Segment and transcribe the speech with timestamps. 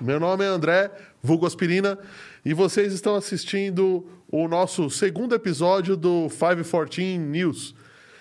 [0.00, 0.90] Meu nome é André,
[1.22, 1.98] vulgo aspirina,
[2.42, 7.74] e vocês estão assistindo o nosso segundo episódio do 514 News.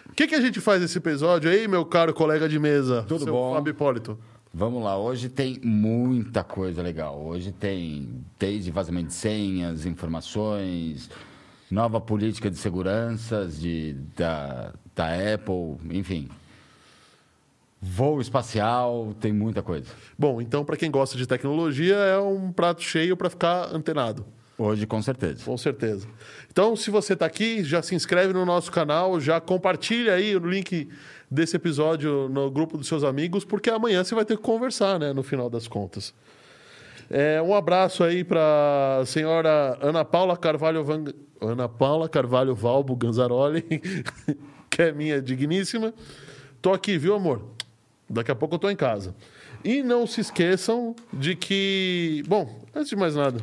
[0.09, 3.05] O que, que a gente faz nesse episódio aí, meu caro colega de mesa?
[3.07, 3.53] Tudo seu bom?
[3.53, 4.19] Fábio Hipólito.
[4.53, 7.17] Vamos lá, hoje tem muita coisa legal.
[7.17, 11.09] Hoje tem desde vazamento de senhas, informações,
[11.71, 16.27] nova política de seguranças de, da, da Apple, enfim.
[17.81, 19.87] Voo espacial, tem muita coisa.
[20.17, 24.25] Bom, então, para quem gosta de tecnologia, é um prato cheio para ficar antenado.
[24.57, 25.45] Hoje, com certeza.
[25.45, 26.05] Com certeza.
[26.51, 30.39] Então, se você está aqui, já se inscreve no nosso canal, já compartilha aí o
[30.39, 30.89] link
[31.31, 35.13] desse episódio no grupo dos seus amigos, porque amanhã você vai ter que conversar, né,
[35.13, 36.13] no final das contas.
[37.09, 41.05] É, um abraço aí para a senhora Ana Paula Carvalho Van...
[41.41, 43.63] Ana Paula Carvalho Valbo Ganzaroli,
[44.69, 45.93] que é minha digníssima.
[46.61, 47.41] Tô aqui, viu, amor?
[48.09, 49.15] Daqui a pouco eu tô em casa.
[49.63, 53.39] E não se esqueçam de que, bom, antes de mais nada,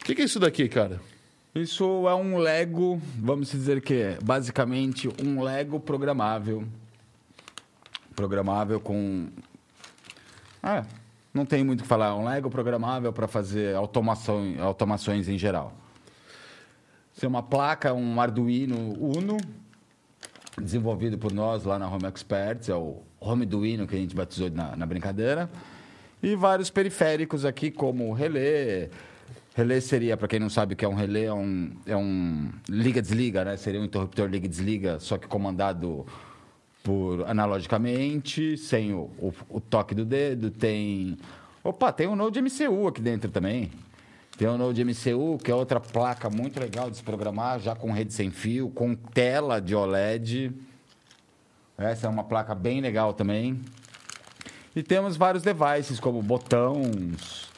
[0.00, 1.00] o que, que é isso daqui, cara?
[1.54, 6.64] Isso é um Lego, vamos dizer que é basicamente um Lego programável.
[8.16, 9.28] Programável com.
[10.62, 10.84] Ah,
[11.32, 12.08] não tem muito o que falar.
[12.08, 15.72] É um Lego programável para fazer automação, automações em geral.
[17.14, 19.36] Isso é uma placa, um Arduino Uno,
[20.60, 24.50] desenvolvido por nós lá na Home Experts, é o Home Duino que a gente batizou
[24.50, 25.48] na, na brincadeira.
[26.22, 28.90] E vários periféricos aqui, como o relé.
[29.54, 32.48] Relé seria, para quem não sabe o que é um relé, é um, é um
[32.68, 33.56] liga-desliga, né?
[33.56, 36.06] Seria um interruptor liga-desliga, só que comandado
[36.82, 40.50] por analogicamente, sem o, o, o, toque do dedo.
[40.50, 41.16] Tem.
[41.62, 43.70] Opa, tem um Node MCU aqui dentro também.
[44.36, 47.92] Tem um Node MCU, que é outra placa muito legal de se programar, já com
[47.92, 50.52] rede sem fio, com tela de OLED.
[51.82, 53.60] Essa é uma placa bem legal também.
[54.74, 57.48] E temos vários devices, como botões,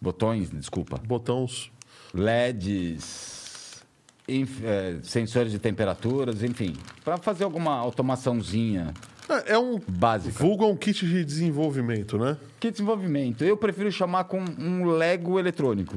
[0.00, 1.70] botões, desculpa, Botões.
[2.12, 3.82] LEDs,
[4.28, 8.92] inf- é, sensores de temperaturas, enfim, para fazer alguma automaçãozinha
[9.28, 10.42] É, é um básica.
[10.42, 12.36] vulgo é um kit de desenvolvimento, né?
[12.58, 13.44] Que desenvolvimento?
[13.44, 15.96] Eu prefiro chamar com um Lego eletrônico.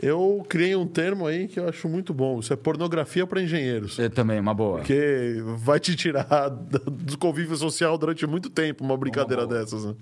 [0.00, 2.40] Eu criei um termo aí que eu acho muito bom.
[2.40, 3.98] Isso é pornografia para engenheiros.
[3.98, 4.78] É também uma boa.
[4.78, 6.48] Porque vai te tirar
[6.88, 9.60] do convívio social durante muito tempo uma brincadeira boa.
[9.60, 9.84] dessas.
[9.84, 9.94] Né?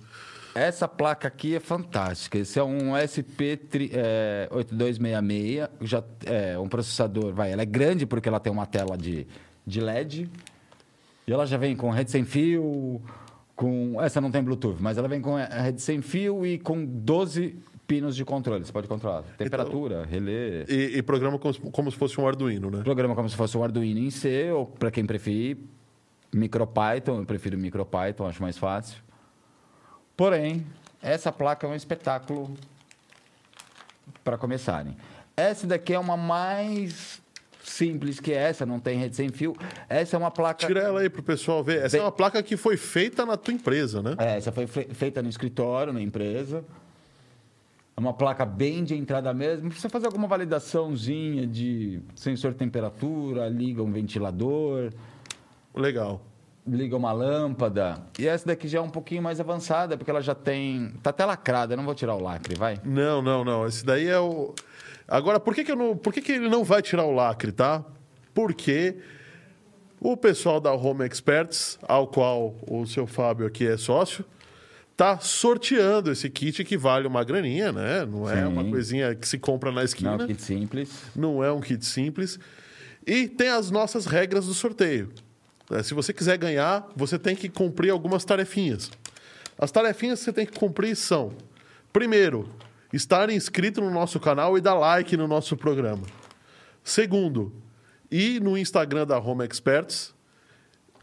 [0.54, 2.38] Essa placa aqui é fantástica.
[2.38, 8.52] Esse é um SP8266, já é um processador, vai, ela é grande porque ela tem
[8.52, 9.26] uma tela de,
[9.66, 10.30] de LED.
[11.28, 13.02] E ela já vem com rede sem fio,
[13.54, 16.82] com essa não tem Bluetooth, mas ela vem com a rede sem fio e com
[16.86, 17.54] 12
[17.86, 18.64] pinos de controle.
[18.64, 22.70] Você pode controlar temperatura, relé, E, e programa como, se- como se fosse um Arduino,
[22.70, 22.82] né?
[22.82, 25.58] programa como se fosse um Arduino em C, ou para quem preferir,
[26.32, 28.98] MicroPython, eu prefiro MicroPython, acho mais fácil.
[30.16, 30.66] Porém,
[31.02, 32.50] essa placa é um espetáculo
[34.24, 34.96] para começarem.
[35.36, 37.20] Essa daqui é uma mais
[37.68, 39.54] simples que essa, não tem rede sem fio.
[39.88, 40.66] Essa é uma placa.
[40.66, 41.78] Tira ela aí pro pessoal ver.
[41.84, 44.14] Essa Bem- é uma placa que foi feita na tua empresa, né?
[44.18, 46.64] É, essa foi fe- feita no escritório, na empresa.
[47.96, 49.68] É uma placa bem de entrada mesmo.
[49.68, 54.92] Precisa fazer alguma validaçãozinha de sensor de temperatura, liga um ventilador.
[55.74, 56.20] Legal.
[56.66, 57.98] liga uma lâmpada.
[58.18, 60.92] E essa daqui já é um pouquinho mais avançada, porque ela já tem.
[61.02, 62.78] Tá até lacrada, eu não vou tirar o lacre, vai.
[62.84, 63.66] Não, não, não.
[63.66, 64.54] Esse daí é o.
[65.08, 65.96] Agora, por que, que, eu não...
[65.96, 67.82] por que, que ele não vai tirar o lacre, tá?
[68.34, 68.96] Porque
[69.98, 74.24] o pessoal da Home Experts, ao qual o seu Fábio aqui é sócio,
[74.96, 78.04] tá sorteando esse kit que vale uma graninha, né?
[78.04, 78.48] Não é Sim.
[78.48, 80.18] uma coisinha que se compra na esquina.
[80.18, 80.90] Não, kit simples.
[81.16, 82.38] Não é um kit simples.
[83.06, 85.08] E tem as nossas regras do sorteio.
[85.70, 88.90] É, Se você quiser ganhar, você tem que cumprir algumas tarefinhas.
[89.58, 91.32] As tarefinhas que você tem que cumprir são:
[91.92, 92.48] primeiro,
[92.92, 96.02] estar inscrito no nosso canal e dar like no nosso programa.
[96.82, 97.52] Segundo,
[98.10, 100.14] ir no Instagram da Home Experts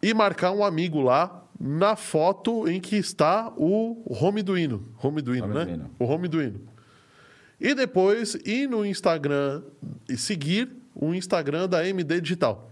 [0.02, 4.88] e marcar um amigo lá na foto em que está o Home Duino.
[5.02, 5.66] Home Duino, né?
[5.66, 5.92] Duino.
[6.00, 6.62] O Home Duino.
[7.60, 9.64] E depois ir no Instagram
[10.10, 12.72] e seguir o Instagram da MD Digital.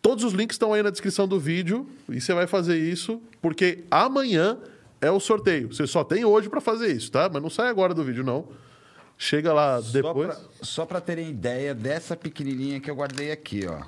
[0.00, 3.84] Todos os links estão aí na descrição do vídeo e você vai fazer isso porque
[3.90, 4.58] amanhã
[5.02, 5.68] é o sorteio.
[5.68, 7.28] Você só tem hoje para fazer isso, tá?
[7.30, 8.46] Mas não sai agora do vídeo, não.
[9.18, 10.38] Chega lá depois.
[10.62, 13.82] Só para terem ideia dessa pequenininha que eu guardei aqui, ó.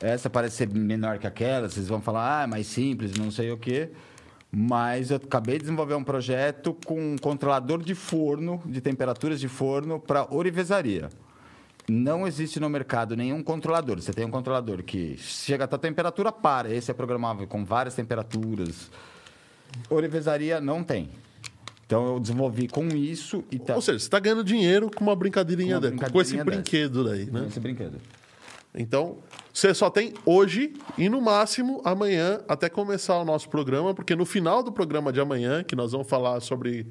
[0.00, 3.50] Essa parece ser menor que aquela, vocês vão falar, ah, é mais simples, não sei
[3.50, 3.90] o quê.
[4.50, 9.48] Mas eu acabei de desenvolver um projeto com um controlador de forno, de temperaturas de
[9.48, 11.10] forno, para orivesaria.
[11.88, 14.00] Não existe no mercado nenhum controlador.
[14.00, 16.72] Você tem um controlador que chega a tal temperatura, para.
[16.72, 18.90] Esse é programável com várias temperaturas.
[19.90, 21.10] Orivesaria não tem.
[21.86, 25.14] Então eu desenvolvi com isso e tá Ou seja, você está ganhando dinheiro com uma
[25.14, 27.46] brincadeirinha, Com uma dessa, com esse brincadeirinha brinquedo daí, né?
[27.48, 27.98] esse brinquedo.
[28.76, 29.18] Então,
[29.52, 34.24] você só tem hoje e no máximo amanhã até começar o nosso programa, porque no
[34.24, 36.88] final do programa de amanhã, que nós vamos falar sobre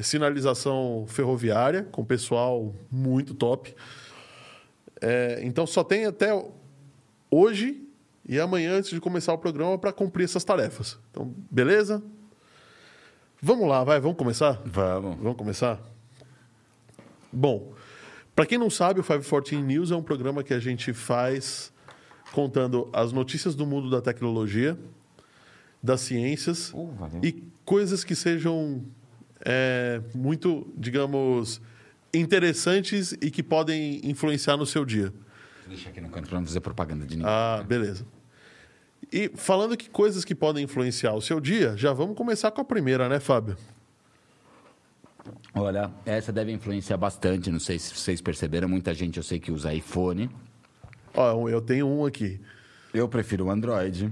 [0.00, 3.74] sinalização ferroviária com pessoal muito top.
[5.00, 6.30] É, então só tem até
[7.30, 7.87] hoje
[8.28, 10.98] e amanhã antes de começar o programa para cumprir essas tarefas.
[11.10, 12.02] Então, beleza?
[13.40, 14.60] Vamos lá, vai, vamos começar?
[14.66, 15.16] Vamos.
[15.16, 15.80] Vamos começar?
[17.32, 17.72] Bom,
[18.36, 21.72] para quem não sabe, o 514 News é um programa que a gente faz
[22.32, 24.78] contando as notícias do mundo da tecnologia,
[25.82, 28.84] das ciências Uh, e coisas que sejam
[29.40, 31.60] é, muito, digamos,
[32.12, 35.12] interessantes e que podem influenciar no seu dia.
[35.66, 37.30] Deixa aqui no canto para não fazer propaganda de ninguém.
[37.30, 38.04] Ah, beleza.
[39.12, 42.64] E falando que coisas que podem influenciar o seu dia, já vamos começar com a
[42.64, 43.56] primeira, né, Fábio?
[45.54, 47.50] Olha, essa deve influenciar bastante.
[47.50, 48.68] Não sei se vocês perceberam.
[48.68, 50.30] Muita gente eu sei que usa iPhone.
[51.14, 52.40] Ó, eu tenho um aqui.
[52.94, 54.10] Eu prefiro o Android.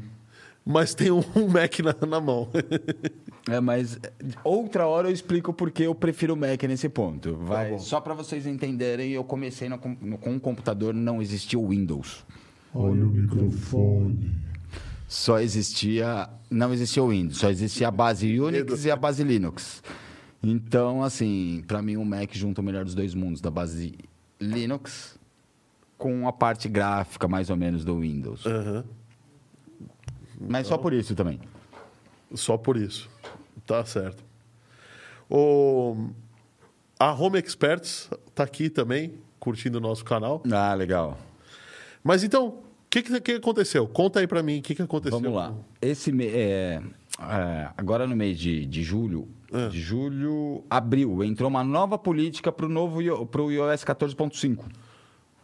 [0.64, 2.48] Mas tem um Mac na, na mão.
[3.48, 3.96] É, mas
[4.42, 7.36] outra hora eu explico porque eu prefiro o Mac nesse ponto.
[7.36, 7.70] Vai.
[7.70, 7.78] bom.
[7.78, 11.68] Só para vocês entenderem, eu comecei no, com- no- com um computador, não existia o
[11.68, 12.26] Windows.
[12.74, 14.34] Olha o microfone.
[15.08, 16.28] Só existia.
[16.50, 19.82] Não existia o Windows, só existia a base Unix e a base Linux.
[20.42, 23.96] Então, assim, para mim o Mac junta o melhor dos dois mundos, da base
[24.40, 25.18] Linux
[25.96, 28.44] com a parte gráfica, mais ou menos, do Windows.
[28.46, 28.84] Aham.
[30.38, 31.40] Mas só por isso também.
[32.34, 33.08] Só por isso.
[33.66, 34.22] Tá certo.
[35.28, 36.10] O...
[36.98, 40.42] A Home Experts tá aqui também, curtindo o nosso canal.
[40.50, 41.18] Ah, legal.
[42.02, 42.62] Mas então,
[43.02, 43.86] que, que, que aconteceu?
[43.86, 45.18] Conta aí pra mim o que, que aconteceu.
[45.20, 45.54] Vamos lá.
[45.80, 46.80] Esse é,
[47.20, 49.68] é, agora no mês de, de julho, É.
[49.68, 54.64] de julho, abril, entrou uma nova política para o novo io- pro iOS 14.5,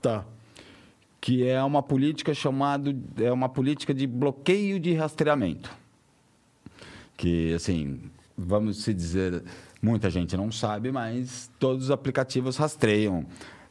[0.01, 0.25] Tá.
[1.21, 5.71] que é uma política chamada é uma política de bloqueio de rastreamento.
[7.17, 8.01] Que assim,
[8.37, 9.43] vamos se dizer,
[9.81, 13.25] muita gente não sabe, mas todos os aplicativos rastreiam.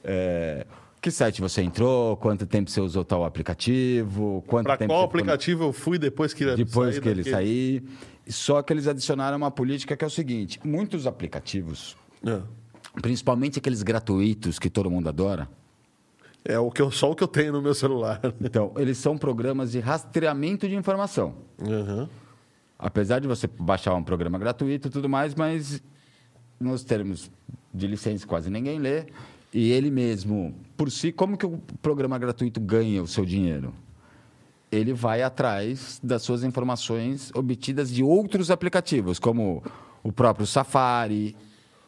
[0.03, 0.65] é,
[1.01, 5.63] que site você entrou, quanto tempo você usou tal aplicativo, quanto tempo qual no- aplicativo
[5.63, 7.83] eu fui depois que ele depois que ele sair.
[8.27, 12.39] Só que eles adicionaram uma política que é o seguinte: muitos aplicativos, É.
[13.01, 15.49] principalmente aqueles gratuitos que todo mundo adora,
[16.45, 18.19] É o que eu, só o que eu tenho no meu celular.
[18.41, 21.35] então, eles são programas de rastreamento de informação.
[21.61, 22.09] Aham.
[22.79, 25.81] Apesar de você baixar um programa gratuito e tudo mais, mas
[26.59, 27.29] nos termos
[27.73, 29.05] de licença quase ninguém lê.
[29.53, 33.73] E ele mesmo, por si, como que o programa gratuito ganha o seu dinheiro?
[34.71, 39.61] Ele vai atrás das suas informações obtidas de outros aplicativos, como
[40.01, 41.35] o próprio Safari,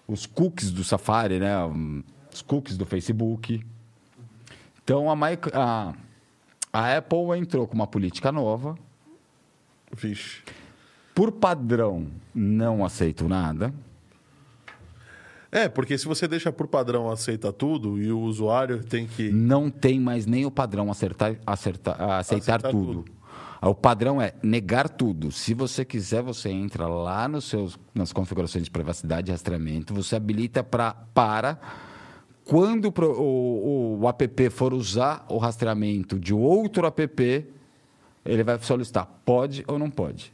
[0.05, 1.55] os cookies do Safari, né?
[2.33, 3.65] os cookies do Facebook.
[4.83, 5.93] Então, a, Mic- a,
[6.73, 8.77] a Apple entrou com uma política nova,
[9.95, 10.41] Vixe.
[11.15, 13.73] por padrão, não aceito nada.
[15.55, 19.29] É, porque se você deixa por padrão aceita tudo e o usuário tem que.
[19.31, 23.03] Não tem mais nem o padrão acertar, acertar, aceitar, Aceitar tudo.
[23.03, 23.11] tudo.
[23.61, 25.31] O padrão é negar tudo.
[25.31, 30.15] Se você quiser, você entra lá nos seus, nas configurações de privacidade e rastreamento, você
[30.15, 31.59] habilita pra, para.
[32.43, 37.45] Quando o o, o app for usar o rastreamento de outro app,
[38.25, 40.33] ele vai solicitar pode ou não pode.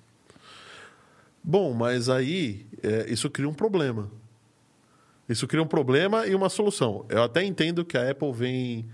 [1.44, 4.10] Bom, mas aí é, isso cria um problema.
[5.30, 7.06] Isso cria um problema e uma solução.
[7.08, 8.86] Eu até entendo que a Apple vem,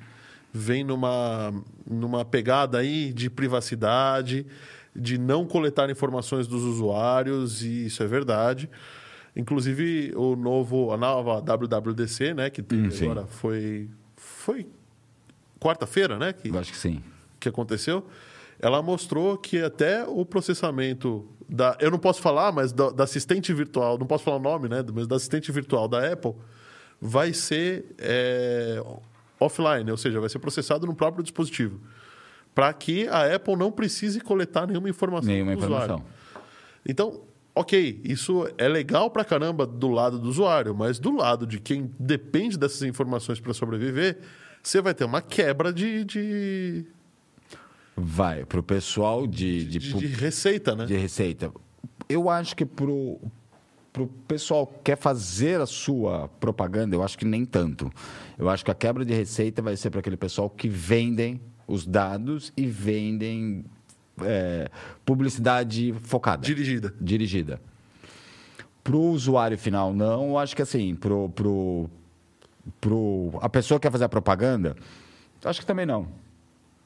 [0.53, 1.53] vem numa,
[1.89, 4.45] numa pegada aí de privacidade,
[4.93, 8.69] de não coletar informações dos usuários, e isso é verdade.
[9.35, 13.05] Inclusive, o novo, a nova WWDC, né, que teve Hum, sim.
[13.05, 14.67] agora foi, foi
[15.59, 16.31] quarta-feira, né?
[16.33, 17.01] Que, Eu acho que sim.
[17.39, 18.05] que aconteceu,
[18.59, 21.77] ela mostrou que até o processamento da.
[21.79, 24.83] Eu não posso falar, mas da, da assistente virtual, não posso falar o nome, né?
[24.93, 26.33] Mas da assistente virtual da Apple
[26.99, 28.81] vai ser é,
[29.39, 31.79] offline, ou seja, vai ser processado no próprio dispositivo.
[32.53, 35.95] Para que a Apple não precise coletar nenhuma informação Nenhuma do usuário.
[35.95, 36.05] informação.
[36.87, 37.21] Então,
[37.53, 41.91] ok, isso é legal pra caramba do lado do usuário, mas do lado de quem
[41.99, 44.19] depende dessas informações para sobreviver,
[44.63, 46.85] você vai ter uma quebra de, de,
[47.97, 50.85] Vai, para o pessoal de, de, de, de receita, né?
[50.85, 51.51] de receita.
[52.09, 53.19] Eu acho que pro,
[53.93, 57.89] pro pessoal que quer fazer a sua propaganda, eu acho que nem tanto.
[58.37, 61.85] Eu acho que a quebra de receita vai ser para aquele pessoal que vendem os
[61.85, 63.63] dados e vendem
[64.21, 64.69] é,
[65.05, 66.45] publicidade focada.
[66.45, 66.93] Dirigida.
[66.99, 67.61] dirigida.
[68.83, 70.29] Pro usuário final, não.
[70.29, 71.89] Eu acho que assim, pro, pro,
[72.81, 74.75] pro a pessoa que quer fazer a propaganda,
[75.45, 76.07] acho que também não.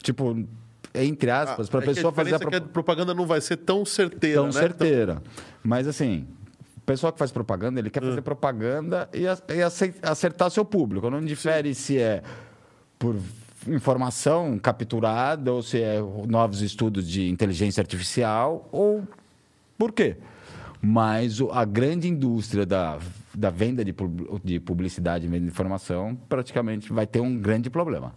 [0.02, 0.48] Tipo,
[0.94, 2.66] entre aspas, para a É que pessoa fazer a é propaganda.
[2.66, 4.52] a propaganda não vai ser tão certeira, tão né?
[4.52, 5.22] certeira.
[5.64, 6.26] Mas assim,
[6.78, 8.08] o pessoal que faz propaganda, ele quer Hum.
[8.10, 9.38] fazer propaganda e, a-
[10.12, 11.10] acertar seu público.
[11.10, 12.24] Não difere se é
[12.98, 13.16] por
[13.68, 19.04] informação capturada ou se é novos estudos de inteligência artificial ou
[19.78, 20.18] por quê.
[20.82, 22.98] Mas a grande indústria da,
[23.36, 23.94] da venda de,
[24.44, 28.14] de publicidade e venda de informação praticamente vai ter um grande problema.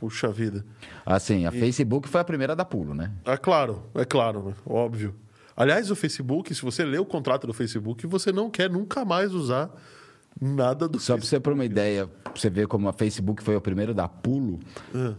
[0.00, 0.64] Puxa vida.
[1.04, 3.12] Assim, a Facebook foi a primeira a dar pulo, né?
[3.26, 4.54] É claro, é claro, né?
[4.64, 5.14] óbvio.
[5.54, 9.34] Aliás, o Facebook, se você lê o contrato do Facebook, você não quer nunca mais
[9.34, 9.70] usar
[10.40, 13.54] nada do Só para você ter uma ideia, pra você ver como a Facebook foi
[13.56, 14.58] o primeiro a dar pulo,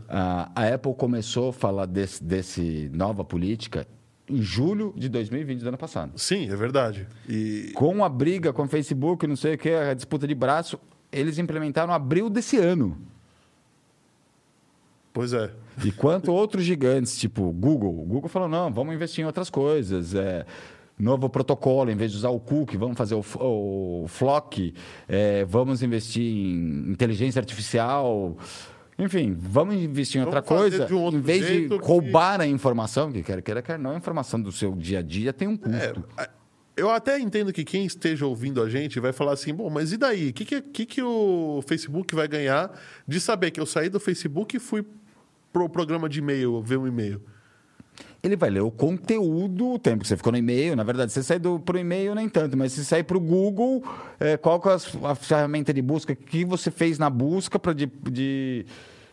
[0.09, 3.85] a, a Apple começou a falar desse, desse nova política
[4.27, 6.13] em julho de 2020, do ano passado.
[6.15, 7.07] Sim, é verdade.
[7.29, 10.79] E Com a briga com o Facebook, não sei o que, a disputa de braço,
[11.11, 12.97] eles implementaram em abril desse ano.
[15.13, 15.50] Pois é.
[15.86, 20.13] Enquanto outros gigantes, tipo Google, o Google falou, não, vamos investir em outras coisas.
[20.15, 20.46] É,
[21.00, 24.74] novo protocolo, em vez de usar o cookie, vamos fazer o, o Flock,
[25.10, 28.38] é, vamos investir em inteligência artificial.
[29.00, 30.96] Enfim, vamos investir em outra Vamos fazer coisa.
[30.96, 34.39] um em vez de que- roubar a informação, que quer queira, quer não, a informação
[34.39, 36.06] do seu dia a dia tem um É, custo.
[36.15, 36.30] a-
[36.77, 39.98] eu até entendo que quem esteja ouvindo a gente vai falar assim, bom, mas e
[39.98, 40.30] daí?
[40.30, 42.72] O que, que, que, que o Facebook vai ganhar
[43.08, 44.86] de saber que eu saí do Facebook e fui
[45.51, 47.22] pro programa de e-mail, ver um e-mail?
[48.24, 50.75] Ele vai ler o conteúdo, o tempo que você ficou no e-mail.
[50.75, 53.84] Na verdade, você sai do, pro e-mail nem tanto, mas se sair para o Google,
[54.20, 57.58] é, qual que é a, a ferramenta de busca, o que você fez na busca
[57.60, 58.65] pra, de, de,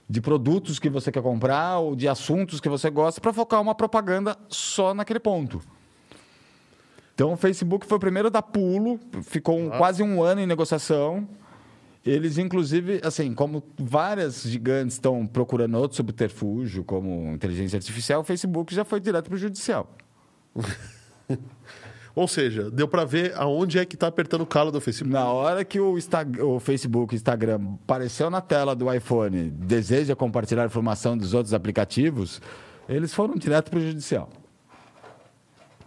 [0.09, 3.75] de produtos que você quer comprar ou de assuntos que você gosta, para focar uma
[3.75, 5.61] propaganda só naquele ponto.
[7.15, 10.47] Então, o Facebook foi o primeiro a dar pulo, ficou um- quase um ano em
[10.47, 11.27] negociação.
[12.09, 18.75] Eles, inclusive, assim, como várias gigantes estão procurando outro subterfúgio, como inteligência artificial, o Facebook
[18.75, 19.91] já foi direto para o judicial.
[22.15, 25.13] Ou seja, deu para ver aonde é que tá apertando o calo do Facebook.
[25.13, 30.17] Na hora que o, Insta- o Facebook, o Instagram apareceu na tela do iPhone, deseja
[30.17, 32.41] compartilhar informação dos outros aplicativos,
[32.89, 34.31] eles foram direto para o judicial.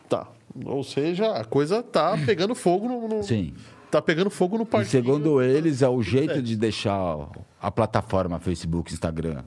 [0.07, 0.27] Tá.
[0.65, 3.07] Ou seja, a coisa tá pegando fogo no.
[3.09, 3.53] no- Sim.
[3.91, 4.89] Tá pegando fogo no E parquinho.
[4.89, 6.41] segundo eles, é o jeito É.
[6.41, 7.29] de deixar
[7.61, 9.43] a plataforma Facebook, Instagram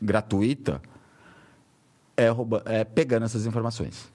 [0.00, 0.80] gratuita
[2.16, 4.12] é, rouba- é pegando essas informações.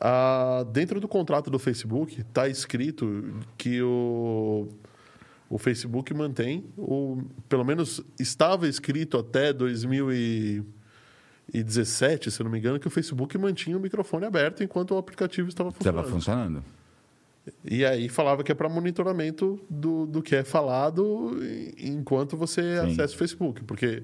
[0.00, 4.68] Ah, dentro do contrato do Facebook está escrito que o,
[5.48, 12.86] o Facebook mantém, o, pelo menos estava escrito até 2017, se não me engano, que
[12.86, 16.00] o Facebook mantinha o microfone aberto enquanto o aplicativo estava funcionando.
[16.04, 16.62] Estava funcionando.
[17.64, 21.30] E aí falava que é para monitoramento do, do que é falado
[21.78, 22.92] enquanto você Sim.
[22.92, 23.62] acessa o Facebook.
[23.64, 24.02] Porque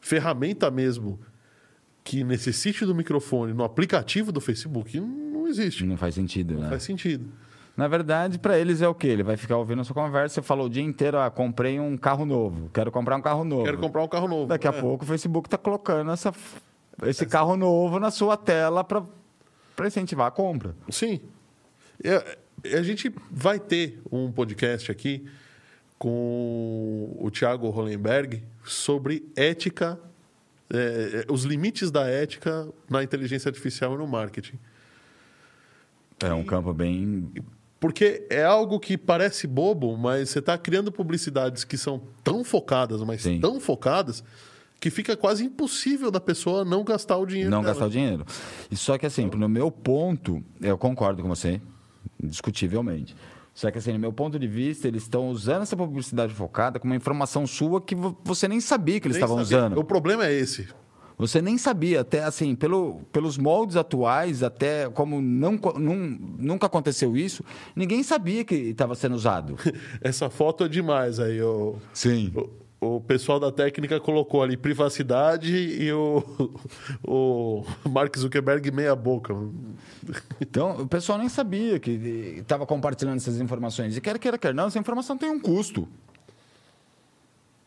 [0.00, 1.20] ferramenta mesmo
[2.04, 5.84] que necessite do microfone no aplicativo do Facebook não existe.
[5.84, 6.68] Não faz sentido, Não né?
[6.70, 7.28] faz sentido.
[7.76, 9.06] Na verdade, para eles é o quê?
[9.06, 11.96] Ele vai ficar ouvindo a sua conversa, você falou o dia inteiro, ah, comprei um
[11.96, 13.64] carro novo, quero comprar um carro novo.
[13.64, 14.46] Quero comprar um carro novo.
[14.46, 14.80] Daqui a É.
[14.80, 16.34] pouco o Facebook está colocando essa,
[17.04, 19.06] esse carro novo na sua tela para
[19.86, 20.74] incentivar a compra.
[20.90, 21.20] Sim.
[22.04, 25.24] É, a gente vai ter um podcast aqui
[25.98, 29.98] com o Thiago Hollenberg sobre ética,
[30.72, 34.58] é, os limites da ética na inteligência artificial e no marketing.
[36.20, 37.30] É um campo bem.
[37.78, 43.02] Porque é algo que parece bobo, mas você está criando publicidades que são tão focadas,
[43.02, 43.40] mas Sim.
[43.40, 44.22] tão focadas,
[44.80, 47.72] que fica quase impossível da pessoa não gastar o dinheiro Não dela.
[47.72, 48.24] gastar o dinheiro.
[48.70, 51.60] E só que assim, no meu ponto, eu concordo com você,
[52.22, 53.14] indiscutivelmente.
[53.54, 56.86] Só que assim, no meu ponto de vista, eles estão usando essa publicidade focada com
[56.86, 59.58] uma informação sua que vo- você nem sabia que eles Nem estavam sabia.
[59.66, 59.78] usando.
[59.78, 60.68] O problema é esse.
[61.18, 67.14] Você nem sabia, até assim, pelo, pelos moldes atuais, até como não, nun- nunca aconteceu
[67.16, 67.44] isso,
[67.76, 69.56] ninguém sabia que estava sendo usado.
[70.00, 71.40] Essa foto é demais aí.
[71.42, 72.32] O, Sim.
[72.82, 76.20] O pessoal da técnica colocou ali privacidade e o,
[77.06, 79.32] o Mark Zuckerberg meia boca.
[80.40, 81.90] Então, o pessoal nem sabia que
[82.38, 83.96] estava compartilhando essas informações.
[83.96, 85.86] E quer queira, quer não, essa informação tem um custo.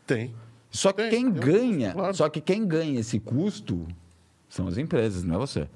[0.05, 0.35] Tem.
[0.69, 2.15] Só que Tem, quem tem um ganha, custo, claro.
[2.15, 3.87] só que quem ganha esse custo
[4.49, 5.69] são as empresas, não é você.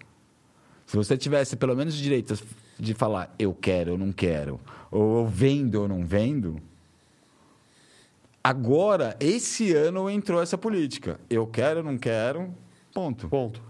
[0.86, 2.38] Se você tivesse pelo menos o direito
[2.78, 4.60] de falar eu quero, eu não quero,
[4.92, 6.62] ou eu vendo ou não vendo,
[8.44, 11.20] agora, esse ano entrou essa política.
[11.30, 12.54] Eu quero, não quero,
[12.94, 13.28] ponto.
[13.28, 13.62] Ponto.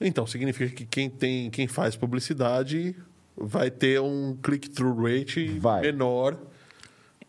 [0.00, 2.94] Então, significa que quem, tem, quem faz publicidade
[3.36, 5.82] vai ter um click-through rate Vai.
[5.82, 6.38] menor,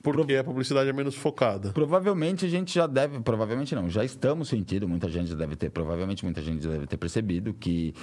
[0.01, 1.71] porque a publicidade é menos focada.
[1.71, 5.69] Provavelmente a gente já deve, provavelmente não, já estamos sentindo, muita gente já deve ter,
[5.69, 7.93] provavelmente muita gente já deve ter percebido que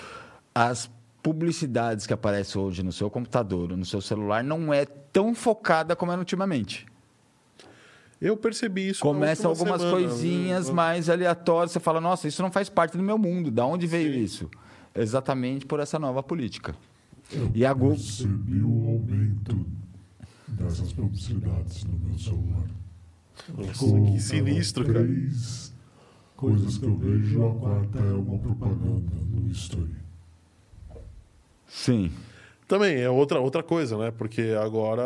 [0.54, 0.90] as
[1.22, 6.12] publicidades que aparecem hoje no seu computador, no seu celular, não é tão focada como
[6.12, 6.86] era ultimamente.
[8.20, 9.00] Eu percebi isso.
[9.00, 9.98] Começa algumas semana.
[9.98, 13.86] coisinhas mais aleatórias, você fala, nossa, isso não faz parte do meu mundo, da onde
[13.86, 14.48] veio isso?
[14.94, 16.74] Exatamente por essa nova política.
[17.54, 19.66] E a Google, Percebi o aumento
[20.46, 22.66] dessas publicidades no meu celular.
[23.56, 25.04] Nossa, que sinistro, cara.
[25.04, 25.72] Três
[26.36, 29.96] coisas que eu vejo, a quarta é uma propaganda no history.
[31.66, 32.10] sim,
[32.66, 34.10] Também é outra, outra coisa, né?
[34.10, 35.04] Porque agora,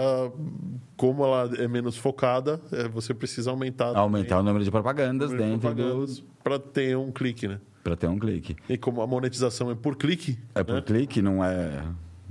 [0.96, 5.74] como ela é menos focada, é, você precisa aumentar, aumentar o número de propagandas dentro
[5.74, 6.06] do
[6.42, 7.60] para ter um clique, né?
[7.82, 8.54] para ter um clique.
[8.68, 10.82] E como a monetização é por clique, É por né?
[10.82, 11.82] clique, não é,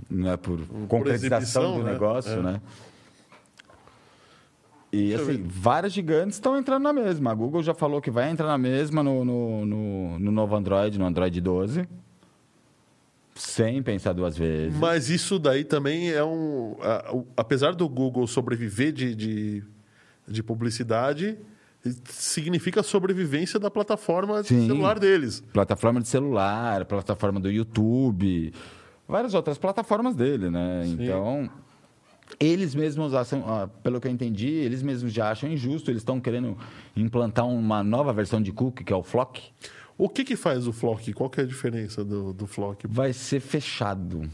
[0.10, 1.92] não é por concretização exibição, do né?
[1.94, 2.42] negócio, É.
[2.44, 2.62] né?
[4.92, 7.32] E Deixa assim, várias gigantes estão entrando na mesma.
[7.32, 10.98] A Google já falou que vai entrar na mesma no, no, no, no novo Android,
[10.98, 11.88] no Android 12.
[13.38, 14.78] Sem pensar duas vezes.
[14.78, 16.76] Mas isso daí também é um.
[16.82, 19.64] a- o- apesar do Google sobreviver de, de,
[20.28, 21.38] de publicidade,
[22.06, 24.68] significa a sobrevivência da plataforma de Sim.
[24.68, 25.44] celular deles.
[25.54, 28.54] Plataforma de celular, plataforma do YouTube,
[29.08, 30.84] várias outras plataformas dele, né?
[30.88, 31.50] Então,
[32.40, 36.58] eles mesmos acham, pelo que eu entendi, eles mesmos já acham injusto, eles estão querendo
[36.96, 39.42] implantar uma nova versão de cookie, que é o Flock,
[39.98, 41.12] O que, que faz o Flock?
[41.14, 42.86] Qual que é a diferença do, do Flock?
[42.88, 44.30] vai ser fechado.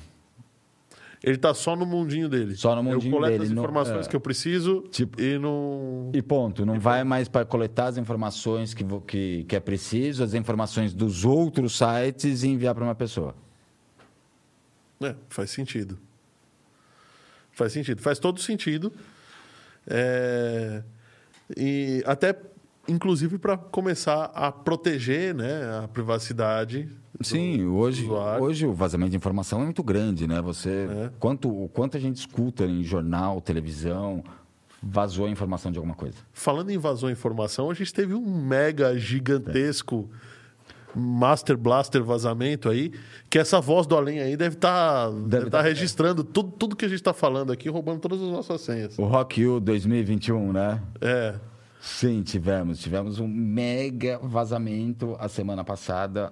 [1.23, 2.53] Ele tá só no mundinho dele.
[2.57, 4.09] Só no mundinho Eu coleto dele, as informações é.
[4.09, 6.11] que eu preciso Tipo- e não.
[6.13, 6.65] E ponto.
[6.65, 11.23] Não vai mais para coletar as informações que, que, que é preciso, as informações dos
[11.23, 13.33] outros sites e enviar para uma pessoa.
[15.01, 15.97] É, faz sentido.
[17.53, 18.01] Faz sentido.
[18.01, 18.91] Faz todo sentido.
[19.87, 20.83] É,
[21.55, 22.35] E até,
[22.87, 26.89] inclusive, para começar a proteger né, a privacidade.
[27.21, 28.43] Sim, hoje, usuário.
[28.43, 30.41] hoje o vazamento de informação é muito grande, né?
[30.41, 31.09] Você, É.
[31.19, 34.23] quanto, o quanto a gente escuta em jornal, televisão,
[34.81, 36.17] vazou a informação de alguma coisa.
[36.33, 40.09] Falando em vazou informação, a gente teve um mega gigantesco
[40.95, 42.91] Master Blaster vazamento aí,
[43.29, 46.85] que essa voz do além aí deve estar deve tá tá- registrando tudo, tudo que
[46.85, 48.97] a gente está falando aqui, roubando todas as nossas senhas.
[48.99, 50.81] O Rock U 2021, né?
[51.01, 51.35] É.
[51.83, 52.79] Sim, tivemos.
[52.79, 56.31] Tivemos um mega vazamento a semana passada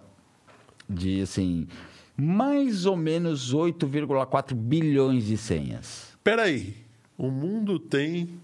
[0.89, 1.67] de, assim,
[2.15, 6.17] mais ou menos 8,4 bilhões de senhas.
[6.23, 6.73] Peraí,
[7.17, 8.39] o mundo tem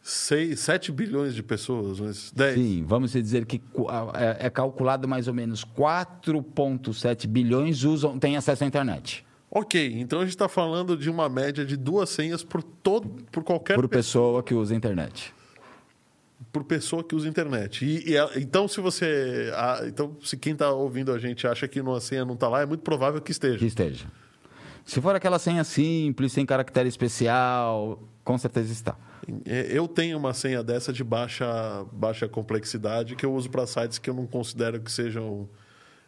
[0.00, 2.54] 6, 7 bilhões de pessoas, mas 10.
[2.54, 3.60] Sim, vamos dizer que
[4.14, 9.26] é é calculado mais ou menos 4,7 bilhões usam, têm acesso à internet.
[9.50, 13.42] Ok, então a gente está falando de uma média de duas senhas por, todo, por
[13.42, 15.34] qualquer Por pessoa, pessoa que usa a internet.
[16.54, 17.84] Por pessoa que usa internet.
[17.84, 19.50] E, e ela- então, se você.
[19.56, 22.62] ah, então, se quem está ouvindo a gente acha que uma senha não está lá,
[22.62, 23.58] é muito provável que esteja.
[23.58, 24.06] Que esteja.
[24.84, 28.96] Se for aquela senha simples, sem caractere especial, com certeza está.
[29.44, 31.46] É, Eu tenho uma senha dessa de baixa,
[31.90, 35.48] baixa complexidade que eu uso para sites que eu não considero que sejam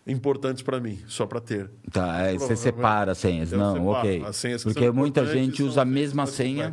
[0.06, 1.68] importantes para mim, só para ter.
[1.90, 3.50] Tá, é, você separa as senhas.
[3.50, 3.90] Eu não, separo.
[3.98, 4.22] ok.
[4.24, 6.72] As senhas que Porque muita gente usa a mesma senha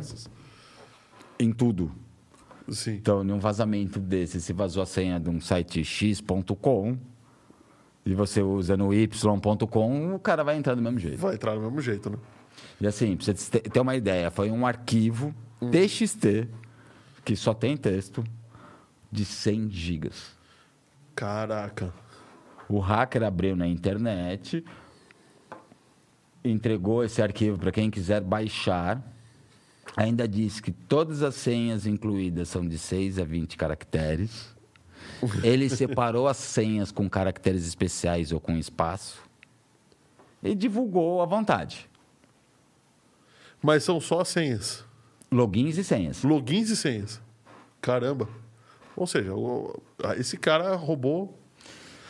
[1.40, 1.90] em tudo.
[2.68, 2.94] Sim.
[2.94, 6.96] Então, num vazamento desse, se vazou a senha de um site x.com
[8.06, 11.18] e você usa no y.com, o cara vai entrar do mesmo jeito.
[11.18, 12.16] Vai entrar do mesmo jeito, né?
[12.80, 15.70] E assim, pra você ter uma ideia, foi um arquivo Hum.
[15.70, 16.48] TXT,
[17.24, 18.24] que só tem texto,
[19.10, 20.32] de 100 gigas.
[21.14, 21.92] Caraca.
[22.68, 24.64] O hacker abriu na internet,
[26.44, 29.02] entregou esse arquivo para quem quiser baixar.
[29.96, 34.54] Ainda disse que todas as senhas incluídas são de 6 a 20 caracteres.
[35.42, 39.22] Ele separou as senhas com caracteres especiais ou com espaço
[40.42, 41.88] e divulgou à vontade.
[43.62, 44.84] Mas são só as senhas.
[45.32, 46.22] Logins e senhas.
[46.22, 47.20] Logins e senhas.
[47.80, 48.28] Caramba.
[48.96, 49.32] Ou seja,
[50.18, 51.38] esse cara roubou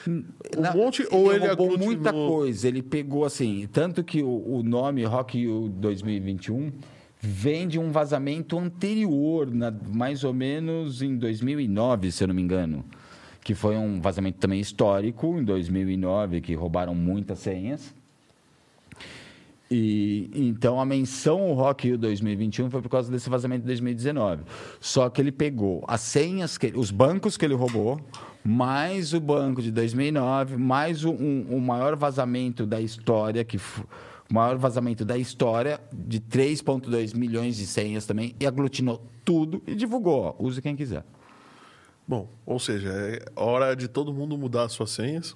[0.07, 0.25] um
[0.61, 2.67] Na- monte ou ele, roubou muita coisa.
[2.69, 6.73] Ele pegou assim, tanto que o, o nome Rock U 2021
[7.27, 12.43] vem de um vazamento anterior, na- mais ou menos em 2009, se eu não me
[12.43, 12.85] engano,
[13.43, 17.95] que foi um vazamento também histórico em 2009 que roubaram muitas senhas.
[19.71, 24.43] E então a menção ao Rock U 2021 foi por causa desse vazamento de 2019.
[24.79, 27.99] Só que ele pegou as senhas, que, os bancos que ele roubou,
[28.45, 33.59] mais o banco de 2009, mais o, um, o maior vazamento da história, que
[34.31, 39.75] O maior vazamento da história, de 3,2 milhões de senhas também, e aglutinou tudo e
[39.75, 40.35] divulgou.
[40.39, 41.05] Ó, use quem quiser.
[42.07, 45.35] Bom, ou seja, é hora de todo mundo mudar suas senhas.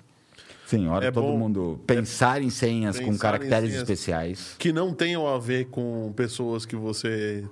[0.66, 3.83] Sim, hora É de todo bom- mundo pensar em senhas pensar com caracteres senhas.
[3.83, 4.55] especiais.
[4.59, 7.44] Que não tenham a ver com pessoas que você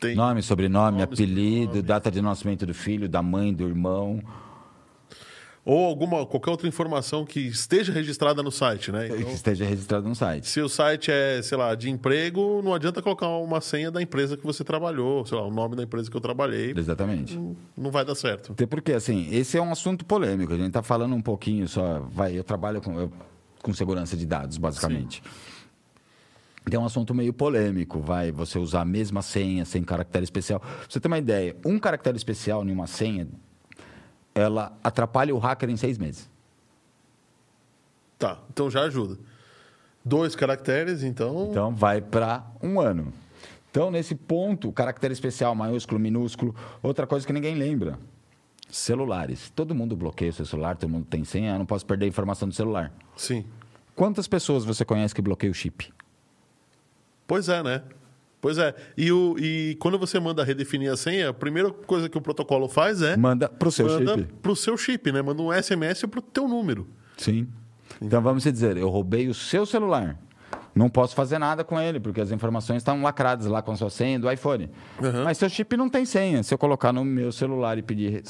[0.00, 0.16] tem.
[0.16, 1.82] Nome, sobrenome, Nome, apelido, sobrenome.
[1.82, 4.20] data de nascimento do filho, da mãe, do irmão.
[5.68, 9.08] Ou alguma, qualquer outra informação que esteja registrada no site, né?
[9.08, 10.46] que Então, esteja registrado no site.
[10.48, 14.36] se o site é, sei lá, de emprego, não adianta colocar uma senha da empresa
[14.36, 16.72] que você trabalhou, sei lá, o nome da empresa que eu trabalhei.
[16.76, 17.36] Exatamente.
[17.76, 18.52] Não vai dar certo.
[18.52, 20.52] Até porque, assim, esse é um assunto polêmico.
[20.52, 21.98] A gente está falando um pouquinho só.
[22.12, 23.12] Vai, eu trabalho com, eu-
[23.60, 25.20] com segurança de dados, basicamente.
[26.64, 27.98] Então, é um assunto meio polêmico.
[28.00, 30.60] Vai você usar a mesma senha sem caractere especial.
[30.60, 33.26] Pra você ter uma ideia, um caractere especial em uma senha,
[34.36, 36.28] ela atrapalha o hacker em seis meses.
[38.18, 39.18] Tá, então já ajuda.
[40.04, 41.48] Dois caracteres, então.
[41.50, 43.12] Então, vai para um ano.
[43.70, 46.54] Então, nesse ponto, caractere especial, maiúsculo, minúsculo.
[46.82, 47.98] Outra coisa que ninguém lembra:
[48.70, 49.50] celulares.
[49.50, 51.54] Todo mundo bloqueia o seu celular, todo mundo tem senha.
[51.54, 52.92] Eu não posso perder a informação do celular.
[53.16, 53.44] Sim.
[53.94, 55.92] Quantas pessoas você conhece que bloqueiam o chip?
[57.26, 57.82] Pois é, né?
[58.46, 58.72] Pois é.
[58.96, 62.68] E, o, e quando você manda redefinir a senha, a primeira coisa que o protocolo
[62.68, 63.16] faz é.
[63.16, 64.32] Manda pro seu manda chip.
[64.40, 65.20] pro seu chip, né?
[65.20, 66.86] Manda um SMS pro teu número.
[67.16, 67.48] Sim.
[68.00, 70.16] Então vamos dizer, eu roubei o seu celular.
[70.72, 73.90] Não posso fazer nada com ele, porque as informações estão lacradas lá com a sua
[73.90, 74.70] senha do iPhone.
[75.02, 75.24] Uhum.
[75.24, 76.40] Mas seu chip não tem senha.
[76.44, 78.22] Se eu colocar no meu celular e pedir.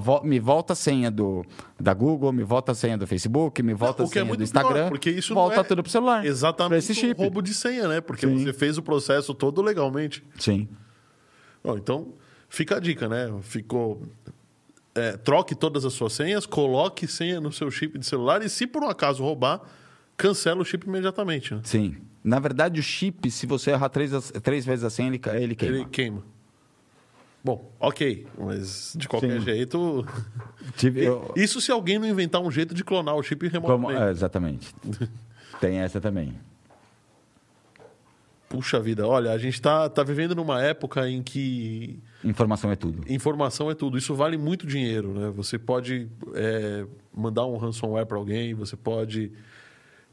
[0.00, 1.44] Vo- Me volta a senha do,
[1.78, 4.38] da Google, me volta a senha do Facebook, me volta o a é senha muito
[4.38, 4.72] do Instagram.
[4.74, 6.24] pior, porque isso volta não é tudo pro celular.
[6.26, 7.20] Exatamente esse chip.
[7.20, 8.00] roubo de senha, né?
[8.00, 8.44] Porque Sim.
[8.44, 10.24] você fez o processo todo legalmente.
[10.38, 10.68] Sim.
[11.62, 12.12] Bom, então,
[12.48, 13.32] fica a dica, né?
[13.42, 14.02] Ficou.
[14.94, 18.66] é, troque todas as suas senhas, coloque senha no seu chip de celular e, se
[18.66, 19.60] por um acaso roubar,
[20.16, 21.54] cancela o chip imediatamente.
[21.54, 21.60] Né?
[21.62, 21.96] Sim.
[22.24, 24.10] Na verdade, o chip, se você errar três,
[24.42, 25.76] três vezes a senha, ele, ele queima.
[25.76, 26.22] Ele queima.
[27.44, 29.44] Bom, ok, mas de qualquer Sim.
[29.44, 30.06] jeito.
[30.76, 34.02] Tive- eu- Isso se alguém não inventar um jeito de clonar o chip como- remotamente.
[34.02, 34.74] é, exatamente.
[35.60, 36.34] Tem essa também.
[38.48, 43.04] Puxa vida, olha, a gente tá, tá vivendo numa época em que Informação é tudo.
[43.12, 43.98] informação é tudo.
[43.98, 45.28] Isso vale muito dinheiro, né?
[45.36, 49.30] Você pode é, mandar um ransomware para alguém, você pode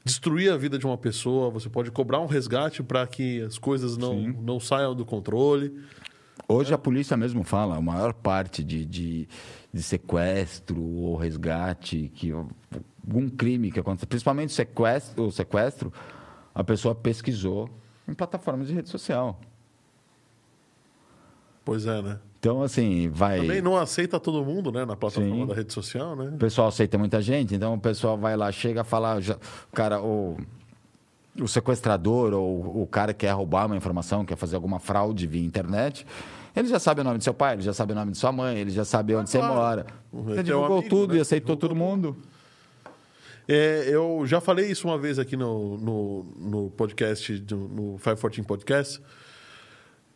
[0.04, 3.96] destruir a vida de uma pessoa, você pode cobrar um resgate para que as coisas
[3.96, 5.74] não, não saiam do controle.
[6.48, 9.28] Hoje a polícia mesmo fala, a maior parte de, de,
[9.74, 15.92] de sequestro ou resgate, que algum crime que acontece, principalmente sequestro, o sequestro,
[16.54, 17.70] a pessoa pesquisou
[18.08, 19.40] em plataformas de rede social.
[21.64, 22.20] Pois é, né?
[22.38, 23.40] Então, assim, vai.
[23.40, 24.86] Também não aceita todo mundo, né?
[24.86, 25.48] Na plataforma Sim.
[25.48, 26.30] da rede social, né?
[26.36, 29.36] O pessoal aceita muita gente, então o pessoal vai lá, chega a falar, já,
[29.74, 30.38] cara, o,
[31.42, 35.44] o sequestrador ou o cara que quer roubar uma informação, quer fazer alguma fraude via
[35.44, 36.06] internet,
[36.56, 38.32] ele já sabe o nome do seu pai, ele já sabe o nome de sua
[38.32, 39.48] mãe, ele já sabe onde claro.
[39.48, 39.86] você mora.
[40.14, 41.18] Ele Você é divulgou amigo, tudo né?
[41.18, 42.18] e aceitou Divulgou todo mundo.
[43.48, 48.42] É, eu já falei isso uma vez aqui no, no, no podcast, do- no 514
[48.44, 49.02] Podcast,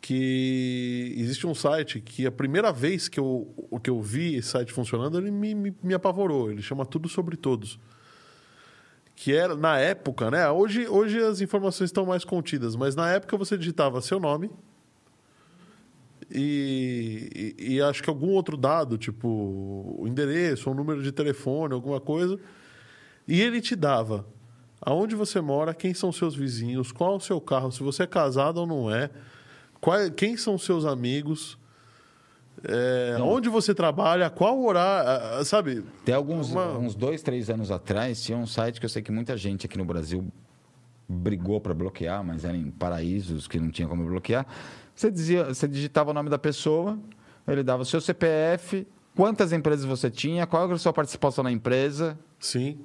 [0.01, 3.47] que existe um site que a primeira vez que eu,
[3.83, 6.49] que eu vi esse site funcionando, ele me, me, me apavorou.
[6.49, 7.77] Ele chama Tudo Sobre Todos.
[9.21, 10.49] Que era, na época, né?
[10.49, 14.49] Hoje, hoje as informações estão mais contidas, mas na época você digitava seu nome
[16.31, 21.73] e, e, e acho que algum outro dado, tipo o endereço, o número de telefone,
[21.73, 22.39] alguma coisa.
[23.27, 24.25] E ele te dava
[24.79, 28.61] aonde você mora, quem são seus vizinhos, qual o seu carro, se você é casado
[28.61, 29.09] ou não é,
[29.81, 31.57] qual- quem são seus amigos,
[32.63, 35.83] é, onde você trabalha, qual horário, ah, sabe?
[36.03, 39.11] Tem alguns Uma- uns dois, três anos atrás, tinha um site que eu sei que
[39.11, 40.27] muita gente aqui no Brasil
[41.07, 44.45] brigou para bloquear, mas era em paraísos que não tinha como bloquear.
[44.95, 46.99] Você, dizia, você digitava o nome da pessoa,
[47.47, 51.51] ele dava o seu CPF, quantas empresas você tinha, qual era a sua participação na
[51.51, 52.17] empresa.
[52.39, 52.79] Sim.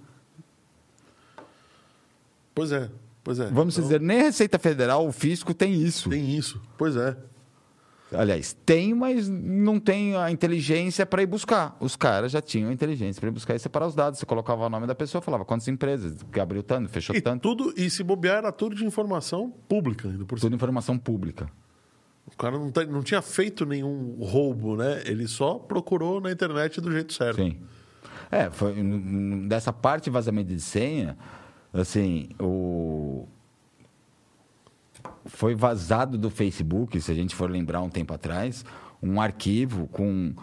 [2.54, 2.88] Pois é,
[3.22, 3.46] pois é.
[3.50, 6.08] Vamos Então, dizer, nem a Receita Federal, o fisco tem isso.
[6.08, 7.16] Tem isso, pois é.
[8.16, 11.76] Aliás, tem, mas não tem a inteligência para ir buscar.
[11.80, 14.18] Os caras já tinham a inteligência para ir buscar e separar os dados.
[14.18, 17.42] Você colocava o nome da pessoa, falava quantas empresas, que abriu tanto, fechou E tanto.
[17.42, 20.48] tudo, e se bobear, era tudo de informação pública ainda por cima.
[20.50, 21.48] Tudo informação pública.
[22.26, 25.02] O cara não, não tinha feito nenhum roubo, né?
[25.04, 27.36] Ele só procurou na internet do jeito certo.
[27.36, 27.58] Sim.
[28.30, 28.74] É, foi,
[29.46, 31.16] dessa parte de vazamento de senha,
[31.72, 33.28] assim, o...
[35.24, 38.64] foi vazado do Facebook, se a gente for lembrar um tempo atrás,
[39.02, 40.34] um arquivo com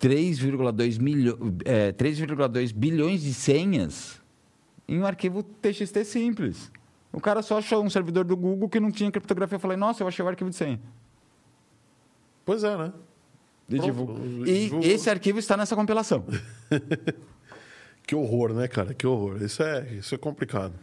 [0.00, 1.38] 3,2 milho...
[1.64, 4.20] é, 3,2 bilhões de senhas
[4.86, 6.70] em um arquivo TXT simples.
[7.12, 9.56] O cara só achou um servidor do Google que não tinha criptografia.
[9.56, 10.80] Eu falei, nossa, eu achei o arquivo de senha.
[12.44, 12.92] Pois é, né?
[13.68, 16.24] E, Pronto, e jogo- esse arquivo está nessa compilação.
[18.06, 18.92] Que horror, né, cara?
[18.92, 19.42] Que horror.
[19.42, 20.74] Isso é, isso é complicado.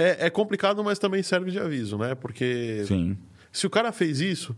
[0.00, 2.14] É, é complicado, mas também serve de aviso, né?
[2.14, 3.16] Porque Sim.
[3.50, 4.54] se o cara fez isso,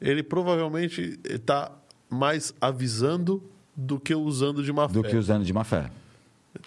[0.00, 1.70] ele provavelmente está
[2.08, 3.42] mais avisando
[3.76, 5.10] do que usando de má Do fé.
[5.10, 5.90] que usando de má fé.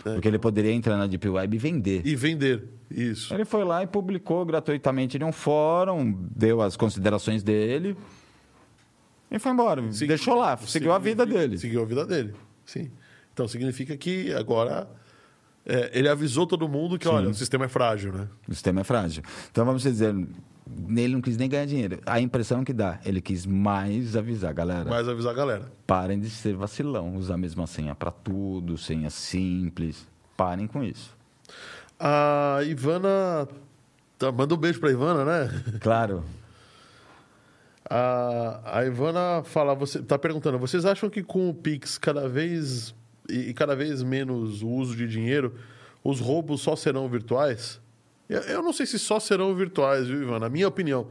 [0.03, 2.01] Porque ele poderia entrar na Deep Web e vender.
[2.05, 2.69] E vender.
[2.89, 3.33] Isso.
[3.33, 7.97] Ele foi lá e publicou gratuitamente em um fórum, deu as considerações dele
[9.31, 9.91] e foi embora.
[9.91, 11.57] Sig- Deixou lá, seguiu a vida dele.
[11.57, 12.33] Seguiu a vida dele,
[12.65, 12.91] sim.
[13.33, 14.87] Então significa que agora
[15.65, 18.27] é, ele avisou todo mundo que, olha, o sistema é frágil, né?
[18.47, 19.23] O sistema é frágil.
[19.49, 20.13] Então vamos dizer,
[20.67, 21.99] nele não quis nem ganhar dinheiro.
[22.05, 24.89] A impressão que dá, ele quis mais avisar, galera.
[24.89, 25.71] Mas avisar a galera.
[25.87, 30.05] Parem de ser vacilão, usar a mesma senha para tudo, senha simples.
[30.35, 31.15] Parem com isso.
[31.99, 33.47] A Ivana.
[34.17, 35.63] Tá, manda um beijo pra Ivana, né?
[35.79, 36.23] Claro.
[37.89, 42.95] A, a Ivana fala, você tá perguntando, vocês acham que com o Pix cada vez
[43.29, 45.55] e, e cada vez menos o uso de dinheiro,
[46.03, 47.81] os roubos só serão virtuais?
[48.29, 50.39] Eu, não sei se só serão virtuais, viu, Ivana?
[50.39, 51.07] Na minha opinião.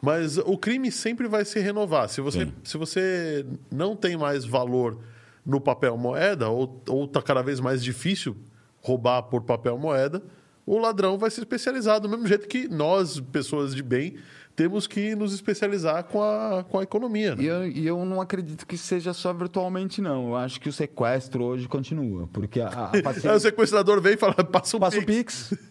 [0.00, 2.08] Mas o crime sempre vai se renovar.
[2.08, 2.52] Se você, Sim.
[2.64, 4.98] se você não tem mais valor
[5.44, 8.36] no papel moeda, ou, ou tá cada vez mais difícil
[8.80, 10.22] roubar por papel moeda,
[10.66, 14.16] o ladrão vai se especializar do mesmo jeito que nós, pessoas de bem,
[14.62, 17.34] temos que nos especializar com a, com a economia.
[17.34, 17.42] né?
[17.42, 20.28] E eu, e eu não acredito que seja só virtualmente, não.
[20.28, 22.28] Eu acho que o sequestro hoje continua.
[22.32, 22.90] Porque a,
[23.28, 25.48] a o sequestrador vem e fala, passa um Passa o Pix.
[25.48, 25.62] Pix.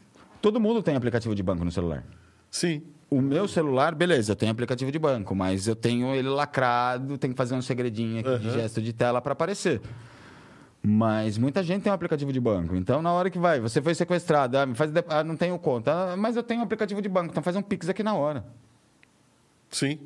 [0.41, 2.03] Todo mundo tem aplicativo de banco no celular.
[2.49, 2.81] Sim.
[3.09, 7.31] O meu celular, beleza, eu tenho aplicativo de banco, mas eu tenho ele lacrado, tem
[7.31, 8.57] que fazer um segredinho aqui de Aham.
[8.59, 9.81] gesto de tela para aparecer.
[10.83, 12.75] Mas muita gente tem um aplicativo de banco.
[12.75, 16.13] Então, na hora que vai, você foi sequestrado, ah, faz de- ah, não tenho conta,
[16.13, 18.43] ah, mas eu tenho um aplicativo de banco, então faz um Pix aqui na hora.
[19.71, 19.99] Sim.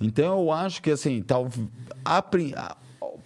[0.00, 1.48] Então, eu acho que, assim, tal,
[2.04, 2.76] a a-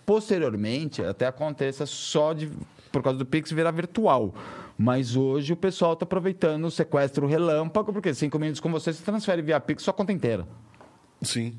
[0.04, 2.50] posteriormente, até aconteça só de,
[2.92, 4.34] por causa do Pix virar virtual.
[4.78, 9.02] Mas hoje o pessoal está aproveitando o sequestro relâmpago, porque cinco minutos com você se
[9.02, 10.46] transfere via Pix sua conta inteira.
[11.22, 11.56] Sim.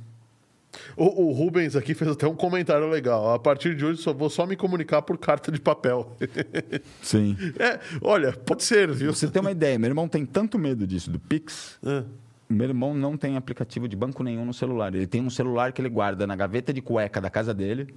[0.96, 3.34] O, o Rubens aqui fez até um comentário legal.
[3.34, 6.16] A partir de hoje só vou só me comunicar por carta de papel.
[7.02, 7.36] Sim.
[7.58, 9.12] é, olha, pode ser, viu?
[9.14, 11.80] Você tem uma ideia, meu irmão tem tanto medo disso, do Pix.
[11.84, 12.04] É.
[12.50, 14.94] Meu irmão não tem aplicativo de banco nenhum no celular.
[14.96, 17.94] Ele tem um celular que ele guarda na gaveta de cueca da casa dele.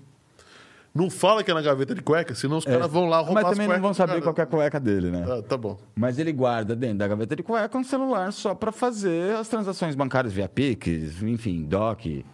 [0.93, 3.53] Não fala que é na gaveta de cueca, senão os caras vão lá roubar Mas
[3.53, 5.25] as também não vão saber qual é a cueca dele, né?
[5.25, 5.79] Ah, tá bom.
[5.95, 9.95] Mas ele guarda dentro da gaveta de cueca um celular só para fazer as transações
[9.95, 12.25] bancárias via Pix, enfim, DOC.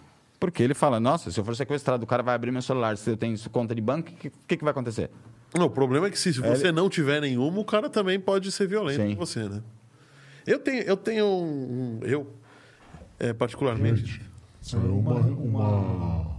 [0.40, 2.96] Porque ele fala, nossa, se eu for sequestrado, o cara vai abrir meu celular.
[2.96, 5.11] Se eu tenho conta de banco, o que, que, que vai acontecer?
[5.55, 8.66] Não, o problema é que se você não tiver nenhuma, o cara também pode ser
[8.66, 9.14] violento Sim.
[9.14, 9.62] com você, né?
[10.47, 12.27] Eu tenho, eu tenho um, um- eu
[13.19, 14.23] é, particularmente, Gente,
[14.61, 16.37] saiu uma, uma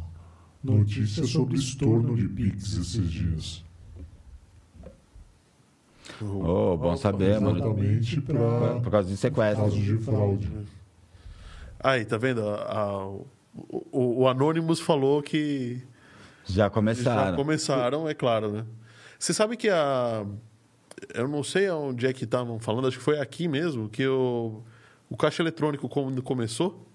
[0.63, 3.63] notícia sobre estorno de Pix esses dias.
[6.21, 7.57] Oh, bom saber, mano.
[7.57, 9.63] Exatamente para Por causa de sequestro.
[9.65, 10.49] casos de fraude.
[11.79, 12.47] aí tá vendo?
[12.47, 13.25] A- a- o,
[14.21, 15.81] o- Anonymous falou que
[16.45, 17.35] Já já começaram.
[17.35, 18.65] começaram, é claro, né?
[19.19, 20.25] Você sabe que a
[21.13, 24.61] eu não sei onde é que estavam falando, acho que foi aqui mesmo que o,
[25.09, 26.87] o caixa eletrônico quando começou,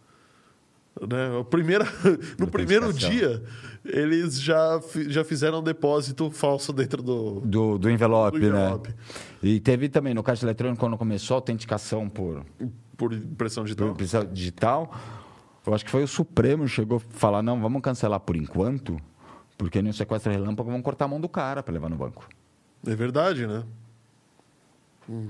[1.08, 1.30] né?
[1.38, 1.84] O primeiro,
[2.38, 3.42] no primeiro dia
[3.84, 8.88] eles já já fizeram um depósito falso dentro do Do, do envelope, Do envelope.
[8.90, 8.94] né?
[9.42, 12.44] E teve também no caixa eletrônico, quando começou a autenticação por,
[12.96, 13.86] por impressão digital.
[13.88, 14.94] por impressão digital,
[15.66, 18.96] eu acho que foi o Supremo chegou a falar, não, vamos cancelar por enquanto,
[19.56, 22.28] porque no sequestro relâmpago vão cortar a mão do cara para levar no banco.
[22.86, 23.62] É verdade, né?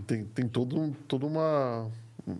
[0.06, 1.88] Tem, tem todo, toda uma.
[2.26, 2.36] um-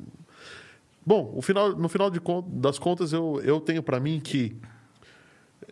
[1.05, 4.57] Bom, o final, no final de das contas, eu, eu tenho para mim que.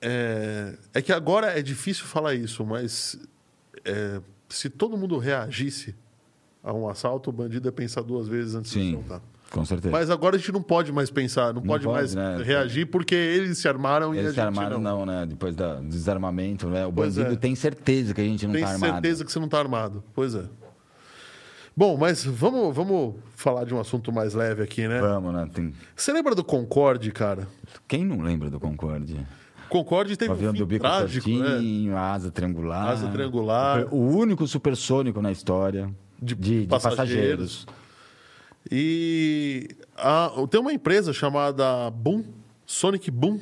[0.03, 3.19] É, é que agora é difícil falar isso, mas
[3.85, 5.95] é, se todo mundo reagisse
[6.63, 9.21] a um assalto, o bandido ia pensar duas vezes antes de Sim, assaltar.
[9.51, 9.93] com certeza.
[9.93, 12.43] Mas agora a gente não pode mais pensar, não, pode, pode, mais né?
[12.43, 15.01] reagir porque eles se armaram e a Eles se armaram, não.
[15.01, 15.27] não, né?
[15.27, 16.87] Depois do desarmamento, né?
[16.87, 17.37] O Pois bandido é.
[17.39, 18.93] tem certeza que a gente não Tem está armado.
[18.95, 20.03] certeza que você não está armado.
[20.15, 20.45] Pois é.
[21.81, 25.01] Bom, mas vamos, vamos falar de um assunto mais leve aqui, né?
[25.01, 25.49] Vamos, né?
[25.51, 27.49] Tem- Você lembra do Concorde, cara?
[27.89, 29.17] Quem não lembra do Concorde?
[29.71, 31.97] Concorde teve O um avião fim do bico trágico, né?
[31.97, 32.89] asa triangular.
[32.89, 33.87] Asa triangular.
[33.95, 35.89] O único supersônico na história
[36.21, 37.65] De de, de passageiros.
[37.65, 37.67] passageiros.
[38.71, 42.25] E a- tem uma empresa chamada Boom,
[42.67, 43.41] Sonic Boom,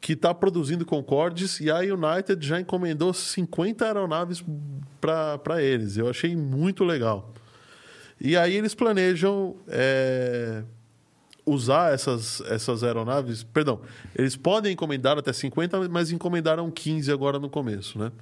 [0.00, 4.44] que está produzindo Concordes e a United já encomendou 50 aeronaves
[5.00, 5.96] para eles.
[5.96, 7.32] Eu achei muito legal.
[8.20, 10.62] E aí eles planejam é,
[11.44, 13.42] usar essas, essas aeronaves.
[13.42, 13.80] Perdão,
[14.14, 18.12] eles podem encomendar até 50, mas encomendaram 15 agora no começo, né?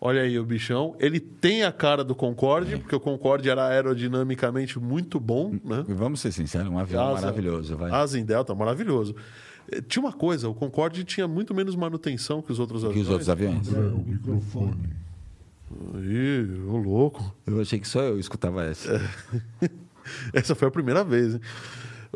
[0.00, 0.94] Olha aí o bichão.
[1.00, 5.84] Ele tem a cara do Concorde, porque o Concorde era aerodinamicamente muito bom, né?
[5.88, 7.76] Vamos ser sinceros, um avião Asa- maravilhoso.
[7.76, 7.90] Vai.
[7.90, 9.16] Asa em Delta, maravilhoso.
[9.70, 13.06] Eh, Tinha uma coisa, o Concorde tinha muito menos manutenção que os outros que aviões.
[13.06, 13.68] os outros aviões.
[13.68, 14.76] André, o microfone.
[15.96, 17.34] Ih, ô louco.
[17.46, 19.00] Eu achei que só eu escutava essa.
[20.32, 21.34] Essa foi a primeira vez.
[21.34, 21.40] Hein?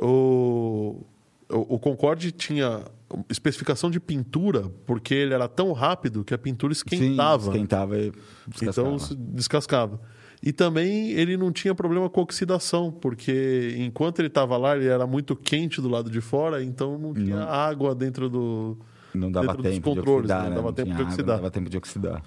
[0.01, 1.05] O,
[1.51, 2.85] o, o Concorde tinha
[3.29, 7.43] especificação de pintura, porque ele era tão rápido que a pintura esquentava.
[7.45, 8.13] Sim, esquentava e
[8.47, 8.89] descascava.
[8.89, 10.01] Então se descascava.
[10.43, 15.07] E também ele não tinha problema com oxidação, porque enquanto ele estava lá, ele era
[15.07, 17.49] muito quente do lado de fora, então não tinha Não.
[17.49, 18.79] água dentro do.
[19.15, 20.55] não dava dentro dos tempo de controles, oxidar, não né?
[20.57, 21.27] dava Não tempo de água, oxidar.
[21.37, 22.23] Não dava tempo de oxidar.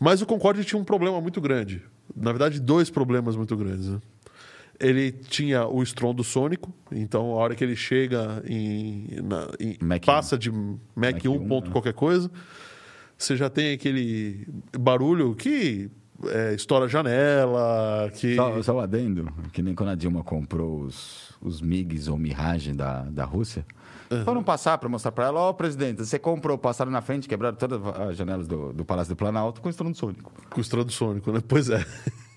[0.00, 1.80] Mas o Concorde tinha um problema muito grande.
[2.16, 3.88] Na verdade, dois problemas muito grandes.
[3.88, 4.00] né?
[4.80, 10.36] Ele tinha o estrondo sônico, então a hora que ele chega em, na- em- passa
[10.36, 11.72] de Mach, Mach 1 1, ponto né?
[11.72, 12.28] qualquer coisa,
[13.16, 14.44] você já tem aquele
[14.76, 15.88] barulho que
[16.26, 20.80] é, estoura a janela, que Só, só um adendo, que nem quando a Dilma comprou
[20.82, 23.64] os, os MiGs ou Mirage da, da Rússia,
[24.24, 27.80] foram passar para mostrar para ela, ó, presidente, você comprou, passaram na frente, quebraram todas
[28.08, 30.32] as janelas do, do Palácio do Planalto com estrondo sônico.
[30.50, 31.40] com estrondo sônico, né?
[31.46, 31.84] Pois é.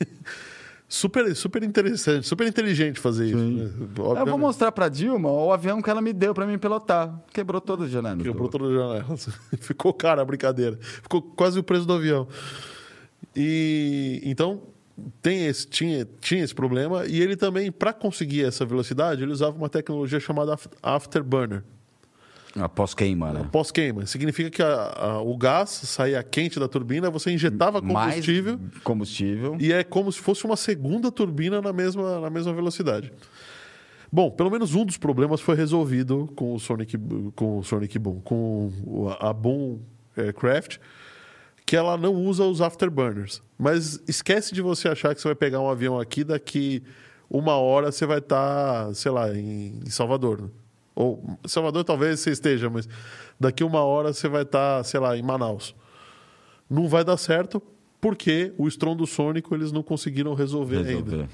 [0.87, 3.37] super, super interessante, super inteligente fazer isso.
[3.37, 3.69] Né?
[3.97, 7.13] Eu vou mostrar para Dilma o avião que ela me deu para mim pilotar.
[7.31, 8.23] Quebrou todas as janelas.
[8.23, 9.29] Quebrou do- todas as janelas.
[9.59, 10.77] Ficou cara a brincadeira.
[10.81, 12.27] Ficou quase o preço do avião.
[13.39, 14.63] E então
[15.21, 17.05] tem esse, tinha, tinha esse problema.
[17.05, 21.63] E ele também, para conseguir essa velocidade, ele usava uma tecnologia chamada af- afterburner.
[22.59, 23.47] Após queima, né?
[23.51, 24.07] Pós-queima.
[24.07, 29.57] Significa que a- a- o gás saía quente da turbina, você injetava combustível Mais combustível.
[29.59, 33.13] e é como se fosse uma segunda turbina na mesma, na mesma velocidade.
[34.11, 36.97] Bom, pelo menos um dos problemas foi resolvido com o Sonic,
[37.35, 38.71] com o Sonic Boom, com
[39.19, 39.79] a Boom
[40.15, 40.77] Aircraft,
[41.67, 43.43] que ela não usa os afterburners.
[43.59, 46.81] Mas esquece de você achar que você vai pegar um avião aqui daqui
[47.29, 50.43] uma hora você vai estar, sei lá, em, Salvador.
[50.43, 50.47] né?
[50.95, 52.87] Ou Salvador talvez você esteja, mas
[53.37, 55.75] daqui uma hora você vai estar, sei lá, em Manaus.
[56.69, 57.61] Não vai dar certo
[57.99, 60.89] porque o estrondo sônico eles não conseguiram resolver, ainda.
[60.89, 61.27] Resolver.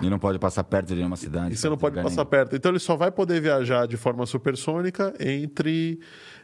[0.00, 1.54] E não pode passar perto de nenhuma cidade.
[1.54, 2.54] E você não pode passar perto.
[2.54, 5.98] Então ele só vai poder viajar de forma supersônica entre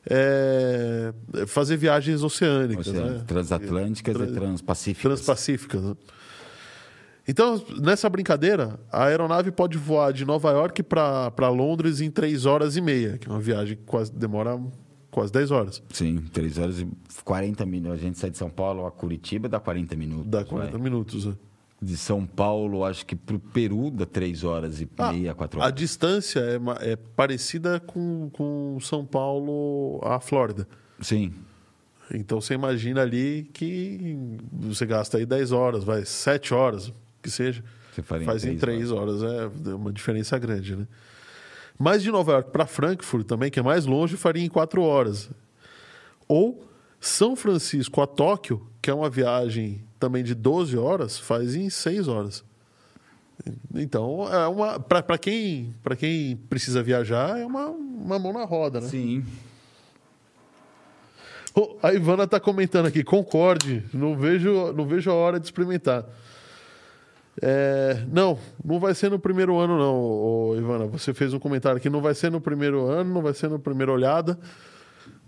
[0.08, 1.12] é,
[1.46, 3.24] fazer viagens oceânicas, Oceano, né?
[3.26, 5.02] Transatlânticas Trans- e transpacíficas.
[5.20, 5.82] transpacíficas.
[5.82, 5.94] né?
[7.26, 12.76] Então, nessa brincadeira, a aeronave pode voar de Nova York para Londres em 3 horas
[12.76, 14.60] e meia, que é uma viagem que quase demora
[15.08, 15.82] quase 10 horas.
[15.90, 16.88] Sim, 3 horas e
[17.24, 18.00] 40 minutos.
[18.00, 20.26] A gente sai de São Paulo a Curitiba, dá 40 minutos.
[20.26, 20.80] Dá 40 vai.
[20.80, 21.26] minutos.
[21.26, 21.34] né?
[21.84, 25.64] De São Paulo, acho que pro Peru dá 3 horas e Ah, meia, 4 a
[25.64, 25.74] horas.
[25.74, 30.68] distância é, é parecida com, com São Paulo à Flórida.
[31.00, 31.34] Sim.
[32.14, 34.16] Então você imagina ali que
[34.52, 37.64] você gasta aí 10 horas, vai 7 horas, que seja.
[37.92, 40.86] Você faria em Faz em três 3 horas, é uma diferença grande, né?
[41.76, 45.30] Mas de Nova York para Frankfurt também, que é mais longe, faria em 4 horas.
[46.28, 46.64] Ou
[47.00, 52.08] São Francisco a Tóquio, que é uma viagem também de 12 horas, faz em 6
[52.08, 52.44] horas.
[53.72, 58.80] Então, é uma para quem, pra quem precisa viajar, é uma, uma mão na roda,
[58.80, 58.88] né?
[58.88, 59.24] Sim.
[61.54, 66.04] Ô, A Ivana tá comentando aqui, concorde, não vejo, não vejo a hora de experimentar.
[67.40, 70.86] É, não, não vai ser no primeiro ano, não, ô, Ivana.
[70.86, 73.58] Você fez um comentário aqui, não vai ser no primeiro ano, não vai ser na
[73.58, 74.36] primeira olhada.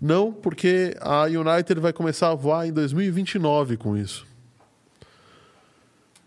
[0.01, 4.34] Não, porque a United vai começar a voar em 2029 com isso.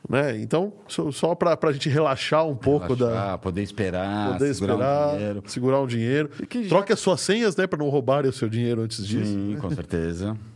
[0.09, 0.41] Né?
[0.41, 0.73] Então,
[1.13, 3.09] só, para a gente relaxar um pouco da.
[3.09, 5.43] Relaxar, poder esperar, Poder segurar esperar, um dinheiro.
[5.47, 6.31] segurar um dinheiro.
[6.63, 9.31] Já- Troque as suas senhas, né, para não roubarem o seu dinheiro antes disso.
[9.31, 10.37] Sim, com certeza.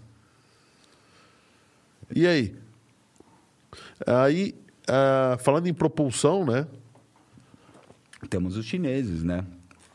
[2.14, 2.54] E aí?
[4.06, 4.54] Aí,
[4.86, 6.66] ah, falando em propulsão, né?
[8.28, 9.44] Temos os chineses, né?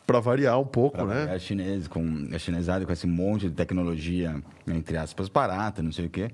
[0.06, 1.38] Para variar um pouco, Pra né?
[1.40, 6.10] chinês, com, a chinesada com esse monte de tecnologia, entre aspas, barata, não sei o
[6.10, 6.32] quê.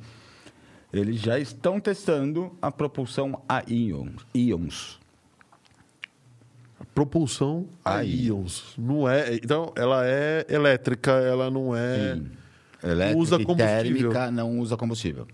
[0.94, 5.00] Eles já estão testando a propulsão a íons.
[6.94, 8.28] Propulsão a Aí.
[8.28, 8.76] íons.
[8.78, 12.16] Não é, então, ela é elétrica, ela não é.
[12.16, 12.32] Sim.
[12.84, 13.84] Elétrica usa e combustível.
[14.12, 15.28] térmica não usa combustível.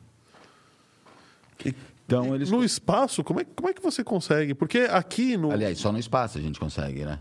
[1.65, 1.73] E-
[2.05, 2.49] Então, eles...
[2.49, 4.53] No espaço, como é, como é que você consegue?
[4.53, 7.19] Porque aqui no, Aliás, só no espaço a gente consegue, né?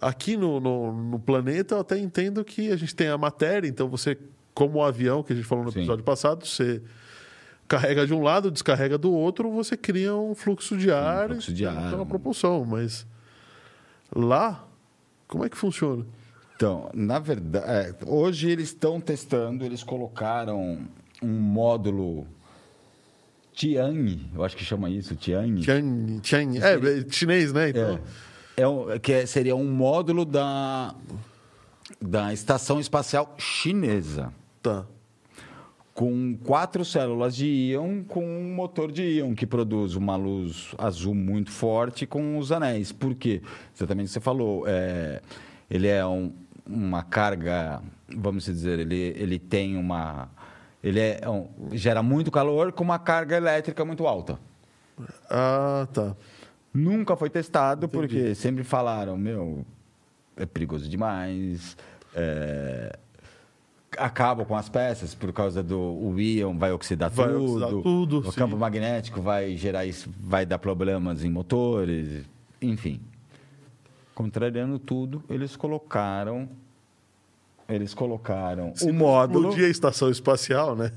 [0.00, 3.88] aqui no, no, no planeta eu até entendo que a gente tem a matéria, então
[3.88, 4.18] você,
[4.52, 5.80] como o avião que a gente falou no Sim.
[5.80, 6.82] episódio passado, você
[7.80, 11.28] carrega de um lado, descarrega do outro, você cria um fluxo de ar.
[11.28, 11.94] fluxo de e ar.
[11.94, 13.06] uma propulsão, mas
[14.14, 14.66] lá,
[15.28, 16.04] como é que funciona?
[16.56, 20.86] Então, na verdade, é, hoje eles estão testando, eles colocaram
[21.22, 22.26] um módulo
[23.52, 25.62] Tianyi, eu acho que chama isso, Tianyi.
[25.62, 27.70] Tian, Tian, é, é chinês, né?
[27.70, 27.98] Então,
[28.56, 30.94] É, é um- que é- seria um módulo da,
[32.00, 34.84] da Estação Espacial Chinesa, tá.
[35.94, 41.14] Com quatro células de íon com um motor de íon que produz uma luz azul
[41.14, 42.90] muito forte com os anéis.
[42.90, 43.40] Por quê?
[43.74, 44.64] Exatamente o que você falou.
[44.66, 45.22] é,
[45.70, 46.32] ele é um-
[46.66, 50.28] uma carga, vamos dizer, ele, ele tem uma.
[50.82, 54.38] Ele é um- gera muito calor com uma carga elétrica muito alta.
[55.30, 56.16] Ah, tá.
[56.72, 59.64] Nunca foi testado, porque sempre falaram, meu,
[60.36, 61.76] é perigoso demais,
[62.14, 62.98] é,
[63.98, 68.18] acaba com as peças por causa do o íon, vai oxidar Vai tudo, oxidar tudo,
[68.20, 68.38] o sim.
[68.38, 72.24] campo magnético vai gerar isso, vai dar problemas em motores,
[72.60, 73.00] enfim.
[74.14, 76.48] Contrariando tudo, eles colocaram
[77.68, 80.92] eles colocaram o módulo Explodir a estação espacial, né?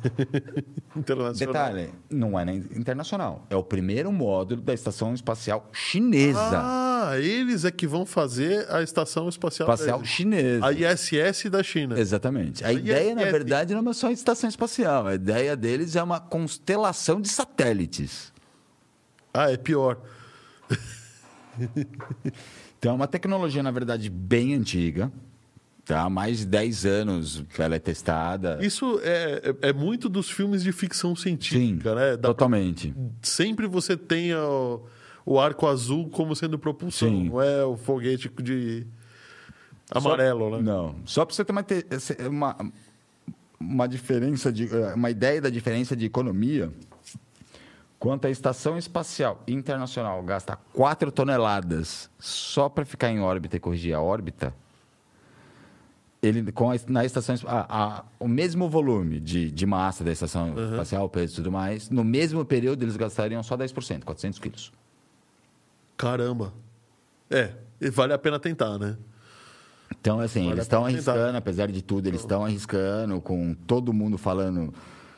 [0.95, 1.53] Internacional.
[1.53, 3.45] Detalhe, não é nem internacional.
[3.49, 6.39] É o primeiro módulo da Estação Espacial Chinesa.
[6.53, 9.69] Ah, eles é que vão fazer a estação espacial.
[9.69, 10.03] espacial.
[10.03, 10.65] Chinesa.
[10.65, 11.97] A ISS da China.
[11.99, 12.63] Exatamente.
[12.65, 13.31] A A ideia, na ISS.
[13.31, 15.07] verdade, não é só estação espacial.
[15.07, 18.33] A ideia deles é uma constelação de satélites.
[19.33, 19.99] Ah, é pior.
[22.79, 25.11] Então, é uma tecnologia, na verdade, bem antiga.
[25.87, 26.01] Tá?
[26.01, 28.59] Há mais de 10 anos ela é testada.
[28.61, 32.11] Isso é, é, é muito dos filmes de ficção científica, né?
[32.11, 32.93] Dá pra- totalmente.
[33.21, 34.81] Sempre você tem o,
[35.25, 37.29] o arco azul como sendo propulsão, Sim.
[37.29, 38.85] não é o foguete de
[39.89, 40.61] amarelo, Só- né?
[40.63, 40.95] Não.
[41.05, 41.65] Só para você ter uma,
[42.29, 42.71] uma,
[43.59, 46.69] uma diferença de eh, uma ideia da diferença de economia,
[47.97, 53.93] quanto a estação espacial internacional gasta 4 toneladas só para ficar em órbita e corrigir
[53.95, 54.53] a órbita,
[56.21, 60.11] ele com a, na estação es- a- a- o mesmo volume de, de massa da
[60.11, 64.71] estação espacial, peso e tudo mais, no mesmo período eles gastariam só 10%, 400 quilos.
[65.95, 66.53] Caramba.
[67.29, 67.51] É,
[67.81, 68.97] e vale a pena tentar, né?
[69.99, 71.11] Então, assim, Vale eles estão pena tentar.
[71.11, 74.73] arriscando, apesar de tudo, eles estão arriscando, com todo mundo falando.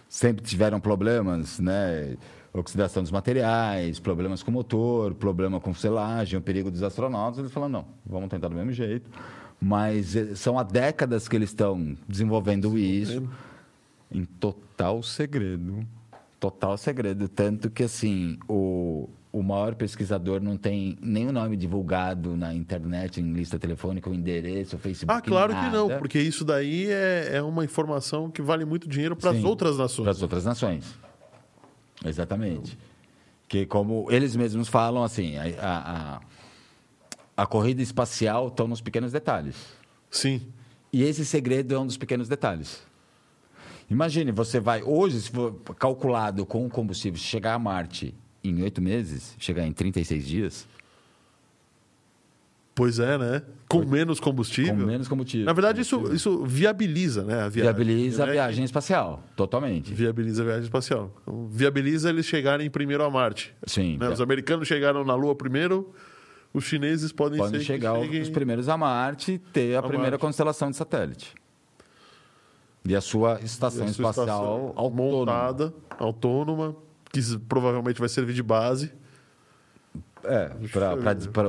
[0.08, 2.16] Sempre tiveram problemas, né?
[2.52, 7.40] Oxidação dos materiais, problemas com motor, problema com selagem, o perigo dos astronautas.
[7.40, 9.08] Eles falam, não, vamos tentar do mesmo jeito.
[9.62, 13.30] Mas eh, são há décadas que eles estão desenvolvendo isso
[14.12, 15.86] em total segredo.
[16.40, 17.28] Total segredo.
[17.28, 23.22] Tanto que, assim, o, o maior pesquisador não tem nem o nome divulgado na internet,
[23.22, 25.18] em lista telefônica, o endereço, o Facebook.
[25.18, 26.00] Ah, claro que não, nada.
[26.00, 30.04] porque isso daí é, é uma informação que vale muito dinheiro para as outras nações.
[30.04, 30.98] Para as outras nações.
[32.04, 32.78] Exatamente.
[33.48, 36.22] Que como eles mesmos falam, assim, a, a, a,
[37.42, 39.56] a corrida espacial estão nos pequenos detalhes.
[40.12, 40.42] Sim.
[40.92, 42.82] E esse segredo é um dos pequenos detalhes.
[43.90, 48.14] Imagine, você vai hoje, se for calculado com o combustível, chegar a Marte
[48.44, 50.68] em oito meses, chegar em 36 dias,
[52.80, 53.42] Pois é, né?
[53.68, 54.74] Com menos combustível.
[54.74, 55.46] com menos combustível.
[55.46, 57.42] Na verdade, isso, isso viabiliza, né?
[57.42, 58.30] A viagem, viabiliza né?
[58.30, 59.94] a viagem espacial, totalmente.
[59.94, 61.14] Viabiliza a viagem espacial.
[61.22, 63.54] Então, viabiliza eles chegarem primeiro a Marte.
[63.68, 63.98] Sim.
[63.98, 64.08] né?
[64.08, 65.94] Os americanos chegaram na Lua primeiro,
[66.54, 68.22] os chineses podem, Podem chegar que cheguem...
[68.22, 70.22] os primeiros a Marte e ter a, A primeira Marte.
[70.22, 71.34] constelação de satélite.
[72.86, 75.12] E a sua estação a sua espacial estação autônoma.
[75.12, 76.76] montada, autônoma,
[77.12, 78.92] que s- provavelmente vai servir de base.
[80.24, 80.98] É, para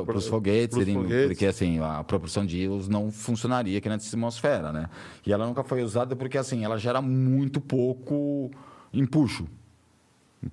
[0.05, 1.27] Pra- os foguetes, irem- foguetes.
[1.29, 4.89] porque assim, a propulsão de íons não funcionaria aqui na atmosfera, né?
[5.27, 8.51] E ela nunca foi usada porque assim, ela gera muito pouco
[8.93, 9.47] empuxo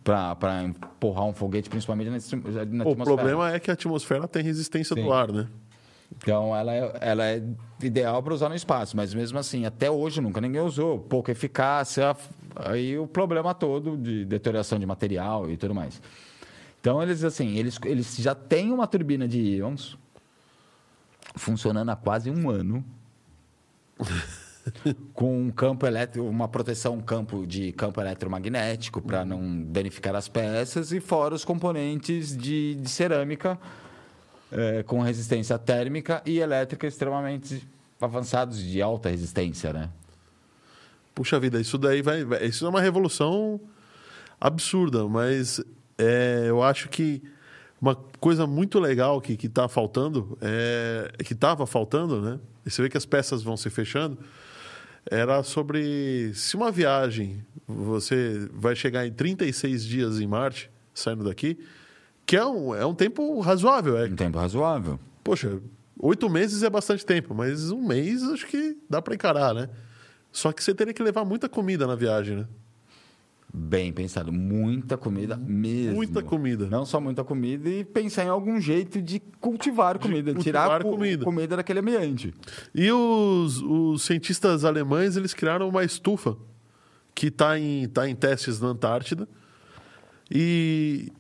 [0.03, 2.17] para empurrar um foguete, principalmente na,
[2.65, 3.03] na O atmosfera.
[3.05, 5.03] problema é que a atmosfera tem resistência Sim.
[5.03, 5.47] do ar, né?
[6.15, 7.43] Então, ela é, ela é
[7.81, 10.99] ideal para usar no espaço, mas mesmo assim, até hoje nunca ninguém usou.
[10.99, 12.15] Pouca eficácia,
[12.55, 16.01] aí o problema todo de deterioração de material e tudo mais.
[16.79, 19.97] Então, eles assim, eles, eles já têm uma turbina de íons
[21.35, 22.83] funcionando há quase um ano.
[25.13, 30.28] com um campo elétrico, uma proteção um campo de campo eletromagnético para não danificar as
[30.28, 33.57] peças e fora os componentes de, de cerâmica
[34.51, 37.68] é, com resistência térmica e elétrica extremamente
[37.99, 39.89] avançados de alta resistência, né?
[41.13, 42.24] Puxa vida, isso daí vai.
[42.24, 43.59] vai- Isso é uma revolução
[44.39, 45.59] absurda, mas
[45.97, 47.24] é, eu acho que
[47.82, 52.39] uma coisa muito legal que, que tá faltando, é, que estava faltando, né?
[52.65, 54.18] E você vê que as peças vão se fechando,
[55.09, 61.57] era sobre se uma viagem você vai chegar em 36 dias em Marte, saindo daqui,
[62.25, 63.97] que é um, é um tempo razoável.
[63.97, 64.99] É, Um tempo razoável.
[65.23, 65.59] poxa,
[65.99, 69.69] oito meses é bastante tempo, mas um mês acho que dá para encarar, né?
[70.31, 72.45] Só que você teria que levar muita comida na viagem, né?
[73.53, 74.31] Bem pensado.
[74.31, 75.95] Muita comida mesmo.
[75.95, 76.67] Muita comida.
[76.67, 80.33] Não só muita comida e pensar em algum jeito de cultivar comida.
[80.33, 81.23] cultivar tirar co- comida.
[81.23, 82.33] comida daquele ambiente.
[82.75, 86.35] E os, os cientistas alemães, eles criaram uma estufa
[87.15, 89.27] que está em, tá em testes na Antártida.
[90.29, 91.11] E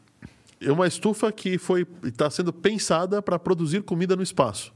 [0.59, 4.73] é uma estufa que foi está sendo pensada para produzir comida no espaço.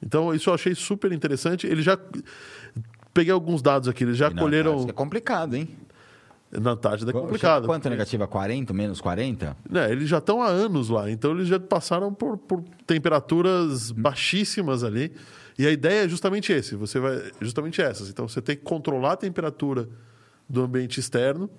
[0.00, 1.66] Então, isso eu achei super interessante.
[1.66, 1.98] Eles já...
[3.12, 4.04] Peguei alguns dados aqui.
[4.04, 4.86] Eles já E colheram...
[4.88, 5.68] É complicado, hein?
[6.50, 7.66] Na Antártida é complicado.
[7.66, 8.26] Quanto negativa?
[8.26, 8.72] 40?
[8.72, 9.56] Menos 40?
[9.68, 14.82] né, eles já estão há anos lá, então eles já passaram por, por temperaturas baixíssimas
[14.82, 15.12] ali.
[15.58, 18.08] E a ideia é justamente esse, você vai justamente essas.
[18.08, 19.88] Então você tem que controlar a temperatura
[20.48, 21.50] do ambiente externo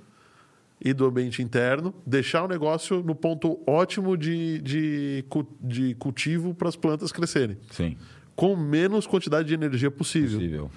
[0.82, 5.26] e do ambiente interno, deixar o negócio no ponto ótimo de, de,
[5.62, 7.98] de cultivo para as plantas crescerem, Sim.
[8.36, 10.40] com menos quantidade de energia possível.
[10.40, 10.72] Possível.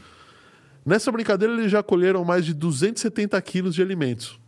[0.85, 4.39] Nessa brincadeira, eles já colheram mais de 270 quilos de alimentos.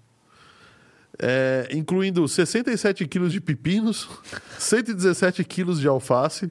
[1.17, 4.09] É, incluindo 67 quilos de pepinos,
[4.59, 6.51] 117 quilos de alface.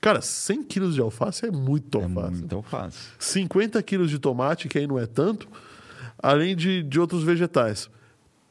[0.00, 2.30] Cara, 100 quilos de alface é muito É alface.
[2.38, 3.00] muito fácil.
[3.18, 5.48] 50 quilos de tomate, que aí não é tanto,
[6.22, 7.90] além de, de outros vegetais.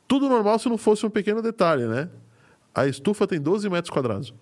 [0.07, 2.09] Tudo normal se não fosse um pequeno detalhe, né?
[2.73, 4.33] A estufa tem 12 metros quadrados.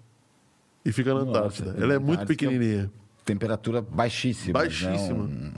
[0.84, 1.74] E fica na Nossa, Antártida.
[1.74, 2.46] tem Ela é muito Antártica.
[2.50, 2.92] pequenininha.
[3.24, 4.54] Temperatura baixíssima.
[4.60, 5.28] Baixíssima.
[5.28, 5.52] não-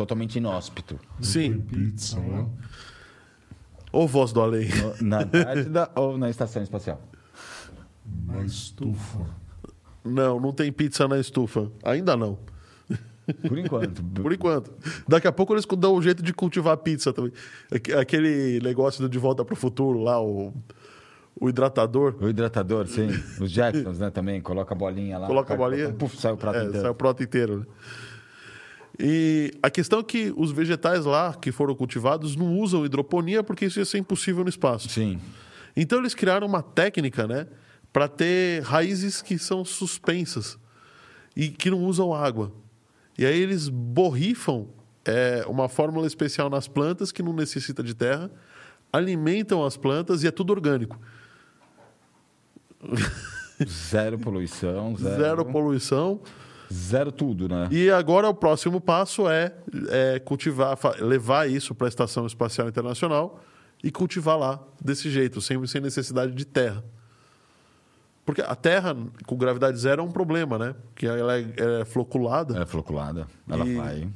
[0.00, 0.98] totalmente inóspito.
[1.20, 1.60] Sim.
[1.60, 2.46] Tem pizza lá.
[3.92, 4.68] Ô voz do além.
[4.68, 7.00] No- Na Antártida ou na estação espacial?
[8.26, 9.26] Na estufa.
[10.04, 11.70] Não, não tem pizza na estufa.
[11.82, 12.38] Ainda não.
[13.46, 14.02] Por enquanto.
[14.22, 14.72] Por enquanto.
[15.06, 17.32] Daqui a pouco eles dão um jeito de cultivar pizza também.
[17.70, 20.52] Aque- Aquele negócio do De Volta para o Futuro lá, o,
[21.40, 22.16] o hidratador.
[22.20, 23.08] O hidratador, sim.
[23.40, 24.40] Os Jetsons, né, também.
[24.40, 25.26] Coloca a bolinha lá.
[25.26, 25.92] Coloca a bolinha.
[25.92, 26.80] Puf, sai o prato é, inteiro.
[26.80, 27.58] sai o prato inteiro.
[27.60, 27.66] né?
[28.98, 33.66] E a questão é que os vegetais lá que foram cultivados não usam hidroponia porque
[33.66, 34.88] isso ia ser impossível no espaço.
[34.88, 35.20] Sim.
[35.76, 37.46] Então eles criaram uma técnica, né,
[37.92, 40.58] para ter raízes que são suspensas
[41.34, 42.52] e que não usam água.
[43.16, 44.68] E aí eles borrifam
[45.04, 48.30] é, uma fórmula especial nas plantas que não necessita de terra,
[48.92, 50.98] alimentam as plantas e é tudo orgânico.
[53.66, 55.22] Zero poluição, zero...
[55.22, 56.20] Zero poluição.
[56.72, 57.68] Zero tudo, né?
[57.70, 59.52] E agora o próximo passo é,
[59.88, 63.40] é cultivar, levar isso para a Estação Espacial Internacional
[63.82, 66.84] e cultivar lá desse jeito, sem, sem necessidade de terra.
[68.24, 68.96] Porque a terra
[69.26, 70.74] com gravidade zero é um problema, né?
[70.92, 72.60] Porque ela é, é floculada.
[72.60, 73.26] É floculada.
[73.48, 74.08] Ela vai...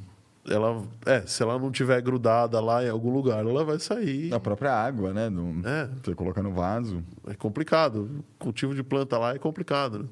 [0.47, 4.31] Ela, é, se ela não tiver grudada lá em algum lugar, ela vai sair.
[4.31, 5.27] A própria água, né?
[5.27, 5.67] No...
[5.67, 5.89] É.
[6.03, 7.03] Você coloca no vaso.
[7.27, 8.23] É complicado.
[8.37, 9.99] Cultivo de planta lá é complicado.
[9.99, 10.05] Né?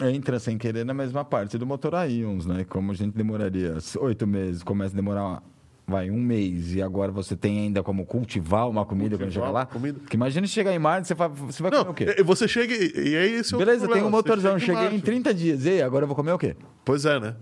[0.00, 2.64] Entra sem querer na mesma parte do motor a íons, né?
[2.68, 5.42] Como a gente demoraria oito meses, começa a demorar,
[5.86, 9.58] vai, um mês, e agora você tem ainda como cultivar uma comida quando Cultivar chegar
[9.58, 9.66] lá.
[9.66, 9.98] comida.
[9.98, 12.22] Porque imagina chegar em Marte, você vai, você vai Não, comer o quê?
[12.22, 15.02] você chega e, e aí esse é Beleza, tem um motorzão, cheguei em Marte.
[15.02, 16.54] 30 dias, e aí, agora eu vou comer o quê?
[16.84, 17.34] Pois é, né?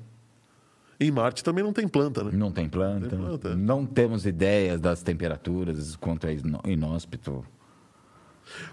[0.98, 2.30] Em Marte também não tem planta, né?
[2.32, 3.54] Não tem planta, Tem planta.
[3.54, 7.44] não temos ideias das temperaturas, quanto é inó- inóspito.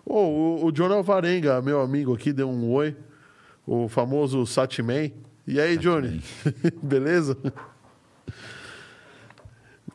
[0.05, 2.95] Ô, o, o John Alvarenga, meu amigo aqui, deu um oi.
[3.65, 5.13] O famoso Satman.
[5.47, 6.21] E aí, Johnny?
[6.81, 7.37] Beleza?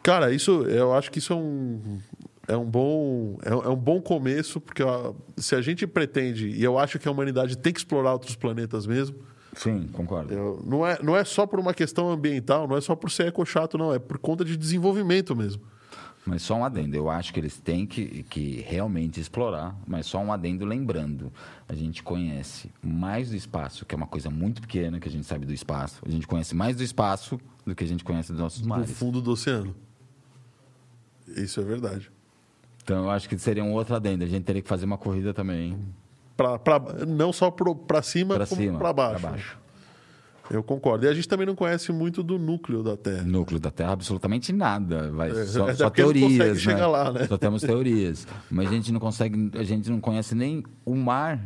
[0.02, 1.98] Cara, isso, eu acho que isso é um,
[2.46, 6.48] é um, bom, é, um- é um bom começo, porque ó, se a gente pretende,
[6.48, 9.16] e eu acho que a humanidade tem que explorar outros planetas mesmo,
[9.54, 10.32] Sim, concordo.
[10.32, 13.26] eu- não, é, não é só por uma questão ambiental, não é só por ser
[13.26, 15.62] ecochato, não, é por conta de desenvolvimento mesmo.
[16.28, 20.18] Mas só um adendo, eu acho que eles têm que, que realmente explorar, mas só
[20.18, 21.32] um adendo lembrando,
[21.66, 25.24] a gente conhece mais do espaço, que é uma coisa muito pequena que a gente
[25.26, 28.40] sabe do espaço, a gente conhece mais do espaço do que a gente conhece dos
[28.42, 28.90] nossos Do mares.
[28.90, 29.74] fundo do oceano.
[31.28, 32.10] Isso é verdade.
[32.84, 35.32] Então eu acho que seria um outro adendo, a gente teria que fazer uma corrida
[35.32, 35.78] também
[36.36, 39.20] Pra, pra, não só para cima, como para baixo.
[39.20, 39.58] pra baixo.
[40.50, 41.04] Eu concordo.
[41.04, 43.22] E a gente também não conhece muito do núcleo da Terra.
[43.22, 45.10] Núcleo da Terra, absolutamente nada.
[45.12, 46.86] Vai, É, só, até só teorias, chegar né?
[46.86, 47.26] lá, né?
[47.26, 48.26] Só temos teorias.
[48.50, 51.38] Mas a gente não consegue, a gente não conhece nem o mar.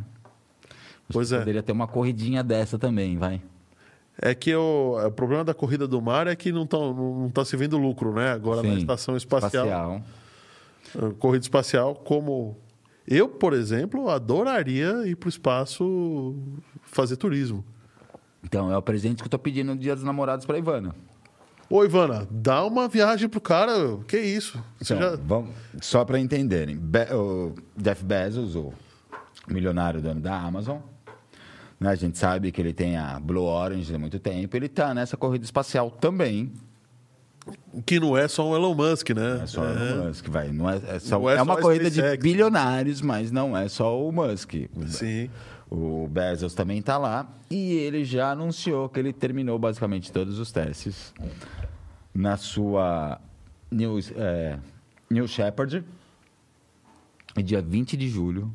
[1.11, 1.39] Pois é.
[1.39, 3.41] Poderia ter uma corridinha dessa também, vai.
[4.21, 7.43] É que o, o problema da corrida do mar é que não está não tá
[7.43, 8.31] se vendo lucro, né?
[8.31, 10.01] Agora na Sim, estação espacial, espacial.
[10.95, 12.55] eh, corrida espacial, como
[13.07, 16.35] eu, por exemplo, adoraria ir para o espaço
[16.83, 17.65] fazer turismo.
[18.43, 20.93] Então, é o presente que eu tô pedindo no Dia dos Namorados pra Ivana.
[21.69, 23.97] Ô, Ivana, dá uma viagem pro cara.
[24.07, 24.61] Que isso?
[24.79, 25.15] Você Então, já...
[25.23, 25.49] vamos,
[25.81, 28.73] só para entenderem, Be- o Jeff Bezos, o
[29.47, 30.79] milionário dono da Amazon,
[31.79, 34.93] né, a gente sabe que ele tem a Blue Orange há muito tempo, ele está
[34.93, 36.51] nessa corrida espacial também.
[37.85, 39.41] Que não é só um Elon Musk, né?
[39.43, 40.49] É só o Elon Musk, vai.
[40.49, 42.23] Não é, é, só- Não é é uma a corrida de SpaceX.
[42.23, 44.53] bilionários, mas não é só o Musk.
[44.87, 45.29] Sim.
[45.73, 50.51] O Bezos também está lá e ele já anunciou que ele terminou basicamente todos os
[50.51, 51.11] testes
[52.13, 53.19] na sua
[53.71, 54.59] New, é,
[55.09, 55.83] New Shepard.
[57.43, 58.53] Dia 20 de julho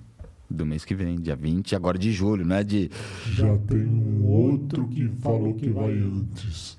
[0.48, 2.88] do mês que vem, dia 20, agora de julho, não é de.
[3.32, 6.77] Já tem um outro que falou que vai antes.